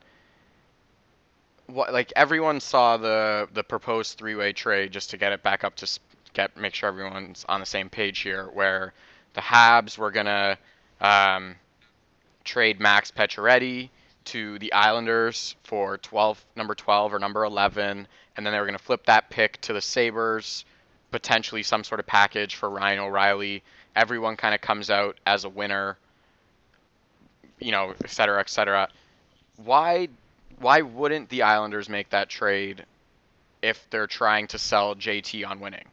what 1.66 1.92
like 1.92 2.12
everyone 2.16 2.60
saw 2.60 2.96
the 2.96 3.48
the 3.52 3.62
proposed 3.64 4.18
three-way 4.18 4.52
trade 4.52 4.92
just 4.92 5.10
to 5.10 5.16
get 5.16 5.32
it 5.32 5.42
back 5.42 5.64
up 5.64 5.74
to 5.76 6.00
get 6.32 6.56
make 6.56 6.74
sure 6.74 6.88
everyone's 6.88 7.44
on 7.48 7.60
the 7.60 7.66
same 7.66 7.88
page 7.90 8.20
here, 8.20 8.48
where 8.52 8.92
the 9.34 9.40
Habs 9.40 9.98
were 9.98 10.10
gonna 10.10 10.58
um, 11.00 11.56
trade 12.44 12.80
Max 12.80 13.10
Pacioretty 13.10 13.90
to 14.24 14.58
the 14.58 14.72
Islanders 14.72 15.56
for 15.62 15.98
12 15.98 16.44
number 16.56 16.74
12 16.74 17.14
or 17.14 17.18
number 17.18 17.44
11, 17.44 18.06
and 18.36 18.46
then 18.46 18.52
they 18.52 18.60
were 18.60 18.66
gonna 18.66 18.78
flip 18.78 19.06
that 19.06 19.30
pick 19.30 19.60
to 19.62 19.72
the 19.72 19.80
Sabres, 19.80 20.64
potentially 21.10 21.62
some 21.62 21.84
sort 21.84 22.00
of 22.00 22.06
package 22.06 22.54
for 22.54 22.70
Ryan 22.70 23.00
O'Reilly. 23.00 23.62
Everyone 23.96 24.36
kind 24.36 24.54
of 24.54 24.60
comes 24.60 24.90
out 24.90 25.18
as 25.26 25.44
a 25.44 25.48
winner 25.48 25.98
you 27.62 27.72
know, 27.72 27.94
et 28.02 28.10
cetera, 28.10 28.40
et 28.40 28.50
cetera. 28.50 28.88
Why, 29.56 30.08
why 30.58 30.82
wouldn't 30.82 31.28
the 31.28 31.42
Islanders 31.42 31.88
make 31.88 32.10
that 32.10 32.28
trade 32.28 32.84
if 33.62 33.88
they're 33.90 34.06
trying 34.06 34.48
to 34.48 34.58
sell 34.58 34.94
JT 34.94 35.46
on 35.48 35.60
winning? 35.60 35.84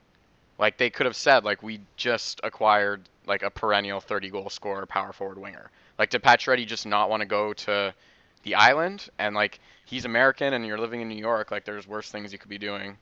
Like 0.58 0.78
they 0.78 0.90
could 0.90 1.06
have 1.06 1.16
said, 1.16 1.46
like 1.46 1.64
we 1.64 1.80
just 1.96 2.42
acquired 2.44 3.02
like 3.26 3.44
a 3.44 3.50
perennial 3.50 4.02
30 4.02 4.30
goal 4.30 4.50
scorer, 4.50 4.86
power 4.86 5.14
forward 5.14 5.38
winger. 5.38 5.70
Like 6.00 6.10
did 6.10 6.24
Pacioretty 6.24 6.66
just 6.66 6.88
not 6.88 7.10
want 7.10 7.22
to 7.22 7.28
go 7.28 7.54
to 7.54 7.94
the 8.44 8.56
island? 8.56 9.10
And 9.20 9.36
like 9.36 9.60
he's 9.86 10.06
American 10.06 10.54
and 10.54 10.66
you're 10.66 10.80
living 10.80 11.02
in 11.02 11.10
New 11.10 11.18
York, 11.18 11.52
like 11.52 11.66
there's 11.66 11.86
worse 11.86 12.10
things 12.10 12.32
you 12.32 12.40
could 12.40 12.50
be 12.50 12.58
doing 12.58 12.98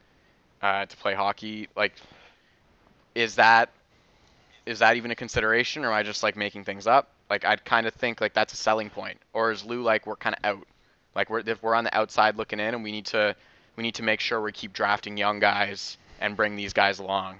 uh, 0.61 0.85
to 0.87 0.97
play 0.97 1.13
hockey. 1.13 1.69
Like, 1.75 1.93
is 3.15 3.35
that 3.35 3.69
is 4.65 4.79
that 4.79 4.97
even 4.97 5.11
a 5.11 5.15
consideration, 5.15 5.85
or 5.85 5.89
am 5.89 5.93
I 5.93 6.03
just 6.03 6.23
like 6.23 6.35
making 6.35 6.65
things 6.65 6.87
up? 6.87 7.09
Like 7.29 7.45
I'd 7.45 7.63
kind 7.63 7.87
of 7.87 7.93
think 7.93 8.19
like 8.19 8.33
that's 8.33 8.53
a 8.53 8.57
selling 8.57 8.89
point, 8.89 9.19
or 9.31 9.51
is 9.51 9.63
Lou 9.63 9.81
like 9.81 10.07
we're 10.07 10.15
kind 10.15 10.35
of 10.43 10.57
out, 10.57 10.67
like 11.15 11.29
we're 11.29 11.39
if 11.39 11.61
we're 11.61 11.75
on 11.75 11.83
the 11.83 11.95
outside 11.95 12.35
looking 12.35 12.59
in, 12.59 12.73
and 12.73 12.83
we 12.83 12.91
need 12.91 13.05
to 13.07 13.35
we 13.75 13.83
need 13.83 13.95
to 13.95 14.03
make 14.03 14.19
sure 14.19 14.41
we 14.41 14.51
keep 14.51 14.73
drafting 14.73 15.17
young 15.17 15.39
guys 15.39 15.97
and 16.19 16.35
bring 16.35 16.55
these 16.55 16.73
guys 16.73 16.99
along. 16.99 17.39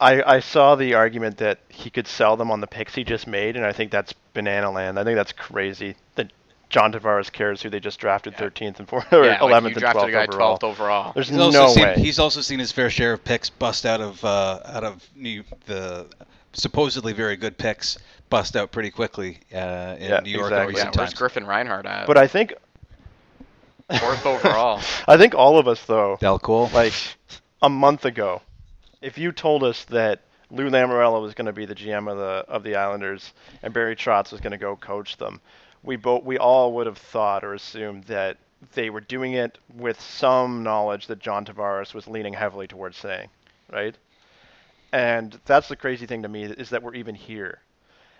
I, 0.00 0.22
I 0.36 0.40
saw 0.40 0.74
the 0.74 0.94
argument 0.94 1.38
that 1.38 1.58
he 1.68 1.88
could 1.90 2.06
sell 2.06 2.36
them 2.36 2.50
on 2.50 2.60
the 2.60 2.66
picks 2.66 2.94
he 2.94 3.04
just 3.04 3.26
made, 3.26 3.56
and 3.56 3.64
I 3.64 3.72
think 3.72 3.90
that's 3.90 4.12
banana 4.32 4.70
land. 4.70 4.98
I 4.98 5.04
think 5.04 5.16
that's 5.16 5.32
crazy 5.32 5.94
that 6.16 6.32
John 6.68 6.92
Tavares 6.92 7.30
cares 7.30 7.62
who 7.62 7.70
they 7.70 7.78
just 7.80 8.00
drafted 8.00 8.34
13th 8.34 8.80
and 8.80 8.88
4th, 8.88 9.12
or 9.12 9.24
yeah, 9.24 9.38
11th 9.38 9.62
like 9.62 9.76
and 9.76 9.76
12th 9.84 10.08
a 10.08 10.10
guy 10.12 10.26
overall. 10.26 10.58
12th 10.58 10.64
overall. 10.64 11.12
There's 11.12 11.28
He's 11.28 11.36
no 11.36 11.44
also 11.44 11.74
seen, 11.74 11.82
way. 11.84 11.94
He's 11.96 12.18
also 12.18 12.40
seen 12.40 12.58
his 12.58 12.72
fair 12.72 12.90
share 12.90 13.12
of 13.12 13.22
picks 13.24 13.48
bust 13.50 13.86
out 13.86 14.00
of 14.00 14.22
uh, 14.24 14.60
out 14.64 14.82
of 14.84 15.08
New, 15.14 15.44
the 15.66 16.06
supposedly 16.52 17.12
very 17.12 17.36
good 17.36 17.56
picks 17.56 17.98
bust 18.30 18.56
out 18.56 18.72
pretty 18.72 18.90
quickly 18.90 19.38
uh, 19.54 19.96
in 19.98 20.10
Yeah, 20.10 20.20
New 20.20 20.30
York 20.30 20.50
exactly. 20.50 20.52
in 20.52 20.58
yeah, 20.58 20.66
recent 20.66 20.96
where's 20.96 21.10
times. 21.10 21.18
Griffin 21.18 21.46
Reinhardt 21.46 21.86
at? 21.86 22.06
but 22.06 22.18
I 22.18 22.26
think 22.26 22.54
Fourth 24.00 24.24
overall. 24.26 24.80
I 25.08 25.16
think 25.18 25.34
all 25.34 25.58
of 25.58 25.68
us 25.68 25.84
though, 25.84 26.16
Del 26.20 26.38
Cole. 26.38 26.70
like 26.72 26.94
a 27.62 27.68
month 27.68 28.04
ago, 28.06 28.40
if 29.04 29.18
you 29.18 29.32
told 29.32 29.62
us 29.62 29.84
that 29.86 30.22
Lou 30.50 30.70
Lamoriello 30.70 31.20
was 31.20 31.34
going 31.34 31.46
to 31.46 31.52
be 31.52 31.66
the 31.66 31.74
GM 31.74 32.10
of 32.10 32.16
the 32.16 32.44
of 32.48 32.62
the 32.62 32.76
Islanders 32.76 33.34
and 33.62 33.74
Barry 33.74 33.94
Trotz 33.94 34.32
was 34.32 34.40
going 34.40 34.52
to 34.52 34.58
go 34.58 34.76
coach 34.76 35.18
them, 35.18 35.40
we 35.82 35.96
both 35.96 36.24
we 36.24 36.38
all 36.38 36.72
would 36.72 36.86
have 36.86 36.96
thought 36.96 37.44
or 37.44 37.52
assumed 37.52 38.04
that 38.04 38.38
they 38.72 38.88
were 38.88 39.02
doing 39.02 39.34
it 39.34 39.58
with 39.74 40.00
some 40.00 40.62
knowledge 40.62 41.06
that 41.08 41.18
John 41.18 41.44
Tavares 41.44 41.92
was 41.92 42.08
leaning 42.08 42.32
heavily 42.32 42.66
towards 42.66 42.96
saying, 42.96 43.28
right? 43.70 43.94
And 44.90 45.38
that's 45.44 45.68
the 45.68 45.76
crazy 45.76 46.06
thing 46.06 46.22
to 46.22 46.28
me 46.28 46.44
is 46.44 46.70
that 46.70 46.82
we're 46.82 46.94
even 46.94 47.14
here, 47.14 47.60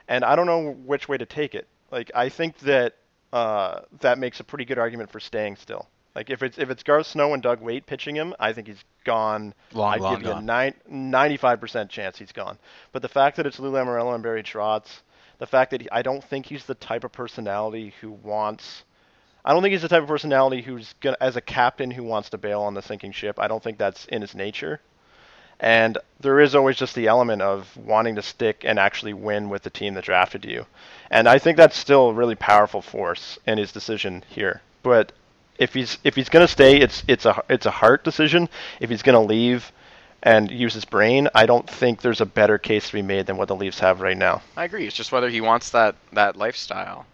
and 0.06 0.22
I 0.22 0.36
don't 0.36 0.46
know 0.46 0.72
which 0.84 1.08
way 1.08 1.16
to 1.16 1.26
take 1.26 1.54
it. 1.54 1.66
Like 1.90 2.10
I 2.14 2.28
think 2.28 2.58
that 2.58 2.94
uh, 3.32 3.80
that 4.00 4.18
makes 4.18 4.38
a 4.40 4.44
pretty 4.44 4.66
good 4.66 4.78
argument 4.78 5.10
for 5.10 5.18
staying 5.18 5.56
still. 5.56 5.88
Like 6.14 6.30
if 6.30 6.42
it's 6.42 6.58
if 6.58 6.70
it's 6.70 6.82
Garth 6.82 7.06
Snow 7.06 7.34
and 7.34 7.42
Doug 7.42 7.60
Weight 7.60 7.86
pitching 7.86 8.14
him, 8.14 8.34
I 8.38 8.52
think 8.52 8.68
he's 8.68 8.84
gone. 9.04 9.52
Long, 9.72 9.94
I'd 9.94 10.00
long 10.00 10.14
give 10.14 10.22
you 10.22 10.30
a 10.30 10.34
gone. 10.34 10.46
nine, 10.46 10.74
95% 10.90 11.88
chance 11.88 12.18
he's 12.18 12.32
gone. 12.32 12.58
But 12.92 13.02
the 13.02 13.08
fact 13.08 13.36
that 13.36 13.46
it's 13.46 13.58
Lou 13.58 13.72
Lamoriello 13.72 14.14
and 14.14 14.22
Barry 14.22 14.42
Trotz, 14.42 15.00
the 15.38 15.46
fact 15.46 15.72
that 15.72 15.82
he, 15.82 15.90
I 15.90 16.02
don't 16.02 16.22
think 16.22 16.46
he's 16.46 16.64
the 16.64 16.74
type 16.74 17.04
of 17.04 17.12
personality 17.12 17.94
who 18.00 18.12
wants. 18.12 18.84
I 19.44 19.52
don't 19.52 19.62
think 19.62 19.72
he's 19.72 19.82
the 19.82 19.88
type 19.88 20.02
of 20.02 20.08
personality 20.08 20.62
who's 20.62 20.94
gonna, 21.00 21.16
as 21.20 21.36
a 21.36 21.40
captain, 21.40 21.90
who 21.90 22.04
wants 22.04 22.30
to 22.30 22.38
bail 22.38 22.62
on 22.62 22.74
the 22.74 22.82
sinking 22.82 23.12
ship. 23.12 23.38
I 23.38 23.48
don't 23.48 23.62
think 23.62 23.76
that's 23.78 24.06
in 24.06 24.22
his 24.22 24.34
nature. 24.34 24.80
And 25.60 25.98
there 26.20 26.40
is 26.40 26.54
always 26.54 26.76
just 26.76 26.94
the 26.94 27.06
element 27.06 27.42
of 27.42 27.76
wanting 27.76 28.16
to 28.16 28.22
stick 28.22 28.64
and 28.64 28.78
actually 28.78 29.12
win 29.12 29.48
with 29.48 29.62
the 29.62 29.70
team 29.70 29.94
that 29.94 30.04
drafted 30.04 30.44
you. 30.44 30.66
And 31.10 31.28
I 31.28 31.38
think 31.38 31.56
that's 31.56 31.76
still 31.76 32.08
a 32.08 32.14
really 32.14 32.34
powerful 32.34 32.82
force 32.82 33.38
in 33.46 33.58
his 33.58 33.70
decision 33.70 34.24
here. 34.28 34.62
But 34.82 35.12
if 35.58 35.74
he's 35.74 35.98
if 36.04 36.14
he's 36.16 36.28
going 36.28 36.44
to 36.46 36.50
stay, 36.52 36.78
it's 36.78 37.02
it's 37.08 37.26
a 37.26 37.42
it's 37.48 37.66
a 37.66 37.70
heart 37.70 38.04
decision. 38.04 38.48
If 38.80 38.90
he's 38.90 39.02
going 39.02 39.14
to 39.14 39.20
leave 39.34 39.70
and 40.22 40.50
use 40.50 40.74
his 40.74 40.84
brain, 40.84 41.28
I 41.34 41.46
don't 41.46 41.68
think 41.68 42.00
there's 42.00 42.20
a 42.20 42.26
better 42.26 42.58
case 42.58 42.88
to 42.88 42.94
be 42.94 43.02
made 43.02 43.26
than 43.26 43.36
what 43.36 43.48
the 43.48 43.56
Leafs 43.56 43.78
have 43.80 44.00
right 44.00 44.16
now. 44.16 44.42
I 44.56 44.64
agree. 44.64 44.86
It's 44.86 44.96
just 44.96 45.12
whether 45.12 45.28
he 45.28 45.40
wants 45.40 45.70
that 45.70 45.96
that 46.12 46.36
lifestyle. 46.36 47.06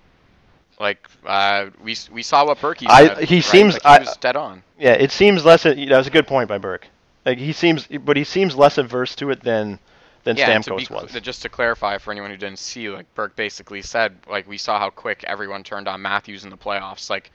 Like 0.78 1.06
uh, 1.26 1.66
we 1.82 1.96
we 2.10 2.22
saw 2.22 2.46
what 2.46 2.60
Burkie 2.60 2.86
I- 2.88 3.22
he 3.24 3.36
right? 3.36 3.44
seems- 3.44 3.74
like, 3.74 3.82
he 3.82 3.88
I- 3.88 3.98
was 3.98 4.16
dead 4.16 4.36
on. 4.36 4.62
Yeah, 4.78 4.92
it 4.92 5.12
seems 5.12 5.44
less. 5.44 5.64
That 5.64 5.76
was 5.76 6.06
a 6.06 6.10
good 6.10 6.26
point 6.26 6.48
by 6.48 6.56
Burke. 6.58 6.86
Like 7.26 7.36
he 7.36 7.52
seems, 7.52 7.86
but 7.86 8.16
he 8.16 8.24
seems 8.24 8.56
less 8.56 8.78
averse 8.78 9.14
to 9.16 9.30
it 9.30 9.42
than 9.42 9.78
than 10.24 10.36
yeah, 10.36 10.58
Stamkos 10.58 10.88
be, 10.88 10.94
was. 10.94 11.12
just 11.20 11.42
to 11.42 11.48
clarify 11.50 11.98
for 11.98 12.12
anyone 12.12 12.30
who 12.30 12.36
didn't 12.36 12.58
see, 12.58 12.88
like 12.88 13.12
Burke 13.14 13.36
basically 13.36 13.82
said, 13.82 14.16
like 14.28 14.48
we 14.48 14.56
saw 14.56 14.78
how 14.78 14.88
quick 14.90 15.24
everyone 15.24 15.62
turned 15.64 15.86
on 15.88 16.00
Matthews 16.00 16.44
in 16.44 16.50
the 16.50 16.56
playoffs. 16.56 17.10
Like 17.10 17.30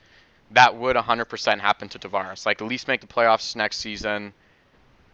that 0.51 0.75
would 0.75 0.95
100% 0.95 1.59
happen 1.59 1.89
to 1.89 1.99
Tavares. 1.99 2.45
Like 2.45 2.61
at 2.61 2.67
least 2.67 2.87
make 2.87 3.01
the 3.01 3.07
playoffs 3.07 3.55
next 3.55 3.77
season. 3.77 4.33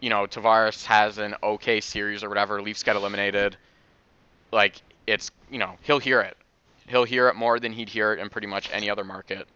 You 0.00 0.10
know, 0.10 0.26
Tavares 0.26 0.84
has 0.86 1.18
an 1.18 1.34
okay 1.42 1.80
series 1.80 2.22
or 2.22 2.28
whatever. 2.28 2.60
Leafs 2.60 2.82
get 2.82 2.96
eliminated. 2.96 3.56
Like 4.50 4.82
it's 5.06 5.30
you 5.50 5.58
know 5.58 5.76
he'll 5.82 5.98
hear 5.98 6.20
it. 6.20 6.36
He'll 6.86 7.04
hear 7.04 7.28
it 7.28 7.36
more 7.36 7.58
than 7.58 7.72
he'd 7.72 7.88
hear 7.88 8.12
it 8.12 8.18
in 8.18 8.28
pretty 8.28 8.48
much 8.48 8.68
any 8.72 8.90
other 8.90 9.04
market. 9.04 9.46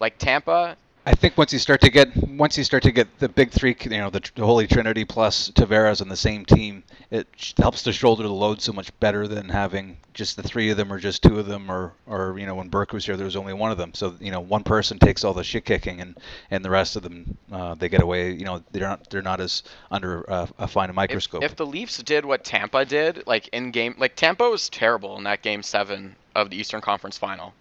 Like 0.00 0.18
Tampa, 0.18 0.76
I 1.08 1.14
think 1.14 1.38
once 1.38 1.52
you 1.52 1.60
start 1.60 1.80
to 1.82 1.90
get 1.90 2.16
once 2.16 2.58
you 2.58 2.64
start 2.64 2.82
to 2.82 2.90
get 2.90 3.20
the 3.20 3.28
big 3.28 3.52
three, 3.52 3.76
you 3.80 3.90
know, 3.90 4.10
the, 4.10 4.28
the 4.34 4.44
Holy 4.44 4.66
Trinity 4.66 5.04
plus 5.04 5.52
Tavares 5.52 6.02
on 6.02 6.08
the 6.08 6.16
same 6.16 6.44
team, 6.44 6.82
it 7.12 7.28
sh- 7.36 7.52
helps 7.58 7.84
to 7.84 7.92
shoulder 7.92 8.24
the 8.24 8.32
load 8.32 8.60
so 8.60 8.72
much 8.72 8.90
better 8.98 9.28
than 9.28 9.48
having 9.48 9.98
just 10.14 10.36
the 10.36 10.42
three 10.42 10.68
of 10.70 10.76
them 10.76 10.92
or 10.92 10.98
just 10.98 11.22
two 11.22 11.38
of 11.38 11.46
them, 11.46 11.70
or 11.70 11.92
or 12.08 12.36
you 12.40 12.44
know, 12.44 12.56
when 12.56 12.68
Burke 12.70 12.92
was 12.92 13.06
here, 13.06 13.16
there 13.16 13.24
was 13.24 13.36
only 13.36 13.52
one 13.52 13.70
of 13.70 13.78
them. 13.78 13.94
So 13.94 14.16
you 14.18 14.32
know, 14.32 14.40
one 14.40 14.64
person 14.64 14.98
takes 14.98 15.22
all 15.22 15.32
the 15.32 15.44
shit 15.44 15.64
kicking, 15.64 16.00
and 16.00 16.18
and 16.50 16.64
the 16.64 16.70
rest 16.70 16.96
of 16.96 17.04
them 17.04 17.38
uh, 17.52 17.76
they 17.76 17.88
get 17.88 18.02
away. 18.02 18.32
You 18.32 18.44
know, 18.44 18.64
they're 18.72 18.88
not 18.88 19.08
they're 19.08 19.22
not 19.22 19.40
as 19.40 19.62
under 19.92 20.28
uh, 20.28 20.48
a 20.58 20.66
fine 20.66 20.90
if, 20.90 20.96
microscope. 20.96 21.44
if 21.44 21.54
the 21.54 21.66
Leafs 21.66 22.02
did 22.02 22.24
what 22.24 22.42
Tampa 22.42 22.84
did, 22.84 23.24
like 23.28 23.46
in 23.52 23.70
game, 23.70 23.94
like 23.96 24.16
Tampa 24.16 24.50
was 24.50 24.68
terrible 24.68 25.16
in 25.18 25.22
that 25.22 25.40
game 25.42 25.62
seven 25.62 26.16
of 26.34 26.50
the 26.50 26.56
Eastern 26.56 26.80
Conference 26.80 27.16
Final. 27.16 27.54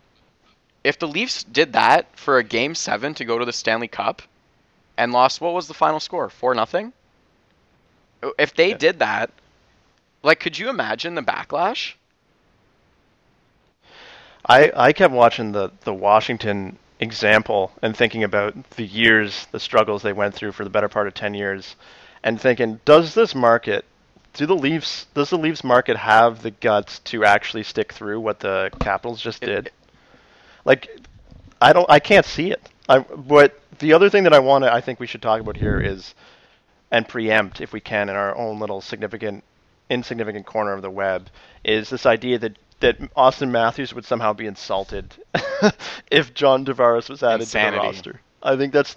If 0.85 0.99
the 0.99 1.07
Leafs 1.07 1.43
did 1.43 1.73
that 1.73 2.05
for 2.15 2.37
a 2.37 2.43
game 2.43 2.75
seven 2.75 3.15
to 3.15 3.25
go 3.25 3.39
to 3.39 3.45
the 3.45 3.51
Stanley 3.51 3.87
Cup, 3.87 4.21
and 4.95 5.11
lost, 5.11 5.41
what 5.41 5.55
was 5.55 5.67
the 5.67 5.73
final 5.73 5.99
score? 5.99 6.29
Four 6.29 6.53
nothing. 6.53 6.93
If 8.37 8.53
they 8.53 8.69
Yeah. 8.69 8.77
did 8.77 8.99
that, 8.99 9.31
like, 10.21 10.39
could 10.39 10.59
you 10.59 10.69
imagine 10.69 11.15
the 11.15 11.23
backlash? 11.23 11.93
I, 14.47 14.71
I 14.75 14.93
kept 14.93 15.11
watching 15.11 15.53
the, 15.53 15.71
the 15.85 15.93
Washington 15.93 16.77
example 16.99 17.71
and 17.81 17.97
thinking 17.97 18.23
about 18.23 18.69
the 18.71 18.85
years, 18.85 19.47
the 19.51 19.59
struggles 19.59 20.03
they 20.03 20.13
went 20.13 20.35
through 20.35 20.51
for 20.51 20.63
the 20.63 20.69
better 20.69 20.87
part 20.87 21.07
of 21.07 21.15
10 21.15 21.33
years, 21.33 21.75
and 22.23 22.39
thinking, 22.39 22.79
does 22.85 23.15
this 23.15 23.33
market, 23.33 23.85
do 24.33 24.45
the 24.45 24.55
Leafs, 24.55 25.07
does 25.15 25.31
the 25.31 25.37
Leafs 25.39 25.63
market 25.63 25.97
have 25.97 26.43
the 26.43 26.51
guts 26.51 26.99
to 26.99 27.25
actually 27.25 27.63
stick 27.63 27.91
through 27.91 28.19
what 28.19 28.39
the 28.39 28.69
Capitals 28.79 29.19
just 29.19 29.41
It- 29.41 29.47
did? 29.47 29.71
Like, 30.65 30.99
I 31.61 31.73
don't, 31.73 31.89
I 31.89 31.99
can't 31.99 32.25
see 32.25 32.51
it. 32.51 32.61
I, 32.89 32.99
but 32.99 33.59
the 33.79 33.93
other 33.93 34.09
thing 34.09 34.23
that 34.23 34.33
I 34.33 34.39
want 34.39 34.63
to, 34.63 34.73
I 34.73 34.81
think 34.81 34.99
we 34.99 35.07
should 35.07 35.21
talk 35.21 35.39
about 35.39 35.57
here 35.57 35.79
is, 35.79 36.13
and 36.91 37.07
preempt 37.07 37.61
if 37.61 37.73
we 37.73 37.79
can 37.79 38.09
in 38.09 38.15
our 38.15 38.35
own 38.35 38.59
little 38.59 38.81
significant, 38.81 39.43
insignificant 39.89 40.45
corner 40.45 40.73
of 40.73 40.81
the 40.81 40.89
web, 40.89 41.29
is 41.63 41.89
this 41.89 42.05
idea 42.05 42.37
that 42.39 42.57
that 42.81 42.99
Auston 43.15 43.51
Matthews 43.51 43.93
would 43.93 44.05
somehow 44.05 44.33
be 44.33 44.45
insulted 44.45 45.15
if 46.11 46.33
John 46.33 46.65
Tavares 46.65 47.09
was 47.09 47.23
added 47.23 47.43
Insanity. 47.43 47.77
to 47.77 47.81
the 47.81 47.87
roster. 47.87 48.21
I 48.43 48.57
think 48.57 48.73
that's 48.73 48.95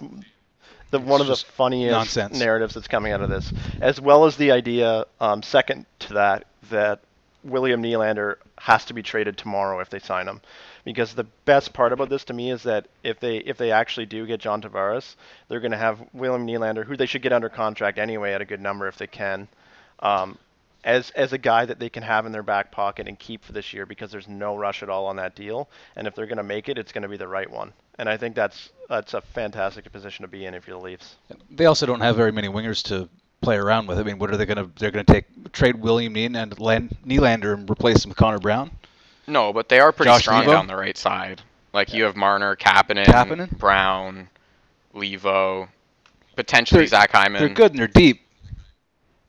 the 0.91 0.99
one 0.99 1.21
of 1.21 1.27
the 1.27 1.35
funniest 1.35 1.91
nonsense. 1.91 2.39
narratives 2.39 2.73
that's 2.73 2.87
coming 2.87 3.13
out 3.13 3.21
of 3.21 3.29
this, 3.29 3.53
as 3.81 4.01
well 4.01 4.25
as 4.25 4.35
the 4.35 4.51
idea, 4.51 5.05
um, 5.19 5.41
second 5.41 5.85
to 5.99 6.15
that, 6.15 6.45
that 6.69 6.99
William 7.43 7.81
Nylander 7.81 8.35
has 8.57 8.85
to 8.85 8.93
be 8.93 9.01
traded 9.01 9.37
tomorrow 9.37 9.79
if 9.79 9.89
they 9.89 9.99
sign 9.99 10.27
him. 10.27 10.41
Because 10.89 11.13
the 11.13 11.25
best 11.45 11.71
part 11.71 11.93
about 11.93 12.09
this 12.09 12.23
to 12.23 12.33
me 12.33 12.49
is 12.49 12.63
that 12.63 12.87
if 13.03 13.19
they 13.19 13.37
if 13.37 13.59
they 13.59 13.71
actually 13.71 14.07
do 14.07 14.25
get 14.25 14.39
John 14.39 14.59
Tavares, 14.59 15.17
they're 15.47 15.59
going 15.59 15.69
to 15.69 15.77
have 15.77 16.03
William 16.13 16.47
Nylander, 16.47 16.83
who 16.83 16.97
they 16.97 17.05
should 17.05 17.21
get 17.21 17.31
under 17.31 17.47
contract 17.47 17.99
anyway 17.99 18.33
at 18.33 18.41
a 18.41 18.45
good 18.45 18.59
number 18.59 18.87
if 18.87 18.97
they 18.97 19.05
can, 19.05 19.47
um, 19.99 20.39
as 20.83 21.11
as 21.11 21.31
a 21.31 21.37
guy 21.37 21.63
that 21.63 21.77
they 21.77 21.89
can 21.89 22.01
have 22.01 22.25
in 22.25 22.31
their 22.31 22.41
back 22.41 22.71
pocket 22.71 23.07
and 23.07 23.19
keep 23.19 23.45
for 23.45 23.51
this 23.51 23.71
year 23.71 23.85
because 23.85 24.11
there's 24.11 24.27
no 24.27 24.57
rush 24.57 24.81
at 24.81 24.89
all 24.89 25.05
on 25.05 25.17
that 25.17 25.35
deal. 25.35 25.69
And 25.95 26.07
if 26.07 26.15
they're 26.15 26.25
going 26.25 26.37
to 26.37 26.43
make 26.43 26.69
it, 26.69 26.79
it's 26.79 26.91
going 26.91 27.03
to 27.03 27.07
be 27.07 27.17
the 27.17 27.27
right 27.27 27.47
one. 27.47 27.71
And 27.99 28.09
I 28.09 28.17
think 28.17 28.33
that's 28.33 28.71
that's 28.89 29.13
a 29.13 29.21
fantastic 29.21 29.91
position 29.91 30.23
to 30.23 30.27
be 30.27 30.47
in 30.47 30.55
if 30.55 30.65
you're 30.65 30.79
the 30.79 30.83
Leafs. 30.83 31.17
They 31.51 31.67
also 31.67 31.85
don't 31.85 32.01
have 32.01 32.15
very 32.15 32.31
many 32.31 32.47
wingers 32.47 32.83
to 32.85 33.07
play 33.41 33.57
around 33.57 33.85
with. 33.85 33.99
I 33.99 34.01
mean, 34.01 34.17
what 34.17 34.31
are 34.31 34.37
they 34.37 34.47
going 34.47 34.57
to? 34.57 34.71
They're 34.79 34.89
going 34.89 35.05
to 35.05 35.13
take 35.13 35.51
trade 35.51 35.75
William 35.75 36.15
Nylander 36.15 37.53
and 37.53 37.69
replace 37.69 38.03
him 38.03 38.09
with 38.09 38.17
Connor 38.17 38.39
Brown. 38.39 38.71
No, 39.29 39.53
but 39.53 39.69
they 39.69 39.79
are 39.79 39.91
pretty 39.91 40.11
Josh 40.11 40.21
strong 40.21 40.43
Leivo? 40.43 40.51
down 40.51 40.67
the 40.67 40.75
right 40.75 40.97
side. 40.97 41.41
Like 41.73 41.93
you 41.93 42.03
have 42.05 42.15
Marner, 42.15 42.55
Kapanen, 42.55 43.05
Kapanen? 43.05 43.57
Brown, 43.57 44.29
Leivo, 44.95 45.69
potentially 46.35 46.81
They're- 46.81 46.87
Zach 46.87 47.11
Hyman. 47.11 47.39
They're 47.39 47.53
good 47.53 47.71
and 47.71 47.79
they're 47.79 47.87
deep. 47.87 48.21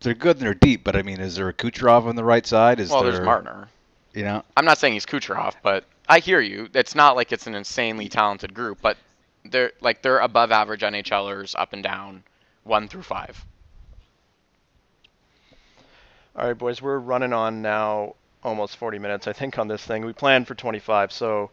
They're 0.01 0.15
good 0.15 0.39
and 0.39 0.47
they're 0.47 0.55
deep, 0.55 0.83
but 0.83 0.97
I 0.97 1.03
mean, 1.03 1.21
is 1.21 1.37
there 1.37 1.49
a 1.49 1.53
Kucherov 1.53 2.07
on 2.07 2.17
the 2.17 2.25
right 2.25 2.47
side? 2.47 2.81
Is 2.81 2.91
Well, 2.91 3.03
there, 3.03 3.13
there's 3.13 3.25
Marner. 3.25 3.69
You 4.15 4.25
know, 4.25 4.43
I'm 4.57 4.65
not 4.65 4.79
saying 4.79 4.95
he's 4.95 5.05
Kucherov, 5.07 5.55
but 5.63 5.85
I 6.09 6.19
hear 6.21 6.41
you. 6.41 6.69
It's 6.75 6.95
not 6.95 7.15
like 7.15 7.31
it's 7.33 7.47
an 7.47 7.55
insanely 7.55 8.09
talented 8.09 8.55
group, 8.55 8.79
but 8.81 8.97
they're 9.45 9.73
like 9.81 10.03
they're 10.03 10.19
above 10.19 10.51
average 10.51 10.81
NHLers 10.81 11.55
up 11.59 11.73
and 11.75 11.83
down, 11.83 12.25
one 12.65 12.89
through 12.89 13.03
five. 13.03 13.45
All 16.37 16.47
right, 16.47 16.57
boys, 16.57 16.81
we're 16.81 16.99
running 16.99 17.33
on 17.33 17.61
now 17.61 18.15
almost 18.43 18.77
40 18.77 18.99
minutes, 18.99 19.27
I 19.27 19.33
think, 19.33 19.59
on 19.59 19.69
this 19.69 19.85
thing. 19.85 20.05
We 20.05 20.13
planned 20.13 20.47
for 20.47 20.55
25. 20.55 21.13
So, 21.13 21.51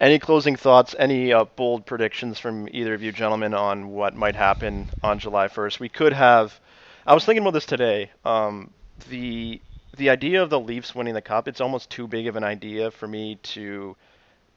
any 0.00 0.18
closing 0.18 0.56
thoughts, 0.56 0.94
any 0.98 1.32
uh, 1.32 1.44
bold 1.44 1.84
predictions 1.84 2.38
from 2.38 2.68
either 2.70 2.94
of 2.94 3.02
you 3.02 3.10
gentlemen 3.10 3.54
on 3.54 3.88
what 3.88 4.14
might 4.14 4.36
happen 4.36 4.90
on 5.02 5.18
July 5.18 5.48
1st? 5.48 5.80
We 5.80 5.88
could 5.88 6.12
have. 6.12 6.58
I 7.06 7.14
was 7.14 7.24
thinking 7.24 7.42
about 7.42 7.54
this 7.54 7.66
today. 7.66 8.10
Um, 8.24 8.70
the 9.08 9.60
the 9.96 10.10
idea 10.10 10.42
of 10.42 10.50
the 10.50 10.60
Leafs 10.60 10.94
winning 10.94 11.14
the 11.14 11.22
cup, 11.22 11.48
it's 11.48 11.60
almost 11.60 11.90
too 11.90 12.06
big 12.06 12.28
of 12.28 12.36
an 12.36 12.44
idea 12.44 12.90
for 12.90 13.08
me 13.08 13.36
to 13.42 13.96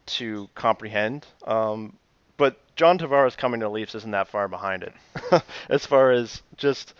to 0.05 0.49
comprehend. 0.55 1.25
Um, 1.45 1.97
but 2.37 2.57
John 2.75 2.97
Tavares 2.97 3.37
coming 3.37 3.59
to 3.61 3.65
the 3.65 3.69
Leafs 3.71 3.95
isn't 3.95 4.11
that 4.11 4.27
far 4.27 4.47
behind 4.47 4.83
it, 4.83 4.93
as 5.69 5.85
far 5.85 6.11
as 6.11 6.41
just 6.57 6.93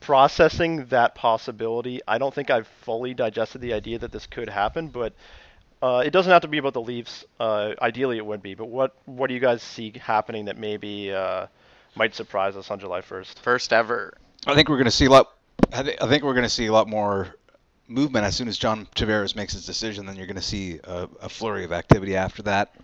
processing 0.00 0.86
that 0.86 1.14
possibility. 1.14 2.00
I 2.08 2.18
don't 2.18 2.34
think 2.34 2.50
I've 2.50 2.66
fully 2.82 3.14
digested 3.14 3.60
the 3.60 3.74
idea 3.74 3.98
that 3.98 4.12
this 4.12 4.26
could 4.26 4.48
happen, 4.48 4.88
but 4.88 5.12
uh, 5.82 6.02
it 6.04 6.10
doesn't 6.10 6.30
have 6.30 6.42
to 6.42 6.48
be 6.48 6.58
about 6.58 6.74
the 6.74 6.80
Leafs. 6.80 7.24
Uh, 7.38 7.74
ideally, 7.80 8.16
it 8.16 8.26
would 8.26 8.42
be. 8.42 8.54
But 8.54 8.66
what 8.66 8.94
what 9.06 9.28
do 9.28 9.34
you 9.34 9.40
guys 9.40 9.62
see 9.62 9.92
happening 9.98 10.46
that 10.46 10.58
maybe 10.58 11.12
uh, 11.12 11.46
might 11.94 12.14
surprise 12.14 12.56
us 12.56 12.70
on 12.70 12.80
July 12.80 13.00
1st? 13.00 13.38
First 13.38 13.72
ever. 13.72 14.14
I 14.46 14.54
think 14.54 14.68
we're 14.68 14.76
going 14.76 14.86
to 14.86 14.90
see 14.90 15.06
a 15.06 15.10
lot. 15.10 15.34
I, 15.72 15.82
th- 15.82 15.98
I 16.00 16.08
think 16.08 16.24
we're 16.24 16.34
going 16.34 16.44
to 16.44 16.50
see 16.50 16.66
a 16.66 16.72
lot 16.72 16.88
more 16.88 17.34
movement 17.88 18.24
as 18.24 18.36
soon 18.36 18.48
as 18.48 18.56
John 18.56 18.86
Tavares 18.94 19.34
makes 19.36 19.52
his 19.52 19.66
decision. 19.66 20.06
Then 20.06 20.16
you're 20.16 20.26
going 20.26 20.36
to 20.36 20.42
see 20.42 20.80
a, 20.84 21.08
a 21.20 21.28
flurry 21.28 21.64
of 21.64 21.72
activity 21.72 22.16
after 22.16 22.42
that. 22.42 22.74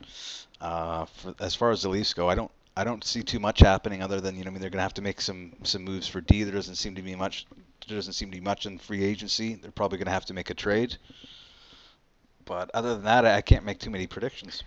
Uh, 0.61 1.05
for, 1.05 1.35
as 1.41 1.55
far 1.55 1.71
as 1.71 1.83
the 1.83 1.89
Leafs 1.89 2.15
go, 2.15 2.29
I 2.29 2.35
don't. 2.35 2.51
I 2.77 2.85
don't 2.85 3.03
see 3.03 3.23
too 3.23 3.41
much 3.41 3.61
happening 3.61 4.03
other 4.03 4.21
than 4.21 4.37
you 4.37 4.45
know. 4.45 4.51
I 4.51 4.53
mean, 4.53 4.61
they're 4.61 4.71
going 4.71 4.79
to 4.79 4.83
have 4.83 4.95
to 4.95 5.03
make 5.03 5.21
some 5.21 5.53
some 5.63 5.83
moves 5.83 6.07
for 6.07 6.21
D. 6.21 6.43
There 6.43 6.55
doesn't 6.55 6.75
seem 6.75 6.95
to 6.97 7.03
be 7.03 7.15
much. 7.15 7.47
There 7.89 7.97
doesn't 7.97 8.13
seem 8.13 8.31
to 8.31 8.37
be 8.37 8.45
much 8.45 8.67
in 8.67 8.79
free 8.79 9.03
agency. 9.03 9.55
They're 9.55 9.71
probably 9.71 9.99
going 9.99 10.07
to 10.07 10.13
have 10.13 10.27
to 10.27 10.35
make 10.35 10.51
a 10.51 10.55
trade. 10.55 10.97
But 12.45 12.71
other 12.75 12.95
than 12.95 13.05
that, 13.05 13.25
I 13.25 13.41
can't 13.41 13.65
make 13.65 13.79
too 13.79 13.91
many 13.91 14.07
predictions. 14.07 14.63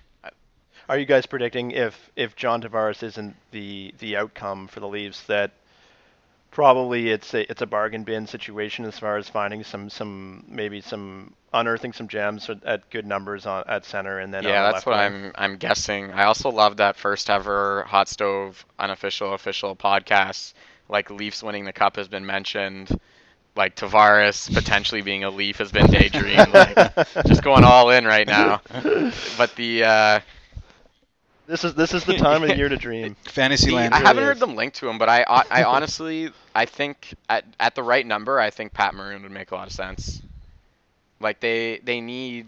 Are 0.89 0.97
you 0.97 1.05
guys 1.05 1.27
predicting 1.27 1.71
if 1.71 2.09
if 2.15 2.35
John 2.35 2.63
Tavares 2.63 3.03
isn't 3.03 3.35
the 3.51 3.93
the 3.99 4.17
outcome 4.17 4.67
for 4.67 4.79
the 4.79 4.87
Leafs 4.87 5.21
that 5.27 5.51
probably 6.51 7.09
it's 7.09 7.33
a 7.33 7.49
it's 7.49 7.61
a 7.61 7.65
bargain 7.65 8.03
bin 8.03 8.27
situation 8.27 8.85
as 8.85 8.97
far 8.97 9.17
as 9.17 9.29
finding 9.29 9.63
some 9.63 9.89
some 9.89 10.43
maybe 10.47 10.81
some 10.81 11.33
unearthing 11.53 11.93
some 11.93 12.07
gems 12.07 12.49
at- 12.65 12.89
good 12.89 13.05
numbers 13.05 13.45
on 13.45 13.63
at 13.67 13.85
center 13.85 14.19
and 14.19 14.33
then 14.33 14.43
yeah, 14.43 14.71
that's 14.71 14.85
what 14.85 14.97
wing? 14.97 15.25
I'm 15.25 15.31
I'm 15.35 15.57
guessing. 15.57 16.11
I 16.11 16.25
also 16.25 16.49
love 16.51 16.77
that 16.77 16.95
first 16.95 17.29
ever 17.29 17.83
hot 17.87 18.07
stove 18.07 18.65
unofficial 18.77 19.33
official 19.33 19.75
podcast. 19.75 20.53
Like 20.87 21.11
Leafs 21.11 21.43
winning 21.43 21.65
the 21.65 21.73
cup 21.73 21.95
has 21.97 22.07
been 22.07 22.25
mentioned. 22.25 22.89
Like 23.55 23.75
Tavares 23.75 24.51
potentially 24.53 25.01
being 25.01 25.23
a 25.23 25.29
Leaf 25.29 25.57
has 25.57 25.71
been 25.71 25.87
daydream. 25.87 26.37
like, 26.53 26.75
just 27.27 27.43
going 27.43 27.63
all 27.63 27.89
in 27.89 28.05
right 28.05 28.27
now. 28.27 28.61
But 29.37 29.55
the 29.55 29.83
uh, 29.83 30.19
This 31.49 31.63
is 31.63 31.73
this 31.73 31.95
is 31.95 32.05
the 32.05 32.13
time 32.13 32.43
of 32.43 32.49
the 32.49 32.55
year 32.55 32.69
to 32.69 32.77
dream. 32.77 33.15
the- 33.23 33.29
Fantasyland. 33.31 33.93
I 33.93 33.99
haven't 33.99 34.23
heard 34.23 34.39
them 34.39 34.55
linked 34.55 34.77
to 34.77 34.87
him, 34.87 34.99
but 34.99 35.09
I 35.09 35.25
I 35.27 35.43
I 35.49 35.63
honestly 35.75 36.29
I 36.53 36.65
think 36.65 37.15
at 37.27 37.43
at 37.59 37.73
the 37.73 37.81
right 37.83 38.05
number, 38.05 38.39
I 38.39 38.51
think 38.51 38.71
Pat 38.73 38.93
Maroon 38.93 39.23
would 39.23 39.31
make 39.31 39.51
a 39.51 39.55
lot 39.55 39.67
of 39.67 39.73
sense. 39.73 40.21
Like 41.19 41.39
they 41.39 41.79
they 41.79 42.01
need 42.01 42.45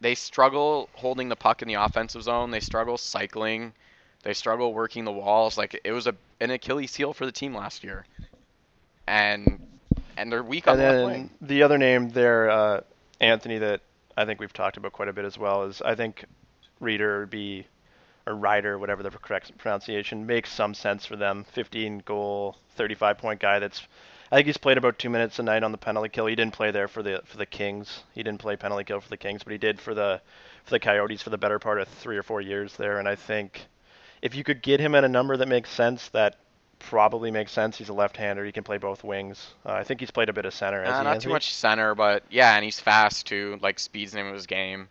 they 0.00 0.16
struggle 0.16 0.88
holding 0.94 1.28
the 1.28 1.36
puck 1.36 1.62
in 1.62 1.68
the 1.68 1.74
offensive 1.74 2.22
zone. 2.24 2.50
They 2.50 2.60
struggle 2.60 2.98
cycling. 2.98 3.72
They 4.24 4.34
struggle 4.34 4.74
working 4.74 5.04
the 5.04 5.12
walls. 5.12 5.56
Like 5.56 5.80
it 5.84 5.92
was 5.92 6.08
a 6.08 6.16
an 6.40 6.50
Achilles 6.50 6.96
heel 6.96 7.12
for 7.14 7.26
the 7.26 7.32
team 7.32 7.54
last 7.54 7.84
year. 7.84 8.06
And 9.06 9.60
and 10.16 10.32
they're 10.32 10.42
weak 10.42 10.66
on 10.66 10.74
And 10.74 10.80
the 10.80 10.84
left 10.84 10.96
then 10.96 11.06
wing. 11.06 11.30
the 11.42 11.62
other 11.62 11.78
name 11.78 12.08
there, 12.10 12.50
uh, 12.50 12.80
Anthony, 13.20 13.58
that 13.58 13.82
I 14.16 14.24
think 14.24 14.40
we've 14.40 14.52
talked 14.52 14.76
about 14.76 14.92
quite 14.92 15.08
a 15.08 15.12
bit 15.12 15.24
as 15.24 15.38
well 15.38 15.62
is 15.64 15.80
I 15.80 15.94
think 15.94 16.24
Rieder 16.82 17.20
would 17.20 17.30
be 17.30 17.66
or 18.26 18.34
Ryder, 18.34 18.78
whatever 18.78 19.02
the 19.02 19.10
correct 19.10 19.56
pronunciation, 19.58 20.26
makes 20.26 20.52
some 20.52 20.74
sense 20.74 21.04
for 21.04 21.16
them. 21.16 21.44
15 21.52 22.02
goal, 22.04 22.56
35 22.76 23.18
point 23.18 23.40
guy. 23.40 23.58
That's 23.58 23.86
I 24.32 24.36
think 24.36 24.46
he's 24.46 24.56
played 24.56 24.78
about 24.78 24.98
two 24.98 25.10
minutes 25.10 25.38
a 25.38 25.42
night 25.42 25.62
on 25.62 25.72
the 25.72 25.78
penalty 25.78 26.08
kill. 26.08 26.26
He 26.26 26.34
didn't 26.34 26.54
play 26.54 26.70
there 26.70 26.88
for 26.88 27.02
the 27.02 27.22
for 27.24 27.36
the 27.36 27.46
Kings. 27.46 28.02
He 28.14 28.22
didn't 28.22 28.40
play 28.40 28.56
penalty 28.56 28.84
kill 28.84 29.00
for 29.00 29.08
the 29.08 29.16
Kings, 29.16 29.44
but 29.44 29.52
he 29.52 29.58
did 29.58 29.80
for 29.80 29.94
the 29.94 30.20
for 30.64 30.70
the 30.70 30.80
Coyotes 30.80 31.22
for 31.22 31.30
the 31.30 31.38
better 31.38 31.58
part 31.58 31.80
of 31.80 31.88
three 31.88 32.16
or 32.16 32.22
four 32.22 32.40
years 32.40 32.76
there. 32.76 32.98
And 32.98 33.08
I 33.08 33.14
think 33.14 33.66
if 34.22 34.34
you 34.34 34.42
could 34.42 34.62
get 34.62 34.80
him 34.80 34.94
at 34.94 35.04
a 35.04 35.08
number 35.08 35.36
that 35.36 35.48
makes 35.48 35.70
sense, 35.70 36.08
that 36.08 36.36
probably 36.78 37.30
makes 37.30 37.52
sense. 37.52 37.78
He's 37.78 37.88
a 37.88 37.94
left-hander. 37.94 38.44
He 38.44 38.52
can 38.52 38.64
play 38.64 38.78
both 38.78 39.04
wings. 39.04 39.54
Uh, 39.64 39.72
I 39.72 39.84
think 39.84 40.00
he's 40.00 40.10
played 40.10 40.28
a 40.28 40.32
bit 40.32 40.44
of 40.44 40.54
center. 40.54 40.84
Uh, 40.84 41.02
not 41.02 41.20
too 41.20 41.28
much 41.28 41.54
center, 41.54 41.94
but 41.94 42.24
yeah, 42.30 42.56
and 42.56 42.64
he's 42.64 42.80
fast 42.80 43.26
too. 43.26 43.58
Like 43.62 43.78
speed's 43.78 44.14
name 44.14 44.26
of 44.26 44.34
his 44.34 44.46
game. 44.46 44.88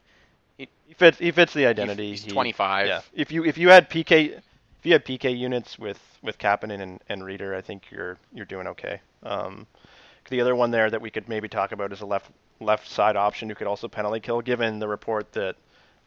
He 0.57 0.67
fits. 0.95 1.17
He 1.17 1.31
fits 1.31 1.53
the 1.53 1.61
He- 1.61 1.65
identity. 1.65 2.09
He's 2.11 2.23
He- 2.23 2.31
25. 2.31 2.87
Yeah. 2.87 3.01
If 3.13 3.31
you 3.31 3.43
if 3.45 3.57
you 3.57 3.69
had 3.69 3.89
PK, 3.89 4.37
if 4.37 4.85
you 4.85 4.93
had 4.93 5.05
PK 5.05 5.37
units 5.37 5.79
with 5.79 5.99
with 6.21 6.37
Kapanen 6.37 6.81
and, 6.81 7.01
and 7.09 7.21
Rieder, 7.23 7.55
I 7.55 7.61
think 7.61 7.89
you're 7.91 8.17
you're 8.33 8.45
doing 8.45 8.67
okay. 8.67 9.01
Um, 9.23 9.65
the 10.29 10.39
other 10.41 10.55
one 10.55 10.71
there 10.71 10.89
that 10.89 11.01
we 11.01 11.09
could 11.09 11.27
maybe 11.27 11.47
talk 11.47 11.71
about 11.71 11.91
is 11.91 12.01
a 12.01 12.05
left 12.05 12.31
left 12.59 12.87
side 12.87 13.15
option 13.15 13.49
who 13.49 13.55
could 13.55 13.67
also 13.67 13.87
penalty 13.87 14.19
kill. 14.19 14.41
Given 14.41 14.79
the 14.79 14.87
report 14.87 15.31
that 15.33 15.55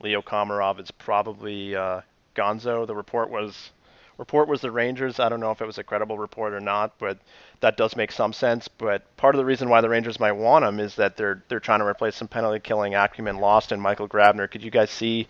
Leo 0.00 0.22
Komarov 0.22 0.80
is 0.80 0.90
probably 0.90 1.74
uh, 1.74 2.00
Gonzo, 2.34 2.86
the 2.86 2.94
report 2.94 3.30
was 3.30 3.72
report 4.18 4.48
was 4.48 4.60
the 4.60 4.70
Rangers. 4.70 5.20
I 5.20 5.28
don't 5.28 5.40
know 5.40 5.50
if 5.50 5.60
it 5.60 5.66
was 5.66 5.78
a 5.78 5.84
credible 5.84 6.18
report 6.18 6.52
or 6.52 6.60
not, 6.60 6.98
but 6.98 7.18
that 7.60 7.76
does 7.76 7.96
make 7.96 8.12
some 8.12 8.32
sense. 8.32 8.68
But 8.68 9.16
part 9.16 9.34
of 9.34 9.38
the 9.38 9.44
reason 9.44 9.68
why 9.68 9.80
the 9.80 9.88
Rangers 9.88 10.18
might 10.18 10.32
want 10.32 10.64
him 10.64 10.80
is 10.80 10.96
that 10.96 11.16
they're 11.16 11.42
they're 11.48 11.60
trying 11.60 11.80
to 11.80 11.86
replace 11.86 12.16
some 12.16 12.28
penalty 12.28 12.60
killing 12.60 12.94
acumen 12.94 13.38
lost 13.38 13.72
in 13.72 13.80
Michael 13.80 14.08
Grabner. 14.08 14.50
Could 14.50 14.62
you 14.62 14.70
guys 14.70 14.90
see 14.90 15.28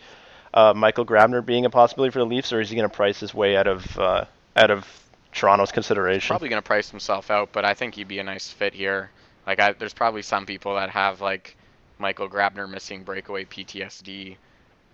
uh, 0.54 0.72
Michael 0.74 1.04
Grabner 1.04 1.44
being 1.44 1.64
a 1.64 1.70
possibility 1.70 2.12
for 2.12 2.20
the 2.20 2.26
Leafs, 2.26 2.52
or 2.52 2.60
is 2.60 2.70
he 2.70 2.76
going 2.76 2.88
to 2.88 2.94
price 2.94 3.20
his 3.20 3.34
way 3.34 3.56
out 3.56 3.66
of 3.66 3.98
uh, 3.98 4.24
out 4.54 4.70
of 4.70 4.86
Toronto's 5.32 5.72
consideration? 5.72 6.28
probably 6.32 6.48
going 6.48 6.62
to 6.62 6.66
price 6.66 6.90
himself 6.90 7.30
out, 7.30 7.50
but 7.52 7.64
I 7.64 7.74
think 7.74 7.94
he'd 7.94 8.08
be 8.08 8.18
a 8.18 8.24
nice 8.24 8.48
fit 8.48 8.74
here. 8.74 9.10
Like, 9.46 9.60
I, 9.60 9.72
there's 9.72 9.94
probably 9.94 10.22
some 10.22 10.46
people 10.46 10.74
that 10.74 10.90
have 10.90 11.20
like 11.20 11.56
Michael 11.98 12.28
Grabner 12.28 12.68
missing 12.68 13.04
breakaway 13.04 13.44
PTSD 13.44 14.36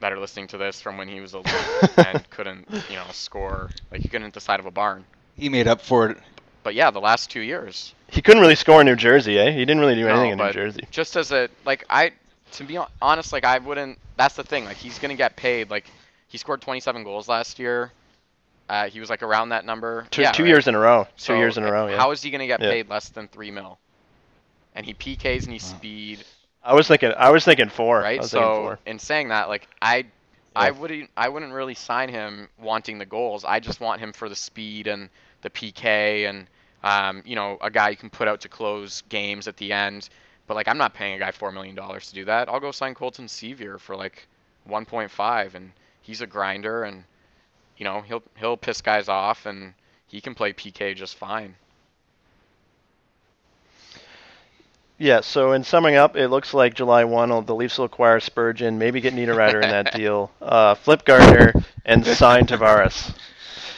that 0.03 0.12
are 0.12 0.18
listening 0.18 0.46
to 0.48 0.59
this 0.59 0.80
from 0.80 0.98
when 0.98 1.09
he 1.09 1.20
was 1.20 1.32
a 1.32 1.38
Leaf 1.38 1.98
and 2.07 2.28
couldn't, 2.30 2.68
you 2.90 2.96
know, 2.96 3.07
score. 3.12 3.70
Like, 3.90 4.03
he 4.03 4.09
couldn't 4.09 4.24
hit 4.26 4.34
the 4.34 4.40
side 4.40 4.61
of 4.61 4.66
a 4.66 4.70
barn. 4.70 5.05
He 5.34 5.48
made 5.48 5.66
up 5.66 5.80
for 5.80 6.11
it. 6.11 6.18
But 6.62 6.74
yeah, 6.74 6.90
the 6.90 7.00
last 7.00 7.30
two 7.30 7.40
years, 7.40 7.94
He 8.09 8.20
couldn't 8.22 8.42
really 8.42 8.55
score 8.55 8.80
in 8.80 8.86
New 8.86 8.94
Jersey, 8.96 9.38
eh? 9.38 9.50
He 9.50 9.61
didn't 9.64 9.80
really 9.80 9.94
do 9.96 10.05
No, 10.07 10.11
anything 10.14 10.32
in 10.32 10.38
New 10.38 10.53
Jersey. 10.53 10.86
just 10.90 11.16
as 11.16 11.32
a 11.32 11.48
like, 11.64 11.84
I 11.90 12.12
to 12.53 12.64
be 12.64 12.78
honest, 13.00 13.32
like 13.32 13.44
I 13.44 13.59
wouldn't. 13.59 13.98
That's 14.16 14.36
the 14.36 14.44
thing. 14.44 14.64
Like, 14.66 14.76
he's 14.76 14.98
going 14.98 15.09
to 15.09 15.16
get 15.16 15.34
paid. 15.36 15.70
Like, 15.70 15.86
he 16.28 16.36
scored 16.38 16.61
27 16.61 17.03
goals 17.03 17.26
last 17.28 17.59
year. 17.59 17.90
Uh, 18.68 18.88
he 18.88 19.00
was 19.00 19.09
like 19.11 19.22
around 19.22 19.48
that 19.48 19.64
number. 19.64 20.07
Two, 20.11 20.22
yeah, 20.22 20.32
two 20.32 20.42
right? 20.44 20.50
years 20.50 20.68
in 20.68 20.74
a 20.74 20.78
row. 20.78 21.07
Two 21.16 21.36
years 21.36 21.57
in 21.59 21.64
a 21.64 21.72
row. 21.72 21.88
Yeah. 21.88 21.96
How 21.96 22.11
is 22.11 22.22
he 22.22 22.30
going 22.30 22.40
to 22.40 22.46
get 22.46 22.61
Yeah. 22.61 22.70
paid 22.70 22.88
less 22.88 23.09
than 23.09 23.26
three 23.28 23.50
mil? 23.50 23.78
And 24.74 24.86
he 24.86 24.94
PKs 24.94 25.44
and 25.44 25.53
he 25.53 25.59
Wow. 25.59 25.78
speed, 25.78 26.24
I 26.64 26.74
was 26.74 26.88
thinking. 26.88 27.12
I 27.16 27.30
was 27.30 27.44
thinking 27.44 27.68
four. 27.68 28.00
I 28.00 28.02
right? 28.02 28.20
was 28.20 28.30
thinking 28.30 28.54
So 28.54 28.62
four. 28.62 28.78
in 28.86 28.98
saying 28.98 29.28
that, 29.28 29.48
like 29.48 29.68
I, 29.80 30.06
I 30.54 30.70
wouldn't, 30.70 31.10
I 31.16 31.28
wouldn't 31.28 31.52
really 31.52 31.74
sign 31.74 32.08
him 32.08 32.48
wanting 32.60 32.98
the 32.98 33.06
goals. 33.06 33.44
I 33.44 33.60
just 33.60 33.80
want 33.80 34.00
him 34.00 34.12
for 34.12 34.28
the 34.28 34.36
speed 34.36 34.86
and 34.86 35.08
the 35.42 35.50
PK 35.50 36.28
and, 36.28 36.46
um, 36.84 37.22
you 37.26 37.34
know, 37.34 37.58
a 37.60 37.70
guy 37.70 37.90
you 37.90 37.96
can 37.96 38.10
put 38.10 38.28
out 38.28 38.40
to 38.42 38.48
close 38.48 39.02
games 39.08 39.48
at 39.48 39.56
the 39.56 39.72
end. 39.72 40.08
But 40.46 40.54
like 40.54 40.68
I'm 40.68 40.78
not 40.78 40.94
paying 40.94 41.14
a 41.14 41.18
guy 41.18 41.30
four 41.30 41.52
million 41.52 41.74
dollars 41.74 42.08
to 42.08 42.14
do 42.14 42.24
that. 42.26 42.48
I'll 42.48 42.60
go 42.60 42.70
sign 42.72 42.94
Colton 42.94 43.26
Sceviour 43.26 43.78
for 43.80 43.96
like 43.96 44.26
1.5, 44.68 45.54
and 45.54 45.72
he's 46.02 46.20
a 46.20 46.26
grinder, 46.26 46.84
and 46.84 47.04
you 47.76 47.84
know 47.84 48.02
he'll 48.02 48.22
he'll 48.36 48.56
piss 48.56 48.80
guys 48.80 49.08
off, 49.08 49.46
and 49.46 49.74
he 50.06 50.20
can 50.20 50.34
play 50.34 50.52
PK 50.52 50.94
just 50.94 51.16
fine. 51.16 51.54
Yeah, 55.03 55.20
so 55.22 55.50
in 55.50 55.64
summing 55.64 55.96
up, 55.96 56.16
it 56.16 56.28
looks 56.28 56.55
like 56.55 56.74
July 56.74 57.03
1, 57.03 57.44
the 57.46 57.57
Leafs 57.57 57.76
will 57.76 57.86
acquire 57.86 58.20
Spurgeon, 58.20 58.78
maybe 58.78 59.00
get 59.00 59.14
Niederreiter 59.14 59.61
in 59.61 59.68
that 59.68 59.92
deal, 59.96 60.30
uh, 60.40 60.76
flip 60.76 61.05
Gardiner, 61.05 61.53
and 61.84 62.07
sign 62.07 62.46
Tavares. 62.46 63.12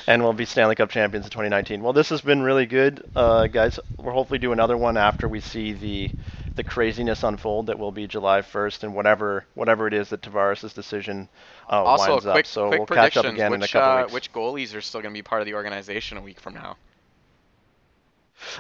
And 0.07 0.23
we'll 0.23 0.35
be 0.35 0.45
Stanley 0.45 0.75
Cup 0.75 0.91
champions 0.91 1.25
in 1.25 1.31
2019. 1.31 1.83
Well, 1.83 1.95
this 1.95 2.11
has 2.11 2.21
been 2.21 2.43
really 2.43 2.67
good, 2.67 3.11
uh, 3.17 3.47
guys. 3.47 3.81
We'll 3.97 4.13
hopefully 4.13 4.39
do 4.39 4.53
another 4.53 4.77
one 4.77 4.99
after 4.99 5.27
we 5.27 5.41
see 5.41 5.73
the 5.73 6.11
the 6.57 6.63
craziness 6.63 7.23
unfold 7.23 7.67
that 7.67 7.79
will 7.79 7.91
be 7.91 8.07
July 8.07 8.43
1st 8.43 8.83
and 8.83 8.95
whatever 8.95 9.47
whatever 9.55 9.87
it 9.89 9.95
is 9.95 10.11
that 10.11 10.21
Tavares' 10.21 10.75
decision 10.75 11.31
uh, 11.71 11.83
also, 11.83 12.11
winds 12.11 12.25
quick, 12.27 12.37
up. 12.37 12.47
So 12.47 12.69
quick 12.69 12.81
we'll 12.81 12.87
catch 12.87 13.17
up 13.17 13.25
again 13.25 13.51
which, 13.51 13.61
in 13.61 13.65
a 13.65 13.69
couple 13.69 13.91
uh, 13.91 14.03
weeks. 14.03 14.13
Which 14.13 14.33
goalies 14.35 14.77
are 14.77 14.83
still 14.83 15.01
going 15.01 15.15
to 15.15 15.19
be 15.19 15.23
part 15.23 15.41
of 15.41 15.47
the 15.47 15.55
organization 15.55 16.19
a 16.19 16.21
week 16.21 16.39
from 16.39 16.53
now? 16.53 16.77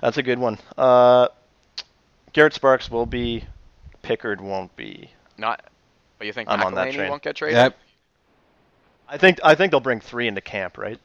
That's 0.00 0.16
a 0.16 0.22
good 0.22 0.38
one. 0.38 0.58
Uh, 0.78 1.28
Garrett 2.34 2.52
Sparks 2.52 2.90
will 2.90 3.06
be. 3.06 3.44
Pickard 4.02 4.40
won't 4.42 4.74
be. 4.76 5.10
Not. 5.38 5.64
But 6.18 6.26
you 6.26 6.32
think 6.34 6.50
I'm 6.50 6.62
on 6.62 6.74
that 6.74 6.88
McElhinney 6.88 6.94
train. 6.94 7.10
won't 7.10 7.22
get 7.22 7.36
traded? 7.36 7.56
Yep. 7.56 7.78
I 9.08 9.16
think 9.18 9.40
I 9.42 9.54
think 9.54 9.70
they'll 9.70 9.80
bring 9.80 10.00
three 10.00 10.28
into 10.28 10.40
camp, 10.42 10.76
right? 10.76 11.00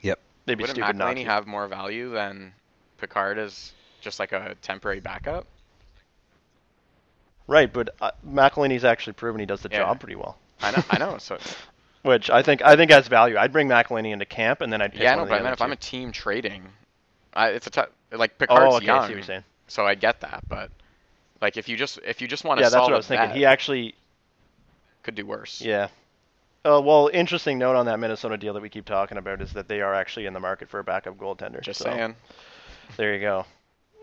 Yep. 0.00 0.18
They'd 0.44 0.56
be 0.58 0.62
Wouldn't 0.62 0.76
stupid 0.76 0.96
not 0.96 1.14
McElhinney 1.14 1.24
to. 1.24 1.30
have 1.30 1.46
more 1.46 1.68
value 1.68 2.10
than 2.10 2.52
Pickard 2.98 3.38
as 3.38 3.72
just 4.00 4.18
like 4.18 4.32
a 4.32 4.56
temporary 4.62 5.00
backup? 5.00 5.46
Right, 7.48 7.72
but 7.72 7.90
uh, 8.00 8.10
McElhinney's 8.28 8.84
actually 8.84 9.12
proven 9.12 9.38
he 9.40 9.46
does 9.46 9.60
the 9.62 9.68
Yeah. 9.70 9.78
job 9.78 10.00
pretty 10.00 10.16
well. 10.16 10.36
I 10.60 10.72
know. 10.72 10.82
I 10.90 10.98
know. 10.98 11.18
So 11.18 11.38
Which 12.02 12.30
I 12.30 12.42
think 12.42 12.62
I 12.62 12.76
think 12.76 12.90
has 12.90 13.08
value. 13.08 13.36
I'd 13.36 13.52
bring 13.52 13.68
McElhinney 13.68 14.12
into 14.12 14.24
camp 14.24 14.60
and 14.62 14.72
then 14.72 14.80
I'd 14.82 14.92
pick 14.92 15.02
yeah, 15.02 15.10
one 15.10 15.18
no. 15.18 15.22
of 15.24 15.28
the 15.28 15.34
But 15.34 15.38
then 15.38 15.46
other 15.46 15.54
if 15.54 15.62
I'm 15.62 15.68
two. 15.70 15.72
a 15.74 15.76
team 15.76 16.12
trading, 16.12 16.64
I, 17.34 17.48
it's 17.50 17.66
a 17.66 17.70
t- 17.70 17.80
like 18.12 18.38
Pickard's 18.38 18.60
oh, 18.60 18.64
Pickard's 18.64 18.76
okay, 18.76 18.76
I 18.76 18.80
see 18.80 18.86
young, 18.86 19.00
what 19.02 19.10
you're 19.10 19.22
saying. 19.22 19.44
So 19.68 19.86
I 19.86 19.94
get 19.94 20.20
that. 20.20 20.44
But 20.48 20.70
like 21.40 21.56
if 21.56 21.68
you 21.68 21.76
just 21.76 21.98
if 22.04 22.20
you 22.20 22.28
just 22.28 22.44
want 22.44 22.58
to 22.58 22.64
Yeah, 22.64 22.70
that's 22.70 22.82
what 22.82 22.92
I 22.92 22.96
was 22.96 23.06
thinking. 23.06 23.28
that, 23.28 23.36
He 23.36 23.44
actually, 23.44 23.94
could 25.02 25.14
do 25.14 25.26
worse. 25.26 25.60
yeah. 25.60 25.88
Uh, 26.64 26.80
well, 26.80 27.08
interesting 27.12 27.58
note 27.58 27.76
on 27.76 27.86
that 27.86 28.00
Minnesota 28.00 28.36
deal 28.36 28.52
that 28.54 28.60
we 28.62 28.68
keep 28.68 28.84
talking 28.84 29.18
about 29.18 29.40
is 29.40 29.52
that 29.52 29.68
they 29.68 29.80
are 29.82 29.94
actually 29.94 30.26
in 30.26 30.32
the 30.32 30.40
market 30.40 30.68
for 30.68 30.80
a 30.80 30.84
backup 30.84 31.16
goaltender. 31.16 31.60
Just 31.60 31.78
so 31.78 31.84
saying. 31.84 32.16
There 32.96 33.14
you 33.14 33.20
go. 33.20 33.46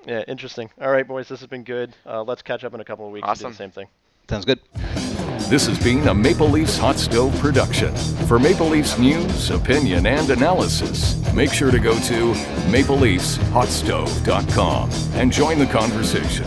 Yeah, 0.05 0.24
interesting. 0.30 0.70
All 0.80 0.89
right, 0.91 1.05
boys, 1.07 1.28
this 1.28 1.41
has 1.41 1.47
been 1.49 1.64
good. 1.66 1.93
Uh, 2.05 2.24
let's 2.24 2.41
catch 2.41 2.64
up 2.64 2.74
in 2.74 2.80
a 2.80 2.86
couple 2.86 3.05
of 3.05 3.11
weeks 3.11 3.28
and 3.28 3.38
do 3.38 3.45
Awesome. 3.47 3.51
the 3.51 3.57
same 3.57 3.72
thing. 3.72 3.88
Sounds 4.30 4.45
good. 4.45 5.12
This 5.49 5.67
has 5.67 5.77
been 5.77 6.07
a 6.07 6.13
Maple 6.13 6.49
Leafs 6.49 6.77
Hot 6.77 6.97
Stove 6.97 7.37
production. 7.39 7.93
For 8.27 8.39
Maple 8.39 8.67
Leafs 8.67 8.97
news, 8.97 9.51
opinion, 9.51 10.07
and 10.07 10.29
analysis, 10.29 11.21
make 11.33 11.51
sure 11.53 11.69
to 11.69 11.79
go 11.79 11.93
to 11.93 12.33
mapleleafsHotStove.com 12.71 14.89
and 15.13 15.31
join 15.31 15.59
the 15.59 15.67
conversation. 15.67 16.45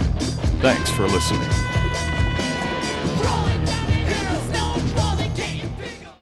Thanks 0.61 0.90
for 0.90 1.05
listening. 1.05 1.76